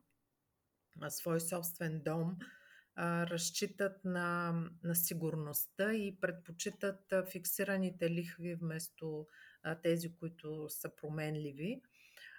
на 0.96 1.10
свой 1.10 1.40
собствен 1.40 2.02
дом, 2.04 2.36
а, 2.94 3.26
разчитат 3.26 4.04
на, 4.04 4.54
на 4.82 4.94
сигурността 4.94 5.94
и 5.94 6.20
предпочитат 6.20 7.12
а, 7.12 7.24
фиксираните 7.24 8.10
лихви 8.10 8.54
вместо 8.54 9.26
а, 9.62 9.74
тези, 9.74 10.16
които 10.16 10.68
са 10.68 10.96
променливи. 10.96 11.82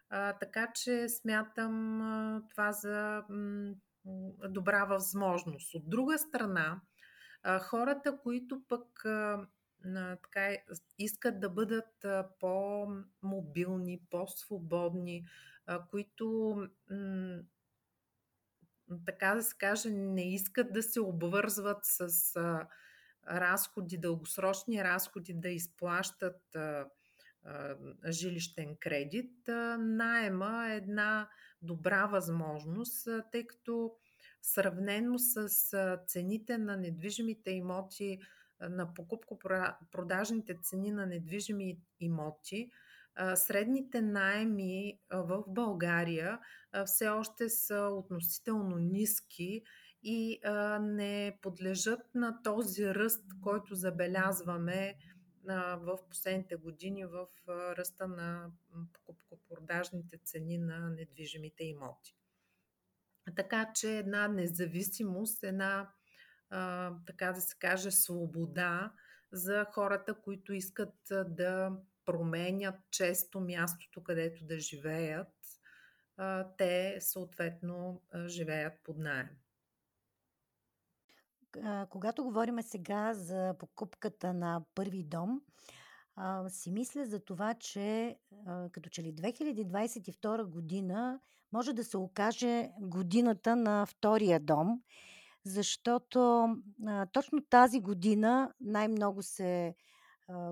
А, 0.09 0.33
така 0.33 0.71
че 0.75 1.09
смятам 1.09 2.01
а, 2.01 2.41
това 2.49 2.71
за 2.71 3.23
м, 3.29 3.73
добра 4.49 4.85
възможност. 4.85 5.75
От 5.75 5.89
друга 5.89 6.17
страна, 6.17 6.81
а, 7.43 7.59
хората, 7.59 8.19
които 8.23 8.61
пък 8.67 9.05
а, 9.05 9.47
така, 10.23 10.57
искат 10.99 11.39
да 11.39 11.49
бъдат 11.49 12.05
по-мобилни, 12.39 14.01
по-свободни, 14.09 15.25
които 15.89 16.55
м, 16.91 17.39
така 19.05 19.35
да 19.35 19.43
се 19.43 19.57
каже, 19.57 19.89
не 19.89 20.33
искат 20.33 20.73
да 20.73 20.83
се 20.83 21.01
обвързват 21.01 21.79
с 21.81 22.35
а, 22.35 22.67
разходи, 23.29 23.97
дългосрочни 23.97 24.83
разходи, 24.83 25.33
да 25.33 25.49
изплащат 25.49 26.55
а, 26.55 26.59
а, 26.59 26.85
жилищен 28.09 28.75
кредит. 28.79 29.47
Найема 29.79 30.67
е 30.71 30.75
една 30.75 31.29
добра 31.61 32.05
възможност, 32.05 33.07
тъй 33.31 33.47
като 33.47 33.91
сравнено 34.41 35.19
с 35.19 35.49
цените 36.07 36.57
на 36.57 36.77
недвижимите 36.77 37.51
имоти, 37.51 38.19
на 38.61 38.93
покупко-продажните 38.93 40.55
цени 40.63 40.91
на 40.91 41.05
недвижими 41.05 41.79
имоти, 41.99 42.69
средните 43.35 44.01
найеми 44.01 44.99
в 45.11 45.43
България 45.47 46.39
все 46.85 47.07
още 47.07 47.49
са 47.49 47.89
относително 47.91 48.77
ниски 48.77 49.61
и 50.03 50.39
не 50.81 51.39
подлежат 51.41 51.99
на 52.15 52.41
този 52.43 52.95
ръст, 52.95 53.23
който 53.43 53.75
забелязваме 53.75 54.95
в 55.55 55.99
последните 56.09 56.55
години 56.55 57.05
в 57.05 57.27
ръста 57.49 58.07
на 58.07 58.51
покупко-продажните 58.93 60.17
цени 60.17 60.57
на 60.57 60.89
недвижимите 60.89 61.63
имоти. 61.63 62.15
Така 63.35 63.71
че 63.75 63.97
една 63.97 64.27
независимост, 64.27 65.43
една 65.43 65.91
така 67.05 67.31
да 67.31 67.41
се 67.41 67.57
каже 67.59 67.91
свобода 67.91 68.93
за 69.31 69.65
хората, 69.71 70.13
които 70.13 70.53
искат 70.53 70.95
да 71.27 71.71
променят 72.05 72.75
често 72.91 73.39
мястото, 73.39 74.03
където 74.03 74.45
да 74.45 74.59
живеят, 74.59 75.27
те 76.57 76.97
съответно 77.01 78.01
живеят 78.27 78.73
под 78.83 78.97
найем. 78.97 79.29
Когато 81.89 82.23
говорим 82.23 82.61
сега 82.61 83.13
за 83.13 83.55
покупката 83.59 84.33
на 84.33 84.61
първи 84.75 85.03
дом, 85.03 85.41
си 86.47 86.71
мисля 86.71 87.05
за 87.05 87.19
това, 87.19 87.53
че 87.53 88.17
като 88.71 88.89
че 88.89 89.03
ли 89.03 89.15
2022 89.15 90.43
година 90.43 91.19
може 91.51 91.73
да 91.73 91.83
се 91.83 91.97
окаже 91.97 92.69
годината 92.81 93.55
на 93.55 93.85
втория 93.85 94.39
дом, 94.39 94.81
защото 95.45 96.47
точно 97.11 97.41
тази 97.49 97.81
година 97.81 98.53
най-много 98.59 99.23
се 99.23 99.75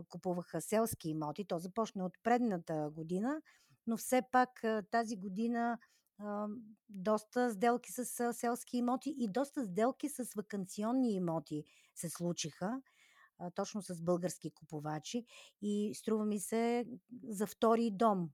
купуваха 0.10 0.62
селски 0.62 1.10
имоти. 1.10 1.46
То 1.46 1.60
започна 1.60 2.06
от 2.06 2.14
предната 2.24 2.90
година, 2.90 3.42
но 3.88 3.98
все 3.98 4.22
пак 4.32 4.64
тази 4.92 5.18
година 5.18 5.78
доста 6.90 7.50
сделки 7.50 7.92
с 7.92 8.34
селски 8.34 8.78
имоти 8.78 9.16
и 9.18 9.28
доста 9.28 9.66
сделки 9.66 10.10
с 10.10 10.34
вакансионни 10.36 11.16
имоти 11.16 11.64
се 11.96 12.10
случиха, 12.10 12.82
точно 13.56 13.82
с 13.82 14.02
български 14.02 14.52
купувачи. 14.52 15.26
И 15.62 15.92
струва 15.96 16.26
ми 16.26 16.40
се 16.40 16.86
за 17.30 17.48
втори 17.48 17.92
дом 17.92 18.30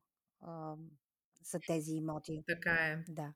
са 1.44 1.60
тези 1.68 1.92
имоти. 1.92 2.44
Така 2.48 2.72
е. 2.72 3.04
Да. 3.10 3.34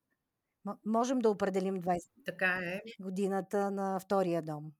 Можем 0.85 1.19
да 1.19 1.29
определим 1.29 1.81
20 1.81 1.99
така 2.25 2.59
е. 2.63 2.81
годината 2.99 3.71
на 3.71 3.99
втория 3.99 4.41
дом. 4.41 4.71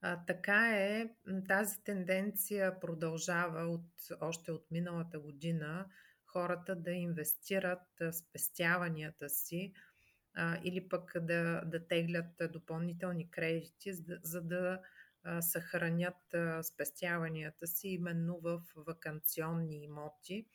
А, 0.00 0.24
така 0.26 0.76
е, 0.76 1.08
тази 1.48 1.82
тенденция 1.84 2.80
продължава 2.80 3.60
от, 3.60 3.86
още 4.20 4.52
от 4.52 4.70
миналата 4.70 5.20
година 5.20 5.86
хората 6.34 6.76
да 6.76 6.90
инвестират 6.90 8.02
спестяванията 8.12 9.28
си 9.28 9.72
а, 10.34 10.58
или 10.64 10.88
пък 10.88 11.12
да, 11.20 11.62
да 11.66 11.86
теглят 11.86 12.52
допълнителни 12.52 13.30
кредити, 13.30 13.92
за, 13.92 14.18
за 14.22 14.42
да 14.42 14.80
съхранят 15.40 16.34
спестяванията 16.62 17.66
си 17.66 17.88
именно 17.88 18.40
в 18.40 18.62
вакансионни 18.76 19.84
имоти, 19.84 20.46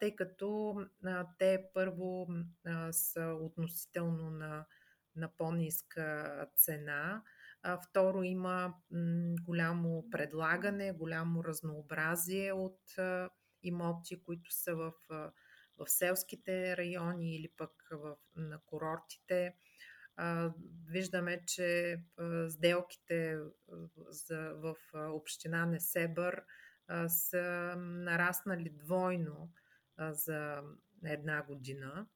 тъй 0.00 0.16
като 0.16 0.76
те 1.38 1.64
първо 1.74 2.28
са 2.90 3.36
относително 3.40 4.30
на, 4.30 4.66
на 5.16 5.28
по-ниска 5.36 6.46
цена, 6.56 7.22
второ 7.88 8.22
има 8.22 8.74
голямо 9.42 10.10
предлагане, 10.10 10.92
голямо 10.92 11.44
разнообразие 11.44 12.52
от 12.52 12.80
имоти, 13.62 14.22
които 14.22 14.52
са 14.52 14.74
в, 14.74 14.92
в 15.78 15.86
селските 15.86 16.76
райони 16.76 17.36
или 17.36 17.48
пък 17.56 17.70
в, 17.90 18.16
на 18.36 18.60
курортите. 18.66 19.56
Виждаме, 20.86 21.44
че 21.46 21.98
сделките 22.48 23.38
за, 24.08 24.54
в 24.54 24.76
община 24.94 25.66
Несебър 25.66 26.44
са 27.08 27.74
нараснали 27.78 28.70
двойно 28.70 29.52
за 29.98 30.62
една 31.04 31.42
година, 31.42 32.06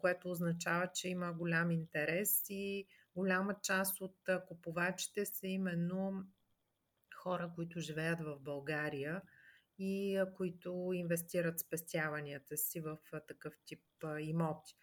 което 0.00 0.30
означава, 0.30 0.90
че 0.94 1.08
има 1.08 1.32
голям 1.32 1.70
интерес 1.70 2.44
и 2.48 2.86
голяма 3.14 3.56
част 3.62 4.00
от 4.00 4.16
купувачите 4.48 5.26
са 5.26 5.46
именно 5.46 6.24
хора, 7.14 7.52
които 7.54 7.80
живеят 7.80 8.20
в 8.20 8.40
България 8.40 9.22
и 9.78 10.22
които 10.36 10.90
инвестират 10.94 11.60
спестяванията 11.60 12.56
си 12.56 12.80
в 12.80 12.98
такъв 13.28 13.54
тип 13.66 13.82
имоти. 14.20 14.74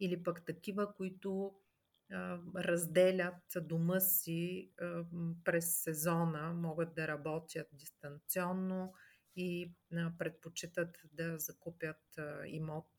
Или 0.00 0.22
пък 0.22 0.44
такива, 0.46 0.94
които 0.94 1.54
разделят 2.56 3.56
дома 3.56 4.00
си 4.00 4.72
през 5.44 5.82
сезона, 5.82 6.52
могат 6.52 6.94
да 6.94 7.08
работят 7.08 7.68
дистанционно 7.72 8.94
и 9.36 9.74
предпочитат 10.18 10.98
да 11.12 11.38
закупят 11.38 12.18
имот 12.46 12.90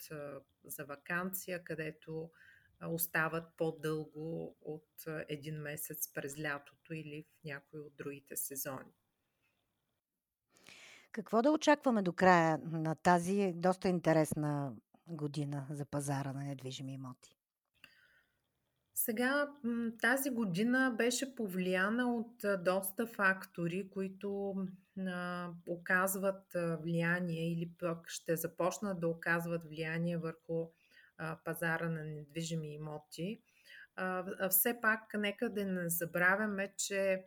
за 0.63 0.85
вакансия, 0.85 1.63
където 1.63 2.31
остават 2.87 3.57
по-дълго 3.57 4.57
от 4.61 5.03
един 5.07 5.55
месец 5.55 6.13
през 6.13 6.39
лятото 6.39 6.93
или 6.93 7.23
в 7.23 7.43
някои 7.43 7.79
от 7.79 7.95
другите 7.95 8.35
сезони. 8.35 8.93
Какво 11.11 11.41
да 11.41 11.51
очакваме 11.51 12.01
до 12.01 12.13
края 12.13 12.59
на 12.63 12.95
тази 12.95 13.53
доста 13.55 13.87
интересна 13.87 14.73
година 15.07 15.67
за 15.69 15.85
пазара 15.85 16.33
на 16.33 16.43
недвижими 16.43 16.93
имоти? 16.93 17.37
Сега 18.95 19.49
тази 20.01 20.29
година 20.29 20.95
беше 20.97 21.35
повлияна 21.35 22.15
от 22.15 22.63
доста 22.63 23.07
фактори, 23.07 23.89
които 23.89 24.55
а, 25.07 25.49
оказват 25.67 26.55
влияние 26.55 27.51
или 27.51 27.71
пък 27.79 28.09
ще 28.09 28.35
започнат 28.35 28.99
да 28.99 29.07
оказват 29.07 29.65
влияние 29.65 30.17
върху 30.17 30.67
а, 31.17 31.37
пазара 31.45 31.89
на 31.89 32.03
недвижими 32.03 32.73
имоти. 32.73 33.41
А, 33.95 34.49
все 34.49 34.81
пак, 34.81 35.01
нека 35.13 35.49
да 35.49 35.65
не 35.65 35.89
забравяме, 35.89 36.73
че 36.77 37.25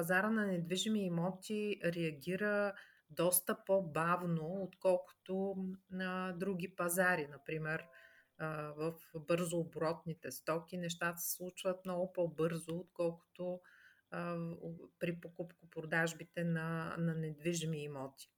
пазара 0.00 0.30
на 0.30 0.46
недвижими 0.46 1.06
имоти 1.06 1.80
реагира 1.84 2.74
доста 3.10 3.56
по-бавно, 3.66 4.62
отколкото 4.62 5.56
на 5.90 6.32
други 6.32 6.76
пазари. 6.76 7.26
Например, 7.30 7.84
в 8.76 8.94
бързо 9.14 9.58
оборотните 9.58 10.30
стоки 10.30 10.76
нещата 10.76 11.18
се 11.18 11.36
случват 11.36 11.84
много 11.84 12.12
по-бързо, 12.12 12.76
отколкото 12.76 13.60
при 14.98 15.20
покупко-продажбите 15.20 16.44
на, 16.44 16.96
на 16.98 17.14
недвижими 17.14 17.84
имоти. 17.84 18.30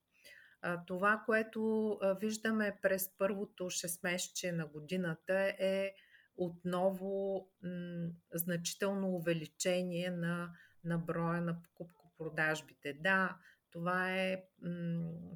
Това, 0.87 1.23
което 1.25 1.99
виждаме 2.19 2.77
през 2.81 3.17
първото 3.17 3.63
6 3.63 4.03
месече 4.03 4.51
на 4.51 4.67
годината 4.67 5.55
е 5.59 5.93
отново 6.37 7.47
м- 7.63 8.09
значително 8.33 9.09
увеличение 9.09 10.11
на, 10.11 10.51
на 10.83 10.97
броя 10.97 11.41
на 11.41 11.61
покупко-продажбите. 11.63 12.93
Да, 12.93 13.37
това 13.71 14.11
е 14.11 14.43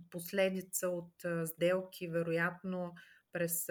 последица 0.09 0.89
от 0.89 1.13
сделки, 1.45 2.07
вероятно 2.07 2.93
през, 3.31 3.69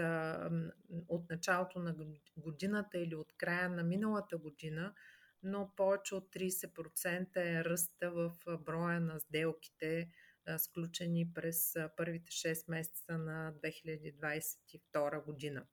от 1.08 1.30
началото 1.30 1.78
на 1.78 1.94
годината 2.36 2.98
или 2.98 3.14
от 3.14 3.32
края 3.36 3.68
на 3.68 3.82
миналата 3.82 4.38
година, 4.38 4.94
но 5.42 5.72
повече 5.76 6.14
от 6.14 6.34
30% 6.34 7.36
е 7.36 7.64
ръста 7.64 8.10
в 8.10 8.32
броя 8.58 9.00
на 9.00 9.20
сделките, 9.20 10.10
сключени 10.58 11.32
през 11.34 11.74
първите 11.96 12.30
6 12.30 12.70
месеца 12.70 13.18
на 13.18 13.52
2022 13.64 15.24
година. 15.24 15.66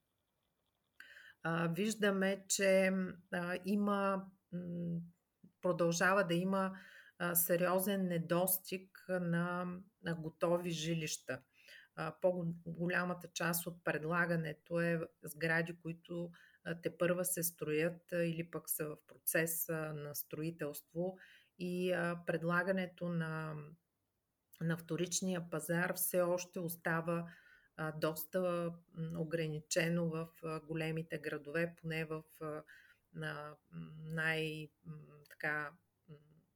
Виждаме, 1.69 2.45
че 2.47 2.91
има, 3.65 4.25
продължава 5.63 6.23
да 6.23 6.33
има 6.33 6.77
сериозен 7.33 8.07
недостиг 8.07 9.05
на 9.09 9.65
готови 10.17 10.71
жилища. 10.71 11.39
По-голямата 12.21 13.27
част 13.33 13.67
от 13.67 13.83
предлагането 13.83 14.79
е 14.79 15.01
сгради, 15.23 15.75
които 15.81 16.31
те 16.83 16.97
първа 16.97 17.25
се 17.25 17.43
строят 17.43 18.11
или 18.11 18.51
пък 18.51 18.69
са 18.69 18.85
в 18.85 18.97
процес 19.07 19.69
на 19.69 20.15
строителство 20.15 21.17
и 21.59 21.91
предлагането 22.25 23.09
на, 23.09 23.55
на 24.61 24.77
вторичния 24.77 25.49
пазар 25.49 25.93
все 25.95 26.21
още 26.21 26.59
остава 26.59 27.27
доста 27.95 28.71
ограничено 29.17 30.09
в 30.09 30.27
големите 30.67 31.17
градове, 31.17 31.75
поне 31.81 32.05
в 32.05 32.23
на 33.13 33.55
най-така 34.05 35.71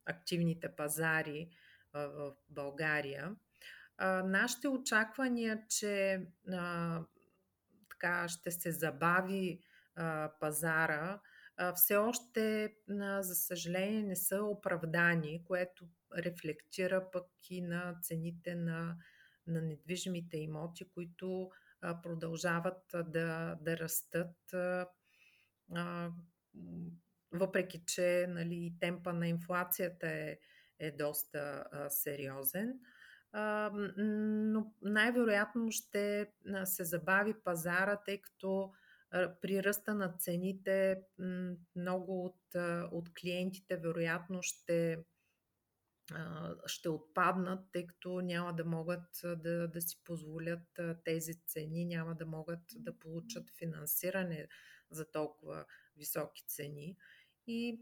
активните 0.05 0.75
пазари 0.75 1.49
в 1.93 2.33
България. 2.49 3.35
Нашите 4.23 4.67
очаквания, 4.67 5.63
че 5.69 6.21
така 7.89 8.27
ще 8.27 8.51
се 8.51 8.71
забави 8.71 9.61
пазара, 10.39 11.19
все 11.75 11.95
още, 11.95 12.75
за 13.19 13.35
съжаление, 13.35 14.03
не 14.03 14.15
са 14.15 14.43
оправдани, 14.43 15.43
което 15.45 15.87
рефлектира 16.17 17.11
пък 17.11 17.25
и 17.49 17.61
на 17.61 17.95
цените 18.01 18.55
на, 18.55 18.95
на 19.47 19.61
недвижимите 19.61 20.37
имоти, 20.37 20.89
които 20.89 21.51
продължават 22.03 22.83
да, 22.93 23.57
да 23.61 23.77
растат. 23.77 24.37
А, 26.57 26.69
а, 27.33 27.39
въпреки, 27.39 27.83
че 27.85 28.25
нали, 28.29 28.73
темпа 28.79 29.13
на 29.13 29.27
инфлацията 29.27 30.07
е, 30.07 30.37
е 30.79 30.91
доста 30.91 31.65
а, 31.71 31.89
сериозен 31.89 32.79
но 33.33 34.73
най-вероятно 34.81 35.71
ще 35.71 36.31
се 36.65 36.83
забави 36.83 37.33
пазара, 37.43 37.97
тъй 38.05 38.21
като 38.21 38.71
при 39.41 39.63
ръста 39.63 39.95
на 39.95 40.17
цените 40.19 41.01
много 41.75 42.25
от, 42.25 42.55
от 42.91 43.09
клиентите 43.21 43.77
вероятно 43.77 44.39
ще, 44.41 45.05
ще 46.65 46.89
отпаднат, 46.89 47.59
тъй 47.71 47.87
като 47.87 48.21
няма 48.21 48.53
да 48.53 48.65
могат 48.65 49.09
да, 49.23 49.67
да 49.67 49.81
си 49.81 50.01
позволят 50.03 50.79
тези 51.03 51.33
цени, 51.45 51.85
няма 51.85 52.15
да 52.15 52.25
могат 52.25 52.61
да 52.75 52.99
получат 52.99 53.49
финансиране 53.57 54.47
за 54.91 55.11
толкова 55.11 55.65
високи 55.97 56.43
цени. 56.47 56.97
И 57.47 57.81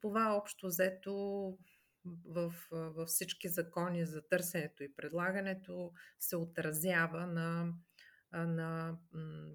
това 0.00 0.36
общо 0.36 0.66
взето 0.66 1.14
в, 2.24 2.54
във 2.70 3.08
всички 3.08 3.48
закони 3.48 4.06
за 4.06 4.28
търсенето 4.28 4.82
и 4.82 4.94
предлагането 4.94 5.92
се 6.18 6.36
отразява 6.36 7.26
на, 7.26 7.72
на 8.32 8.98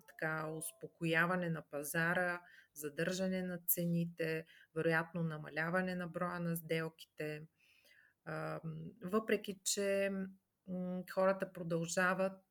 така, 0.08 0.48
успокояване 0.48 1.50
на 1.50 1.62
пазара, 1.72 2.42
задържане 2.74 3.42
на 3.42 3.58
цените, 3.68 4.46
вероятно 4.76 5.24
намаляване 5.24 5.96
на 5.96 6.08
броя 6.08 6.40
на 6.40 6.56
сделките. 6.56 7.48
Въпреки, 9.04 9.60
че 9.64 10.12
хората 11.14 11.54
продължават 11.54 12.44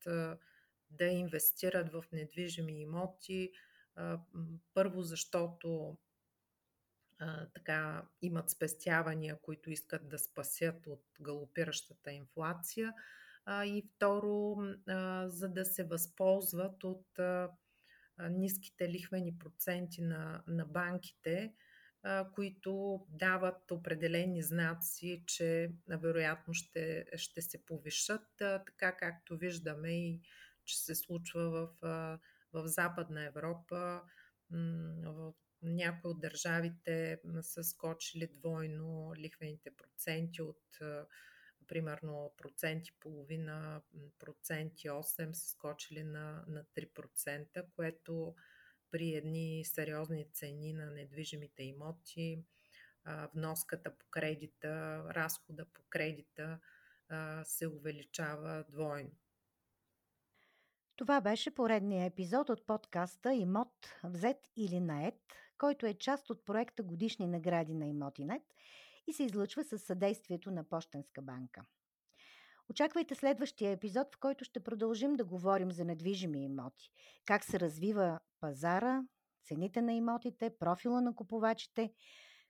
да 0.90 1.04
инвестират 1.04 1.92
в 1.92 2.04
недвижими 2.12 2.80
имоти, 2.80 3.52
първо 4.74 5.02
защото 5.02 5.98
така 7.54 8.02
имат 8.22 8.50
спестявания, 8.50 9.38
които 9.42 9.70
искат 9.70 10.08
да 10.08 10.18
спасят 10.18 10.86
от 10.86 11.04
галопиращата 11.20 12.12
инфлация. 12.12 12.94
И 13.50 13.88
второ, 13.96 14.56
за 15.26 15.48
да 15.48 15.64
се 15.64 15.84
възползват 15.84 16.84
от 16.84 17.18
а, 17.18 17.50
ниските 18.30 18.88
лихвени 18.88 19.38
проценти 19.38 20.02
на, 20.02 20.42
на 20.46 20.66
банките, 20.66 21.52
които 22.34 23.00
дават 23.08 23.70
определени 23.70 24.42
знаци, 24.42 25.22
че 25.26 25.72
вероятно 25.88 26.54
ще, 26.54 27.06
ще 27.16 27.42
се 27.42 27.66
повишат, 27.66 28.26
така 28.38 28.96
както 28.96 29.36
виждаме 29.36 30.08
и 30.08 30.20
че 30.64 30.78
се 30.78 30.94
случва 30.94 31.50
в, 31.50 32.18
в 32.52 32.68
Западна 32.68 33.24
Европа. 33.24 34.02
В 35.04 35.32
някои 35.62 36.10
от 36.10 36.20
държавите 36.20 37.20
са 37.42 37.64
скочили 37.64 38.26
двойно 38.26 39.12
лихвените 39.16 39.70
проценти 39.70 40.42
от 40.42 40.78
примерно 41.66 42.32
проценти 42.36 42.92
половина, 43.00 43.82
проценти 44.18 44.88
8 44.88 45.32
са 45.32 45.48
скочили 45.48 46.04
на, 46.04 46.44
на 46.48 46.64
3%, 46.64 47.64
което 47.76 48.34
при 48.90 49.14
едни 49.14 49.64
сериозни 49.64 50.32
цени 50.32 50.72
на 50.72 50.90
недвижимите 50.90 51.62
имоти, 51.62 52.44
вноската 53.34 53.98
по 53.98 54.06
кредита, 54.10 55.04
разхода 55.14 55.66
по 55.74 55.82
кредита 55.88 56.58
се 57.44 57.66
увеличава 57.66 58.64
двойно. 58.68 59.10
Това 60.98 61.20
беше 61.20 61.54
поредният 61.54 62.12
епизод 62.12 62.50
от 62.50 62.66
подкаста 62.66 63.34
Имот 63.34 63.68
взет 64.04 64.36
или 64.56 64.80
наед, 64.80 65.14
който 65.58 65.86
е 65.86 65.94
част 65.94 66.30
от 66.30 66.44
проекта 66.44 66.82
Годишни 66.82 67.26
награди 67.26 67.74
на 67.74 67.86
Имотинет 67.86 68.42
и 69.06 69.12
се 69.12 69.24
излъчва 69.24 69.64
със 69.64 69.82
съдействието 69.82 70.50
на 70.50 70.64
Пощенска 70.64 71.22
банка. 71.22 71.62
Очаквайте 72.70 73.14
следващия 73.14 73.70
епизод, 73.70 74.14
в 74.14 74.18
който 74.18 74.44
ще 74.44 74.60
продължим 74.60 75.16
да 75.16 75.24
говорим 75.24 75.72
за 75.72 75.84
недвижими 75.84 76.44
имоти, 76.44 76.90
как 77.24 77.44
се 77.44 77.60
развива 77.60 78.20
пазара, 78.40 79.02
цените 79.44 79.82
на 79.82 79.92
имотите, 79.92 80.50
профила 80.58 81.00
на 81.00 81.14
купувачите, 81.14 81.92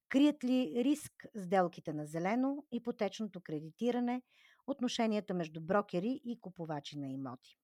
крият 0.09 0.44
ли 0.44 0.72
риск 0.84 1.26
сделките 1.36 1.92
на 1.92 2.07
зелено, 2.07 2.64
ипотечното 2.72 3.40
кредитиране, 3.40 4.22
отношенията 4.66 5.34
между 5.34 5.61
брокери 5.61 6.20
и 6.24 6.40
купувачи 6.40 6.99
на 6.99 7.09
имоти. 7.09 7.59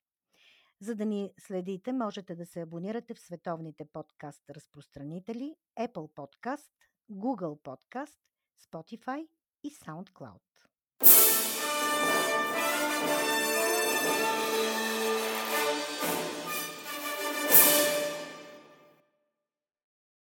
За 0.80 0.94
да 0.94 1.06
ни 1.06 1.32
следите, 1.38 1.92
можете 1.92 2.34
да 2.34 2.46
се 2.46 2.60
абонирате 2.60 3.14
в 3.14 3.20
световните 3.20 3.84
подкаст 3.84 4.50
разпространители 4.50 5.56
Apple 5.80 6.12
Podcast, 6.14 6.70
Google 7.10 7.60
Podcast, 7.62 8.18
Spotify 8.60 9.28
и 9.62 9.70
SoundCloud. 9.70 10.53